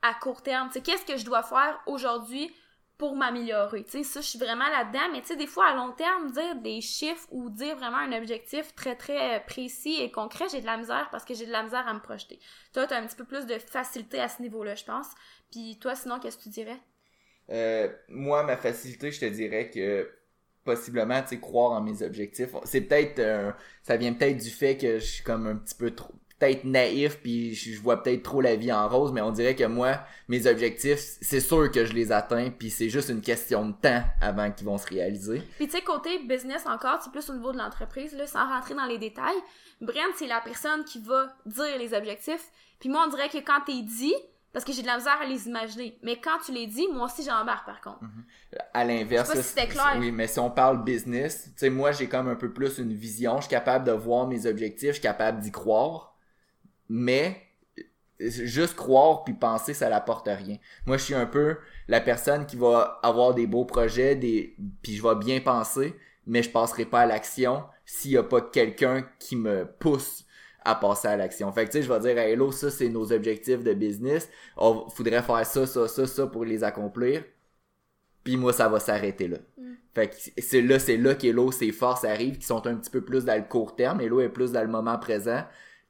à 0.03 0.15
court 0.15 0.43
terme. 0.43 0.71
Tu 0.73 0.81
qu'est-ce 0.81 1.05
que 1.05 1.17
je 1.17 1.25
dois 1.25 1.43
faire 1.43 1.81
aujourd'hui 1.87 2.55
pour 2.97 3.15
m'améliorer? 3.15 3.85
Tu 3.85 3.91
sais, 3.91 4.03
ça, 4.03 4.21
je 4.21 4.27
suis 4.27 4.39
vraiment 4.39 4.69
là-dedans, 4.69 5.13
mais 5.13 5.21
tu 5.21 5.29
sais, 5.29 5.37
des 5.37 5.47
fois, 5.47 5.67
à 5.69 5.75
long 5.75 5.93
terme, 5.93 6.31
dire 6.33 6.57
des 6.57 6.81
chiffres 6.81 7.27
ou 7.31 7.49
dire 7.51 7.77
vraiment 7.77 7.99
un 7.99 8.13
objectif 8.13 8.75
très, 8.75 8.97
très 8.97 9.45
précis 9.47 10.01
et 10.01 10.11
concret, 10.11 10.47
j'ai 10.51 10.61
de 10.61 10.67
la 10.67 10.77
misère 10.77 11.09
parce 11.11 11.25
que 11.25 11.35
j'ai 11.35 11.47
de 11.47 11.53
la 11.53 11.63
misère 11.63 11.87
à 11.87 11.95
me 11.95 12.01
projeter. 12.01 12.41
Toi, 12.73 12.87
tu 12.87 12.95
as 12.95 12.99
un 12.99 13.07
petit 13.07 13.17
peu 13.17 13.25
plus 13.25 13.47
de 13.47 13.59
facilité 13.59 14.21
à 14.21 14.29
ce 14.29 14.43
niveau-là, 14.43 14.75
je 14.75 14.85
pense. 14.85 15.09
Puis 15.51 15.79
toi, 15.81 15.95
sinon, 15.95 16.19
qu'est-ce 16.19 16.39
que 16.39 16.43
tu 16.45 16.49
dirais? 16.49 16.81
Euh, 17.51 17.89
moi, 18.09 18.43
ma 18.43 18.57
facilité, 18.57 19.11
je 19.11 19.21
te 19.21 19.27
dirais 19.27 19.71
que 19.71 20.11
possiblement, 20.69 21.23
tu 21.23 21.29
sais, 21.29 21.39
croire 21.39 21.73
en 21.73 21.81
mes 21.81 22.03
objectifs. 22.03 22.51
C'est 22.65 22.83
peut-être, 22.83 23.21
ça 23.83 23.97
vient 23.97 24.13
peut-être 24.13 24.37
du 24.37 24.51
fait 24.51 24.77
que 24.77 24.99
je 24.99 25.05
suis 25.05 25.25
comme 25.25 25.47
un 25.47 25.57
petit 25.57 25.75
peu 25.75 25.91
trop, 25.93 26.13
peut-être 26.39 26.65
naïf 26.65 27.19
puis 27.21 27.55
je 27.55 27.81
vois 27.81 28.03
peut-être 28.03 28.23
trop 28.23 28.41
la 28.41 28.57
vie 28.57 28.73
en 28.73 28.89
rose 28.89 29.13
mais 29.13 29.21
on 29.21 29.33
dirait 29.33 29.57
que 29.57 29.65
moi 29.65 30.01
mes 30.29 30.47
objectifs 30.47 31.01
c'est 31.21 31.41
sûr 31.41 31.71
que 31.71 31.85
je 31.85 31.93
les 31.93 32.13
atteins 32.13 32.51
puis 32.51 32.71
c'est 32.71 32.89
juste 32.89 33.09
une 33.09 33.21
question 33.21 33.67
de 33.67 33.73
temps 33.73 34.03
avant 34.21 34.51
qu'ils 34.51 34.67
vont 34.67 34.79
se 34.79 34.87
réaliser 34.87 35.43
puis 35.57 35.67
tu 35.67 35.77
sais 35.77 35.83
côté 35.83 36.19
business 36.21 36.65
encore 36.67 37.01
c'est 37.03 37.11
plus 37.11 37.29
au 37.31 37.35
niveau 37.35 37.53
de 37.53 37.59
l'entreprise 37.59 38.15
là 38.15 38.27
sans 38.27 38.47
rentrer 38.47 38.75
dans 38.75 38.87
les 38.87 38.99
détails 38.99 39.37
Brent 39.81 40.15
c'est 40.17 40.27
la 40.27 40.41
personne 40.41 40.85
qui 40.85 41.01
va 41.01 41.35
dire 41.47 41.77
les 41.79 41.93
objectifs 41.95 42.51
puis 42.79 42.89
moi 42.89 43.05
on 43.07 43.11
dirait 43.11 43.29
que 43.29 43.39
quand 43.39 43.61
t'es 43.67 43.83
dit 43.83 44.15
parce 44.59 44.65
que 44.65 44.73
j'ai 44.73 44.83
de 44.83 44.89
la 44.89 44.97
misère 44.97 45.21
à 45.23 45.25
les 45.25 45.47
imaginer. 45.47 45.97
Mais 46.03 46.17
quand 46.17 46.37
tu 46.45 46.51
les 46.51 46.67
dis, 46.67 46.89
moi 46.93 47.05
aussi 47.05 47.23
j'embarque 47.23 47.65
par 47.65 47.81
contre. 47.81 48.03
Mhm. 48.03 48.25
À 48.75 48.85
l'inverse. 48.85 49.41
Si 49.41 49.55
clair. 49.55 49.97
Oui, 50.01 50.11
mais 50.11 50.27
si 50.27 50.41
on 50.41 50.51
parle 50.51 50.83
business, 50.83 51.45
tu 51.45 51.53
sais, 51.55 51.71
moi 51.71 51.93
j'ai 51.93 52.09
comme 52.09 52.27
un 52.27 52.35
peu 52.35 52.53
plus 52.53 52.79
une 52.79 52.93
vision. 52.93 53.37
Je 53.37 53.43
suis 53.43 53.51
capable 53.51 53.85
de 53.85 53.93
voir 53.93 54.27
mes 54.27 54.47
objectifs, 54.47 54.89
je 54.89 54.95
suis 54.95 55.03
capable 55.03 55.39
d'y 55.39 55.53
croire. 55.53 56.17
Mais 56.89 57.41
juste 58.19 58.75
croire 58.75 59.23
puis 59.23 59.35
penser, 59.35 59.75
ça 59.75 59.89
n'apporte 59.89 60.27
rien. 60.27 60.57
Moi, 60.87 60.97
je 60.97 61.05
suis 61.05 61.15
un 61.15 61.27
peu 61.27 61.59
la 61.87 62.01
personne 62.01 62.45
qui 62.45 62.57
va 62.57 62.99
avoir 63.05 63.35
des 63.35 63.47
beaux 63.47 63.65
projets, 63.65 64.17
des 64.17 64.57
puis 64.83 64.97
je 64.97 65.03
vais 65.05 65.15
bien 65.15 65.39
penser, 65.39 65.97
mais 66.27 66.43
je 66.43 66.51
passerai 66.51 66.85
pas 66.85 67.03
à 67.03 67.07
l'action 67.07 67.63
s'il 67.85 68.11
y 68.11 68.17
a 68.17 68.25
pas 68.25 68.41
quelqu'un 68.41 69.07
qui 69.21 69.37
me 69.37 69.67
pousse 69.79 70.25
à 70.69 70.75
passer 70.75 71.09
à 71.09 71.17
l'action. 71.17 71.51
Fait 71.53 71.67
que 71.67 71.71
tu 71.71 71.79
sais, 71.79 71.83
je 71.83 71.93
vais 71.93 72.01
dire, 72.01 72.19
hello, 72.19 72.53
ça 72.53 72.71
c'est 72.71 72.89
nos 72.89 73.13
objectifs 73.13 73.65
de 73.65 73.73
business. 73.73 74.29
On 74.57 74.89
faudrait 74.89 75.23
faire 75.23 75.47
ça, 75.47 75.67
ça, 75.67 75.89
ça, 75.89 76.07
ça 76.07 76.27
pour 76.27 76.45
les 76.45 76.63
accomplir. 76.63 77.25
Puis 78.23 78.37
moi, 78.37 78.53
ça 78.53 78.69
va 78.69 78.79
s'arrêter 78.79 79.29
là. 79.29 79.39
Mm. 79.57 79.73
Fait 79.95 80.09
que 80.09 80.15
c'est 80.37 80.61
là, 80.61 80.79
c'est 80.79 80.99
là 80.99 81.15
qu'Hello, 81.15 81.51
ses 81.51 81.73
forces 81.73 82.05
arrivent, 82.05 82.39
qui 82.39 82.47
sont 82.47 82.67
un 82.67 82.77
petit 82.77 82.91
peu 82.91 83.01
plus 83.01 83.25
dans 83.25 83.37
le 83.37 83.49
court 83.49 83.75
terme. 83.75 84.01
Hello 84.01 84.21
est 84.21 84.29
plus 84.29 84.53
dans 84.53 84.61
le 84.61 84.69
moment 84.69 84.99
présent. 84.99 85.43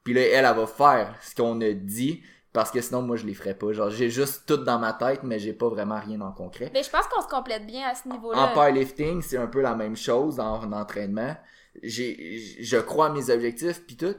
Puis 0.05 0.15
là, 0.15 0.21
elle, 0.21 0.45
elle 0.45 0.57
va 0.57 0.67
faire 0.67 1.17
ce 1.21 1.35
qu'on 1.35 1.61
a 1.61 1.73
dit. 1.73 2.23
Parce 2.53 2.71
que 2.71 2.81
sinon, 2.81 3.03
moi, 3.03 3.17
je 3.17 3.27
les 3.27 3.35
ferais 3.35 3.55
pas. 3.55 3.73
Genre, 3.73 3.91
j'ai 3.91 4.09
juste 4.09 4.45
tout 4.47 4.57
dans 4.57 4.79
ma 4.79 4.93
tête, 4.93 5.23
mais 5.23 5.39
j'ai 5.39 5.53
pas 5.53 5.69
vraiment 5.69 6.01
rien 6.01 6.21
en 6.21 6.33
concret. 6.33 6.71
Mais 6.73 6.83
je 6.83 6.91
pense 6.91 7.07
qu'on 7.09 7.21
se 7.21 7.29
complète 7.29 7.67
bien 7.67 7.89
à 7.89 7.95
ce 7.95 8.09
niveau-là. 8.09 8.39
En 8.39 8.55
powerlifting, 8.55 9.21
c'est 9.21 9.37
un 9.37 9.49
peu 9.49 9.61
la 9.61 9.75
même 9.75 9.97
chose 9.97 10.41
en, 10.41 10.63
en 10.63 10.73
entraînement. 10.73 11.37
J'ai, 11.83 12.39
je 12.61 12.77
crois 12.79 13.07
à 13.07 13.11
mes 13.11 13.31
objectifs, 13.31 13.85
puis 13.87 13.97
tout. 13.97 14.15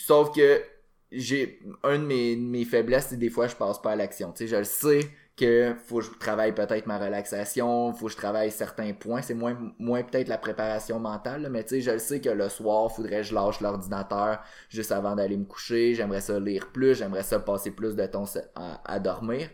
Sauf 0.00 0.34
que 0.34 0.62
j'ai 1.12 1.60
un 1.82 1.98
de 1.98 2.04
mes, 2.04 2.36
mes 2.36 2.64
faiblesses, 2.64 3.08
c'est 3.10 3.16
des 3.16 3.28
fois 3.28 3.48
je 3.48 3.56
passe 3.56 3.80
pas 3.80 3.92
à 3.92 3.96
l'action. 3.96 4.32
Tu 4.32 4.44
sais, 4.44 4.46
je 4.48 4.56
le 4.56 4.64
sais 4.64 5.00
que 5.36 5.74
faut 5.86 5.98
que 5.98 6.04
je 6.04 6.10
travaille 6.18 6.54
peut-être 6.54 6.86
ma 6.86 6.98
relaxation, 6.98 7.92
faut 7.92 8.06
que 8.06 8.12
je 8.12 8.16
travaille 8.16 8.50
certains 8.50 8.92
points. 8.94 9.20
C'est 9.20 9.34
moins, 9.34 9.56
moins 9.78 10.02
peut-être 10.02 10.28
la 10.28 10.38
préparation 10.38 10.98
mentale, 10.98 11.48
mais 11.50 11.64
tu 11.64 11.76
sais, 11.76 11.80
je 11.82 11.90
le 11.90 11.98
sais 11.98 12.20
que 12.20 12.30
le 12.30 12.48
soir, 12.48 12.90
faudrait 12.94 13.18
que 13.18 13.22
je 13.24 13.34
lâche 13.34 13.60
l'ordinateur 13.60 14.42
juste 14.70 14.92
avant 14.92 15.14
d'aller 15.14 15.36
me 15.36 15.44
coucher. 15.44 15.94
J'aimerais 15.94 16.22
ça 16.22 16.40
lire 16.40 16.72
plus, 16.72 16.94
j'aimerais 16.94 17.22
ça 17.22 17.38
passer 17.38 17.70
plus 17.70 17.94
de 17.94 18.06
temps 18.06 18.24
à, 18.54 18.98
dormir. 19.00 19.50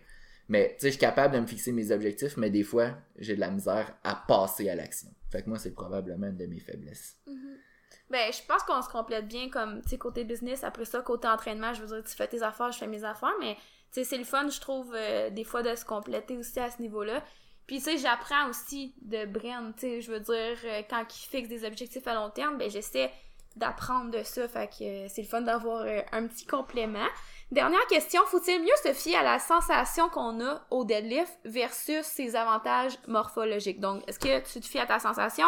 Mais 0.49 0.75
tu 0.75 0.83
sais, 0.83 0.87
je 0.89 0.93
suis 0.93 1.01
capable 1.01 1.35
de 1.35 1.41
me 1.41 1.47
fixer 1.47 1.73
mes 1.73 1.91
objectifs, 1.91 2.37
mais 2.37 2.51
des 2.51 2.63
fois, 2.63 2.91
j'ai 3.19 3.35
de 3.35 3.41
la 3.41 3.51
misère 3.51 3.97
à 4.05 4.15
passer 4.15 4.69
à 4.69 4.77
l'action. 4.77 5.09
Fait 5.33 5.43
que 5.43 5.49
moi, 5.49 5.59
c'est 5.59 5.73
probablement 5.73 6.29
une 6.29 6.37
de 6.37 6.47
mes 6.47 6.61
faiblesses. 6.61 7.17
Mm-hmm. 7.27 7.66
Ben, 8.09 8.33
je 8.33 8.39
pense 8.47 8.63
qu'on 8.63 8.81
se 8.83 8.89
complète 8.89 9.27
bien 9.27 9.49
comme, 9.49 9.83
tu 9.83 9.91
sais, 9.91 9.99
côté 9.99 10.25
business. 10.25 10.63
Après 10.63 10.85
ça, 10.85 11.01
côté 11.01 11.27
entraînement, 11.27 11.75
je 11.75 11.83
veux 11.83 11.89
dire, 11.89 12.09
tu 12.09 12.17
fais 12.17 12.29
tes 12.29 12.43
affaires, 12.43 12.71
je 12.71 12.79
fais 12.79 12.87
mes 12.87 13.03
affaires. 13.03 13.35
Mais, 13.41 13.57
tu 13.57 13.61
sais, 13.91 14.05
c'est 14.05 14.19
le 14.19 14.25
fun, 14.25 14.49
je 14.49 14.61
trouve, 14.61 14.93
euh, 14.95 15.31
des 15.31 15.45
fois, 15.45 15.63
de 15.63 15.75
se 15.75 15.85
compléter 15.85 16.37
aussi 16.37 16.61
à 16.61 16.71
ce 16.71 16.81
niveau-là. 16.81 17.23
Puis, 17.67 17.79
tu 17.79 17.85
sais, 17.85 17.99
j'apprends 17.99 18.49
aussi 18.49 18.95
de 19.03 19.27
Bren, 19.27 19.73
tu 19.75 19.81
sais, 19.81 20.01
je 20.01 20.13
veux 20.13 20.21
dire, 20.21 20.57
euh, 20.65 20.83
quand 20.89 21.03
il 21.03 21.29
fixe 21.29 21.49
des 21.49 21.65
objectifs 21.65 22.07
à 22.07 22.15
long 22.15 22.31
terme, 22.31 22.59
ben, 22.59 22.71
j'essaie 22.71 23.11
d'apprendre 23.57 24.13
de 24.13 24.23
ça. 24.23 24.47
Fait 24.47 24.69
que 24.69 24.85
euh, 24.85 25.09
c'est 25.09 25.23
le 25.23 25.29
fun 25.29 25.41
d'avoir 25.41 25.85
un 26.13 26.27
petit 26.29 26.47
complément. 26.47 27.09
Dernière 27.51 27.87
question, 27.89 28.23
faut-il 28.27 28.61
mieux 28.61 28.69
se 28.85 28.93
fier 28.93 29.17
à 29.17 29.23
la 29.23 29.39
sensation 29.41 30.09
qu'on 30.11 30.45
a 30.45 30.65
au 30.71 30.85
deadlift 30.85 31.39
versus 31.45 32.05
ses 32.05 32.37
avantages 32.37 32.99
morphologiques? 33.09 33.81
Donc, 33.81 34.03
est-ce 34.09 34.19
que 34.19 34.41
tu 34.53 34.61
te 34.61 34.67
fies 34.67 34.79
à 34.79 34.87
ta 34.87 35.01
sensation 35.01 35.47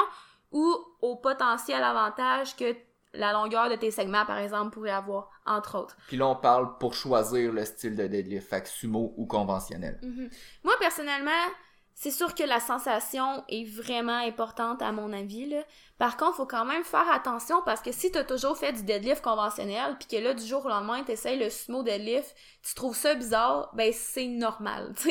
ou 0.50 0.76
au 1.00 1.16
potentiel 1.16 1.82
avantage 1.82 2.56
que 2.56 2.74
la 3.14 3.32
longueur 3.32 3.70
de 3.70 3.76
tes 3.76 3.90
segments, 3.90 4.26
par 4.26 4.38
exemple, 4.38 4.72
pourrait 4.72 4.90
avoir, 4.90 5.30
entre 5.46 5.78
autres. 5.78 5.96
Puis 6.08 6.16
là, 6.16 6.26
on 6.26 6.36
parle 6.36 6.76
pour 6.78 6.94
choisir 6.94 7.52
le 7.52 7.64
style 7.64 7.96
de 7.96 8.06
deadlift, 8.06 8.48
fait 8.48 8.66
sumo 8.66 9.14
ou 9.16 9.26
conventionnel. 9.26 9.98
Mm-hmm. 10.02 10.30
Moi, 10.64 10.74
personnellement, 10.78 11.30
c'est 12.00 12.12
sûr 12.12 12.32
que 12.36 12.44
la 12.44 12.60
sensation 12.60 13.42
est 13.48 13.64
vraiment 13.64 14.18
importante 14.18 14.82
à 14.82 14.92
mon 14.92 15.12
avis. 15.12 15.46
Là. 15.46 15.64
Par 15.98 16.16
contre, 16.16 16.36
faut 16.36 16.46
quand 16.46 16.64
même 16.64 16.84
faire 16.84 17.10
attention 17.10 17.60
parce 17.64 17.80
que 17.80 17.90
si 17.90 18.12
tu 18.12 18.18
as 18.18 18.22
toujours 18.22 18.56
fait 18.56 18.72
du 18.72 18.84
deadlift 18.84 19.20
conventionnel, 19.20 19.96
puis 19.98 20.06
que 20.06 20.22
là, 20.22 20.32
du 20.32 20.46
jour 20.46 20.64
au 20.64 20.68
lendemain, 20.68 21.02
tu 21.02 21.10
essaies 21.10 21.34
le 21.34 21.50
sumo 21.50 21.82
deadlift, 21.82 22.36
tu 22.62 22.76
trouves 22.76 22.94
ça 22.94 23.14
bizarre, 23.14 23.72
ben 23.74 23.92
c'est 23.92 24.28
normal. 24.28 24.94
tu 25.02 25.10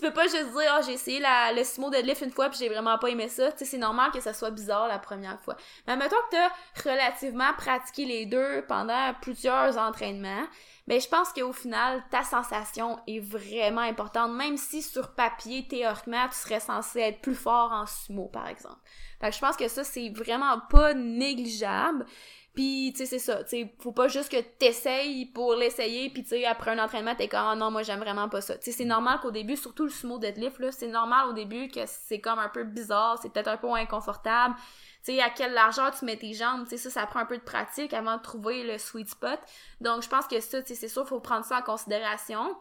peux 0.00 0.12
pas 0.12 0.28
juste 0.28 0.52
dire 0.52 0.72
oh, 0.78 0.82
j'ai 0.86 0.92
essayé 0.92 1.18
la, 1.18 1.52
le 1.52 1.64
sumo 1.64 1.90
deadlift 1.90 2.22
une 2.22 2.30
fois 2.30 2.48
puis 2.48 2.60
j'ai 2.60 2.68
vraiment 2.68 2.96
pas 2.96 3.08
aimé 3.08 3.28
ça. 3.28 3.50
c'est 3.56 3.76
normal 3.76 4.12
que 4.12 4.20
ça 4.20 4.32
soit 4.32 4.52
bizarre 4.52 4.86
la 4.86 5.00
première 5.00 5.40
fois. 5.40 5.56
Mais 5.88 5.96
mettons 5.96 6.14
que 6.30 6.36
tu 6.36 6.36
as 6.36 6.92
relativement 6.92 7.52
pratiqué 7.58 8.04
les 8.04 8.26
deux 8.26 8.64
pendant 8.68 9.14
plusieurs 9.20 9.76
entraînements, 9.78 10.46
ben 10.90 11.00
je 11.00 11.06
pense 11.06 11.32
qu'au 11.32 11.52
final, 11.52 12.02
ta 12.10 12.24
sensation 12.24 12.98
est 13.06 13.20
vraiment 13.20 13.80
importante, 13.80 14.32
même 14.32 14.56
si 14.56 14.82
sur 14.82 15.14
papier, 15.14 15.64
théoriquement, 15.68 16.26
tu 16.28 16.34
serais 16.34 16.58
censé 16.58 16.98
être 16.98 17.20
plus 17.20 17.36
fort 17.36 17.70
en 17.70 17.86
sumo, 17.86 18.26
par 18.26 18.48
exemple. 18.48 18.80
Fait 19.20 19.30
je 19.30 19.38
pense 19.38 19.56
que 19.56 19.68
ça, 19.68 19.84
c'est 19.84 20.08
vraiment 20.08 20.58
pas 20.68 20.92
négligeable. 20.92 22.06
Puis, 22.54 22.92
tu 22.92 22.98
sais, 22.98 23.06
c'est 23.06 23.18
ça. 23.18 23.44
Tu 23.44 23.50
sais, 23.50 23.74
faut 23.78 23.92
pas 23.92 24.08
juste 24.08 24.30
que 24.30 24.40
t'essayes 24.40 25.26
pour 25.26 25.54
l'essayer, 25.54 26.10
puis 26.10 26.22
tu 26.24 26.30
sais, 26.30 26.44
après 26.44 26.72
un 26.72 26.78
entraînement, 26.78 27.14
t'es 27.14 27.28
comme, 27.28 27.48
oh 27.52 27.54
non, 27.54 27.70
moi, 27.70 27.82
j'aime 27.82 28.00
vraiment 28.00 28.28
pas 28.28 28.40
ça. 28.40 28.56
Tu 28.58 28.64
sais, 28.64 28.72
c'est 28.72 28.84
normal 28.84 29.20
qu'au 29.20 29.30
début, 29.30 29.56
surtout 29.56 29.84
le 29.84 29.90
sumo 29.90 30.18
deadlift, 30.18 30.58
là, 30.58 30.72
c'est 30.72 30.88
normal 30.88 31.28
au 31.28 31.32
début 31.32 31.68
que 31.68 31.80
c'est 31.86 32.20
comme 32.20 32.38
un 32.38 32.48
peu 32.48 32.64
bizarre, 32.64 33.18
c'est 33.22 33.32
peut-être 33.32 33.48
un 33.48 33.56
peu 33.56 33.72
inconfortable 33.72 34.56
tu 35.04 35.14
sais, 35.14 35.22
à 35.22 35.30
quelle 35.30 35.52
largeur 35.52 35.96
tu 35.98 36.04
mets 36.04 36.16
tes 36.16 36.34
jambes, 36.34 36.64
tu 36.64 36.70
sais, 36.70 36.76
ça, 36.76 36.90
ça 36.90 37.06
prend 37.06 37.20
un 37.20 37.26
peu 37.26 37.38
de 37.38 37.42
pratique 37.42 37.94
avant 37.94 38.18
de 38.18 38.22
trouver 38.22 38.64
le 38.64 38.76
sweet 38.76 39.08
spot. 39.08 39.40
Donc, 39.80 40.02
je 40.02 40.08
pense 40.08 40.26
que 40.26 40.38
ça, 40.40 40.60
tu 40.62 40.68
sais, 40.68 40.74
c'est 40.74 40.88
sûr, 40.88 41.08
faut 41.08 41.20
prendre 41.20 41.44
ça 41.44 41.58
en 41.58 41.62
considération. 41.62 42.54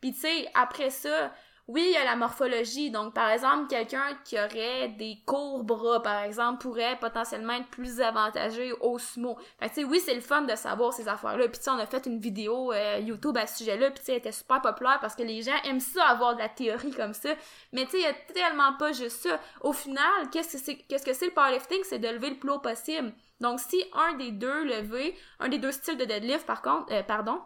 Puis, 0.00 0.12
tu 0.12 0.20
sais, 0.20 0.48
après 0.54 0.90
ça, 0.90 1.32
oui, 1.68 1.82
il 1.88 1.92
y 1.94 1.96
a 1.96 2.04
la 2.04 2.14
morphologie. 2.14 2.92
Donc, 2.92 3.12
par 3.12 3.28
exemple, 3.30 3.66
quelqu'un 3.68 4.16
qui 4.24 4.38
aurait 4.38 4.88
des 4.90 5.18
courts 5.26 5.64
bras, 5.64 6.00
par 6.00 6.22
exemple, 6.22 6.62
pourrait 6.62 6.96
potentiellement 7.00 7.54
être 7.54 7.66
plus 7.66 8.00
avantagé 8.00 8.72
au 8.80 9.00
sumo. 9.00 9.36
Fait 9.58 9.68
tu 9.70 9.74
sais, 9.74 9.84
oui, 9.84 9.98
c'est 9.98 10.14
le 10.14 10.20
fun 10.20 10.42
de 10.42 10.54
savoir 10.54 10.92
ces 10.92 11.08
affaires-là. 11.08 11.48
Puis, 11.48 11.60
tu 11.60 11.68
on 11.68 11.78
a 11.78 11.86
fait 11.86 12.06
une 12.06 12.20
vidéo 12.20 12.72
euh, 12.72 12.98
YouTube 12.98 13.36
à 13.36 13.48
ce 13.48 13.58
sujet-là, 13.58 13.90
puis 13.90 13.98
tu 13.98 14.06
sais, 14.06 14.12
elle 14.12 14.18
était 14.18 14.30
super 14.30 14.62
populaire 14.62 14.98
parce 15.00 15.16
que 15.16 15.24
les 15.24 15.42
gens 15.42 15.56
aiment 15.64 15.80
ça, 15.80 16.04
avoir 16.04 16.34
de 16.34 16.40
la 16.40 16.48
théorie 16.48 16.92
comme 16.92 17.14
ça. 17.14 17.30
Mais 17.72 17.84
tu 17.86 17.92
sais, 17.92 17.98
il 17.98 18.02
y 18.02 18.06
a 18.06 18.14
tellement 18.32 18.74
pas 18.74 18.92
juste 18.92 19.22
ça. 19.22 19.40
Au 19.60 19.72
final, 19.72 20.30
qu'est-ce 20.30 20.52
que 20.52 20.58
c'est, 20.58 20.76
que 20.76 21.24
le 21.24 21.34
powerlifting? 21.34 21.80
C'est 21.82 21.98
de 21.98 22.08
lever 22.08 22.30
le 22.30 22.36
plus 22.36 22.50
haut 22.50 22.60
possible. 22.60 23.12
Donc, 23.40 23.58
si 23.58 23.84
un 23.92 24.14
des 24.14 24.30
deux 24.30 24.64
levés, 24.64 25.16
un 25.40 25.48
des 25.48 25.58
deux 25.58 25.72
styles 25.72 25.98
de 25.98 26.04
deadlift, 26.04 26.46
par 26.46 26.62
contre, 26.62 26.92
euh, 26.92 27.02
pardon, 27.02 27.40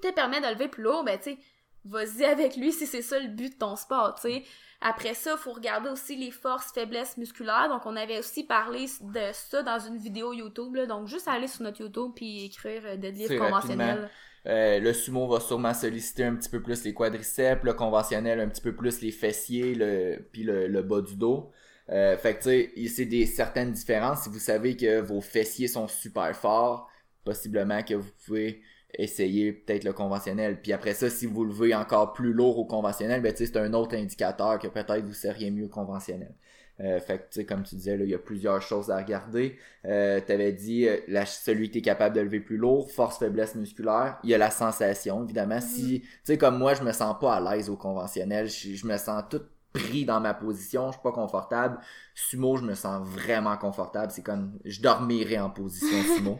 te 0.00 0.10
permet 0.12 0.40
de 0.40 0.46
lever 0.46 0.68
plus 0.68 0.86
haut, 0.86 1.02
ben, 1.02 1.18
tu 1.18 1.32
sais, 1.32 1.38
vas-y 1.84 2.24
avec 2.24 2.56
lui 2.56 2.72
si 2.72 2.86
c'est 2.86 3.02
ça 3.02 3.18
le 3.18 3.28
but 3.28 3.54
de 3.54 3.58
ton 3.58 3.76
sport, 3.76 4.14
tu 4.16 4.22
sais. 4.22 4.44
Après 4.82 5.12
ça, 5.12 5.36
faut 5.36 5.52
regarder 5.52 5.90
aussi 5.90 6.16
les 6.16 6.30
forces, 6.30 6.72
faiblesses 6.72 7.18
musculaires. 7.18 7.68
Donc, 7.68 7.84
on 7.84 7.96
avait 7.96 8.18
aussi 8.18 8.44
parlé 8.44 8.86
de 9.02 9.20
ça 9.32 9.62
dans 9.62 9.78
une 9.78 9.98
vidéo 9.98 10.32
YouTube. 10.32 10.74
Là. 10.74 10.86
Donc, 10.86 11.06
juste 11.06 11.28
aller 11.28 11.48
sur 11.48 11.62
notre 11.62 11.82
YouTube 11.82 12.12
puis 12.16 12.46
écrire 12.46 12.82
euh, 12.86 12.96
deadlift 12.96 13.36
conventionnel. 13.36 14.08
Euh, 14.46 14.80
le 14.80 14.94
sumo 14.94 15.28
va 15.28 15.38
sûrement 15.38 15.74
solliciter 15.74 16.24
un 16.24 16.34
petit 16.34 16.48
peu 16.48 16.62
plus 16.62 16.82
les 16.84 16.94
quadriceps, 16.94 17.62
le 17.62 17.74
conventionnel 17.74 18.40
un 18.40 18.48
petit 18.48 18.62
peu 18.62 18.74
plus 18.74 19.02
les 19.02 19.10
fessiers, 19.10 19.74
le 19.74 20.26
puis 20.32 20.44
le, 20.44 20.82
bas 20.82 21.02
du 21.02 21.16
dos. 21.16 21.50
Euh, 21.90 22.16
fait 22.16 22.36
que 22.36 22.42
tu 22.42 22.88
sais, 22.88 22.88
c'est 22.88 23.04
des 23.04 23.26
certaines 23.26 23.72
différences. 23.72 24.22
Si 24.22 24.30
vous 24.30 24.38
savez 24.38 24.78
que 24.78 25.00
vos 25.00 25.20
fessiers 25.20 25.68
sont 25.68 25.88
super 25.88 26.34
forts, 26.34 26.88
possiblement 27.22 27.82
que 27.82 27.94
vous 27.94 28.10
pouvez 28.24 28.62
essayer 28.94 29.52
peut-être 29.52 29.84
le 29.84 29.92
conventionnel. 29.92 30.60
Puis 30.60 30.72
après 30.72 30.94
ça, 30.94 31.10
si 31.10 31.26
vous 31.26 31.44
levez 31.44 31.74
encore 31.74 32.12
plus 32.12 32.32
lourd 32.32 32.58
au 32.58 32.64
conventionnel, 32.64 33.20
ben 33.22 33.32
c'est 33.34 33.56
un 33.56 33.72
autre 33.72 33.96
indicateur 33.96 34.58
que 34.58 34.68
peut-être 34.68 35.04
vous 35.04 35.14
seriez 35.14 35.50
mieux 35.50 35.68
conventionnel. 35.68 36.34
Euh, 36.82 36.98
fait 36.98 37.18
que, 37.18 37.22
tu 37.24 37.28
sais, 37.32 37.44
comme 37.44 37.62
tu 37.62 37.74
disais, 37.74 37.96
là, 37.96 38.04
il 38.04 38.10
y 38.10 38.14
a 38.14 38.18
plusieurs 38.18 38.62
choses 38.62 38.90
à 38.90 38.96
regarder. 38.96 39.58
Euh, 39.84 40.20
tu 40.24 40.32
avais 40.32 40.52
dit, 40.52 40.88
euh, 40.88 40.96
la, 41.08 41.26
celui 41.26 41.70
qui 41.70 41.78
est 41.78 41.82
capable 41.82 42.16
de 42.16 42.22
lever 42.22 42.40
plus 42.40 42.56
lourd, 42.56 42.90
force, 42.90 43.18
faiblesse 43.18 43.54
musculaire. 43.54 44.18
Il 44.24 44.30
y 44.30 44.34
a 44.34 44.38
la 44.38 44.50
sensation, 44.50 45.22
évidemment. 45.24 45.60
Si, 45.60 45.96
mm-hmm. 45.96 46.00
tu 46.00 46.08
sais, 46.24 46.38
comme 46.38 46.56
moi, 46.56 46.74
je 46.74 46.82
me 46.82 46.92
sens 46.92 47.16
pas 47.20 47.34
à 47.34 47.40
l'aise 47.54 47.68
au 47.68 47.76
conventionnel. 47.76 48.48
Je, 48.48 48.86
me 48.86 48.96
sens 48.96 49.24
tout 49.28 49.42
pris 49.74 50.06
dans 50.06 50.20
ma 50.20 50.32
position. 50.32 50.86
Je 50.86 50.92
suis 50.92 51.02
pas 51.02 51.12
confortable. 51.12 51.78
Sumo, 52.14 52.56
je 52.56 52.64
me 52.64 52.74
sens 52.74 53.06
vraiment 53.06 53.56
confortable. 53.58 54.10
C'est 54.10 54.22
comme, 54.24 54.58
je 54.64 54.80
dormirais 54.80 55.38
en 55.38 55.50
position 55.50 56.02
sumo. 56.16 56.38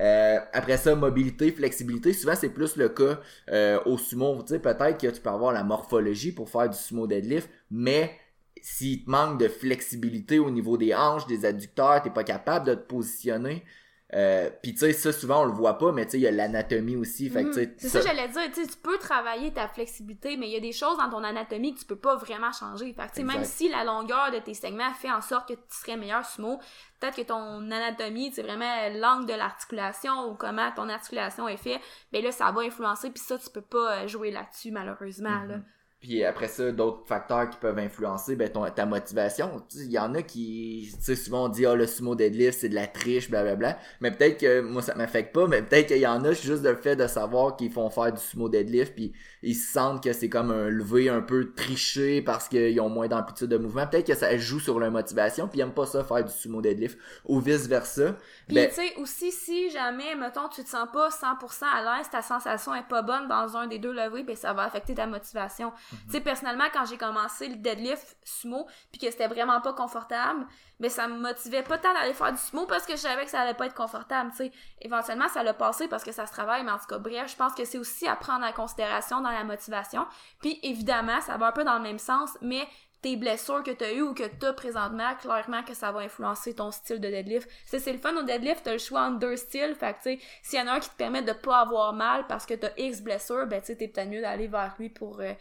Euh, 0.00 0.38
après 0.52 0.78
ça, 0.78 0.94
mobilité, 0.94 1.52
flexibilité, 1.52 2.12
souvent 2.12 2.34
c'est 2.34 2.48
plus 2.48 2.76
le 2.76 2.88
cas 2.88 3.20
euh, 3.50 3.78
au 3.84 3.98
sumo. 3.98 4.42
Tu 4.42 4.54
sais, 4.54 4.58
peut-être 4.58 4.98
que 4.98 5.08
tu 5.08 5.20
peux 5.20 5.30
avoir 5.30 5.52
la 5.52 5.64
morphologie 5.64 6.32
pour 6.32 6.48
faire 6.48 6.68
du 6.68 6.76
sumo 6.76 7.06
deadlift, 7.06 7.48
mais 7.70 8.18
s'il 8.62 9.04
te 9.04 9.10
manque 9.10 9.38
de 9.40 9.48
flexibilité 9.48 10.38
au 10.38 10.50
niveau 10.50 10.76
des 10.76 10.94
hanches, 10.94 11.26
des 11.26 11.44
adducteurs, 11.44 12.00
t'es 12.02 12.10
pas 12.10 12.24
capable 12.24 12.66
de 12.66 12.74
te 12.74 12.86
positionner, 12.86 13.64
Euh, 14.14 14.50
puis 14.62 14.72
tu 14.72 14.80
sais, 14.80 14.92
ça 14.92 15.10
souvent 15.10 15.42
on 15.42 15.46
le 15.46 15.52
voit 15.52 15.78
pas, 15.78 15.90
mais 15.90 16.04
tu 16.04 16.12
sais, 16.12 16.18
il 16.18 16.22
y 16.22 16.26
a 16.26 16.30
l'anatomie 16.30 16.96
aussi. 16.96 17.30
Fait 17.30 17.44
Mhm. 17.44 17.52
C'est 17.78 17.88
ça, 17.88 18.00
que 18.00 18.06
j'allais 18.06 18.28
dire, 18.28 18.42
tu 18.52 18.62
sais, 18.62 18.66
tu 18.66 18.76
peux 18.76 18.98
travailler 18.98 19.52
ta 19.52 19.68
flexibilité, 19.68 20.36
mais 20.36 20.48
il 20.48 20.52
y 20.52 20.56
a 20.56 20.60
des 20.60 20.72
choses 20.72 20.98
dans 20.98 21.08
ton 21.08 21.24
anatomie 21.24 21.74
que 21.74 21.80
tu 21.80 21.86
peux 21.86 21.96
pas 21.96 22.16
vraiment 22.16 22.52
changer. 22.52 22.92
Fait 22.92 23.22
que, 23.22 23.26
même 23.26 23.44
si 23.44 23.68
la 23.70 23.84
longueur 23.84 24.30
de 24.30 24.38
tes 24.38 24.54
segments 24.54 24.92
fait 24.94 25.10
en 25.10 25.22
sorte 25.22 25.48
que 25.48 25.54
tu 25.54 25.60
serais 25.70 25.96
meilleur 25.96 26.24
sumo, 26.26 26.58
peut-être 27.00 27.16
que 27.16 27.22
ton 27.22 27.70
anatomie, 27.70 28.32
c'est 28.32 28.42
vraiment 28.42 28.88
l'angle 28.94 29.26
de 29.26 29.34
l'articulation 29.34 30.30
ou 30.30 30.34
comment 30.34 30.70
ton 30.76 30.88
articulation 30.90 31.48
est 31.48 31.56
faite, 31.56 31.80
ben 32.12 32.22
là, 32.22 32.32
ça 32.32 32.50
va 32.52 32.62
influencer, 32.62 33.10
puis 33.10 33.22
ça, 33.22 33.38
tu 33.38 33.48
peux 33.50 33.62
pas 33.62 34.02
euh, 34.02 34.08
jouer 34.08 34.30
là-dessus, 34.30 34.70
malheureusement, 34.72 35.44
là. 35.48 35.56
Puis 36.02 36.24
après 36.24 36.48
ça, 36.48 36.72
d'autres 36.72 37.06
facteurs 37.06 37.48
qui 37.48 37.56
peuvent 37.58 37.78
influencer 37.78 38.34
ben, 38.34 38.48
ton, 38.48 38.68
ta 38.68 38.86
motivation. 38.86 39.62
Il 39.76 39.92
y 39.92 40.00
en 40.00 40.16
a 40.16 40.22
qui, 40.22 40.90
tu 40.92 41.00
sais, 41.00 41.14
souvent 41.14 41.44
on 41.44 41.48
dit, 41.48 41.64
ah, 41.64 41.76
le 41.76 41.86
sumo 41.86 42.16
deadlift, 42.16 42.58
c'est 42.58 42.68
de 42.68 42.74
la 42.74 42.88
triche, 42.88 43.30
blablabla. 43.30 43.78
Mais 44.00 44.10
peut-être 44.10 44.40
que, 44.40 44.62
moi, 44.62 44.82
ça 44.82 44.96
m'affecte 44.96 45.32
pas, 45.32 45.46
mais 45.46 45.62
peut-être 45.62 45.86
qu'il 45.86 45.98
y 45.98 46.06
en 46.06 46.24
a 46.24 46.32
juste 46.32 46.64
le 46.64 46.74
fait 46.74 46.96
de 46.96 47.06
savoir 47.06 47.54
qu'ils 47.54 47.70
font 47.70 47.88
faire 47.88 48.12
du 48.12 48.20
sumo 48.20 48.48
deadlift, 48.48 48.96
puis 48.96 49.12
ils 49.44 49.54
se 49.54 49.72
sentent 49.72 50.02
que 50.02 50.12
c'est 50.12 50.28
comme 50.28 50.50
un 50.50 50.68
lever 50.70 51.08
un 51.08 51.20
peu 51.20 51.52
triché 51.54 52.20
parce 52.20 52.48
qu'ils 52.48 52.80
ont 52.80 52.88
moins 52.88 53.06
d'amplitude 53.06 53.46
de 53.46 53.58
mouvement. 53.58 53.86
Peut-être 53.86 54.08
que 54.08 54.16
ça 54.16 54.36
joue 54.36 54.58
sur 54.58 54.80
leur 54.80 54.90
motivation, 54.90 55.46
puis 55.46 55.60
ils 55.60 55.62
aiment 55.62 55.72
pas 55.72 55.86
ça 55.86 56.02
faire 56.02 56.24
du 56.24 56.32
sumo 56.32 56.60
deadlift, 56.60 56.98
ou 57.26 57.38
vice-versa. 57.38 58.16
Puis, 58.48 58.56
Ben, 58.56 58.68
tu 58.68 58.74
sais, 58.74 58.92
aussi, 58.96 59.30
si 59.30 59.70
jamais, 59.70 60.16
mettons, 60.16 60.48
tu 60.48 60.64
te 60.64 60.68
sens 60.68 60.88
pas 60.92 61.10
100% 61.10 61.64
à 61.72 61.98
l'aise, 61.98 62.10
ta 62.10 62.22
sensation 62.22 62.74
est 62.74 62.88
pas 62.88 63.02
bonne 63.02 63.28
dans 63.28 63.56
un 63.56 63.68
des 63.68 63.78
deux 63.78 63.92
levées, 63.92 64.24
ben 64.24 64.34
ça 64.34 64.52
va 64.52 64.64
affecter 64.64 64.96
ta 64.96 65.06
motivation. 65.06 65.72
Mhm. 65.92 65.98
Tu 66.06 66.12
sais, 66.12 66.20
personnellement, 66.20 66.64
quand 66.72 66.84
j'ai 66.86 66.96
commencé 66.96 67.48
le 67.48 67.56
deadlift 67.56 68.16
sumo, 68.24 68.66
puis 68.90 69.00
que 69.00 69.10
c'était 69.10 69.28
vraiment 69.28 69.60
pas 69.60 69.72
confortable, 69.72 70.46
ben 70.80 70.90
ça 70.90 71.06
me 71.06 71.18
motivait 71.18 71.62
pas 71.62 71.78
tant 71.78 71.92
d'aller 71.94 72.14
faire 72.14 72.32
du 72.32 72.38
sumo 72.38 72.66
parce 72.66 72.86
que 72.86 72.92
je 72.92 72.98
savais 72.98 73.24
que 73.24 73.30
ça 73.30 73.40
allait 73.40 73.54
pas 73.54 73.66
être 73.66 73.74
confortable, 73.74 74.30
tu 74.32 74.38
sais. 74.38 74.52
Éventuellement, 74.80 75.28
ça 75.28 75.42
l'a 75.42 75.54
passé 75.54 75.86
parce 75.88 76.02
que 76.02 76.12
ça 76.12 76.26
se 76.26 76.32
travaille, 76.32 76.64
mais 76.64 76.72
en 76.72 76.78
tout 76.78 76.86
cas, 76.86 76.98
bref, 76.98 77.30
je 77.30 77.36
pense 77.36 77.54
que 77.54 77.64
c'est 77.64 77.78
aussi 77.78 78.08
à 78.08 78.16
prendre 78.16 78.44
en 78.44 78.52
considération 78.52 79.20
dans 79.20 79.30
la 79.30 79.44
motivation. 79.44 80.06
Puis, 80.40 80.58
évidemment, 80.62 81.20
ça 81.20 81.36
va 81.36 81.46
un 81.46 81.52
peu 81.52 81.64
dans 81.64 81.76
le 81.76 81.82
même 81.82 81.98
sens, 81.98 82.36
mais 82.40 82.66
tes 83.02 83.16
blessures 83.16 83.64
que 83.64 83.72
tu 83.72 83.84
as 83.84 83.92
eues 83.92 84.02
ou 84.02 84.14
que 84.14 84.22
tu 84.22 84.46
as 84.46 84.52
présentement, 84.52 85.14
clairement 85.16 85.64
que 85.64 85.74
ça 85.74 85.90
va 85.90 86.00
influencer 86.00 86.54
ton 86.54 86.70
style 86.70 87.00
de 87.00 87.08
deadlift. 87.08 87.48
C'est 87.66 87.80
c'est 87.80 87.92
le 87.92 87.98
fun 87.98 88.14
au 88.16 88.22
deadlift, 88.22 88.62
t'as 88.62 88.72
le 88.72 88.78
choix 88.78 89.02
entre 89.02 89.18
deux 89.18 89.36
styles, 89.36 89.74
fait 89.74 89.94
que 89.94 89.98
tu 89.98 90.02
sais, 90.02 90.18
s'il 90.42 90.58
y 90.60 90.62
en 90.62 90.68
a 90.68 90.74
un 90.74 90.80
qui 90.80 90.88
te 90.88 90.94
permet 90.94 91.22
de 91.22 91.32
pas 91.32 91.58
avoir 91.58 91.92
mal 91.92 92.26
parce 92.28 92.46
que 92.46 92.54
t'as 92.54 92.70
X 92.76 93.00
blessures, 93.02 93.46
ben 93.48 93.60
tu 93.60 93.66
sais, 93.66 93.76
t'es 93.76 93.88
peut-être 93.88 94.08
mieux 94.08 94.20
d'aller 94.20 94.46
vers 94.46 94.74
lui 94.78 94.88
pour 94.88 95.20
euh, 95.20 95.32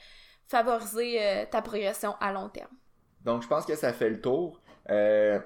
favoriser 0.51 1.17
euh, 1.21 1.45
ta 1.49 1.61
progression 1.61 2.13
à 2.19 2.31
long 2.31 2.49
terme. 2.49 2.71
Donc, 3.25 3.41
je 3.43 3.47
pense 3.47 3.65
que 3.65 3.75
ça 3.75 3.93
fait 3.93 4.09
le 4.09 4.19
tour. 4.21 4.61
Euh, 4.89 5.39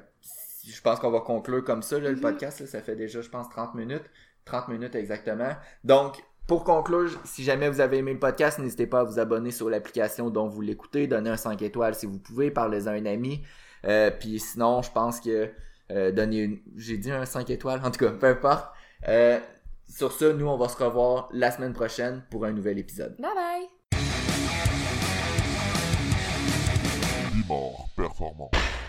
je 0.67 0.81
pense 0.81 0.99
qu'on 0.99 1.11
va 1.11 1.19
conclure 1.21 1.63
comme 1.63 1.81
ça, 1.83 1.99
là, 1.99 2.09
le 2.09 2.15
Mhm. 2.15 2.21
podcast. 2.21 2.59
là. 2.59 2.67
ça 2.67 2.81
fait 2.81 2.95
déjà, 2.95 3.21
je 3.21 3.29
pense, 3.29 3.47
30 3.49 3.75
minutes. 3.75 4.03
30 4.45 4.67
minutes 4.67 4.95
exactement. 4.95 5.51
Donc, 5.83 6.23
pour 6.47 6.63
conclure, 6.63 7.09
si 7.23 7.43
jamais 7.43 7.69
vous 7.69 7.81
avez 7.81 7.97
aimé 7.97 8.13
le 8.13 8.19
podcast, 8.19 8.59
n'hésitez 8.59 8.87
pas 8.87 8.99
à 8.99 9.03
vous 9.03 9.17
abonner 9.19 9.51
sur 9.51 9.69
l'application 9.69 10.29
dont 10.29 10.47
vous 10.47 10.61
l'écoutez. 10.61 11.07
Donnez 11.07 11.29
un 11.31 11.37
5 11.37 11.61
étoiles 11.61 11.95
si 11.95 12.05
vous 12.05 12.19
pouvez. 12.19 12.51
Parlez-en 12.51 12.91
à 12.91 12.93
un 12.93 13.05
ami. 13.05 13.43
Euh, 13.85 14.11
Puis 14.11 14.39
sinon, 14.39 14.81
je 14.81 14.91
pense 14.91 15.19
que 15.19 15.49
euh, 15.91 16.11
donnez 16.11 16.37
une... 16.39 16.59
J'ai 16.77 16.97
dit 16.97 17.11
un 17.11 17.25
5 17.25 17.49
étoiles. 17.49 17.81
En 17.83 17.91
tout 17.91 17.99
cas, 18.05 18.11
peu 18.11 18.27
importe. 18.27 18.67
Euh, 19.07 19.39
sur 19.87 20.11
ça, 20.11 20.33
nous, 20.33 20.47
on 20.47 20.57
va 20.57 20.67
se 20.69 20.77
revoir 20.83 21.29
la 21.31 21.51
semaine 21.51 21.73
prochaine 21.73 22.23
pour 22.31 22.45
un 22.45 22.51
nouvel 22.51 22.77
épisode. 22.79 23.15
Bye 23.19 23.33
bye! 23.35 23.74
Limor 27.47 27.89
performant. 27.95 28.84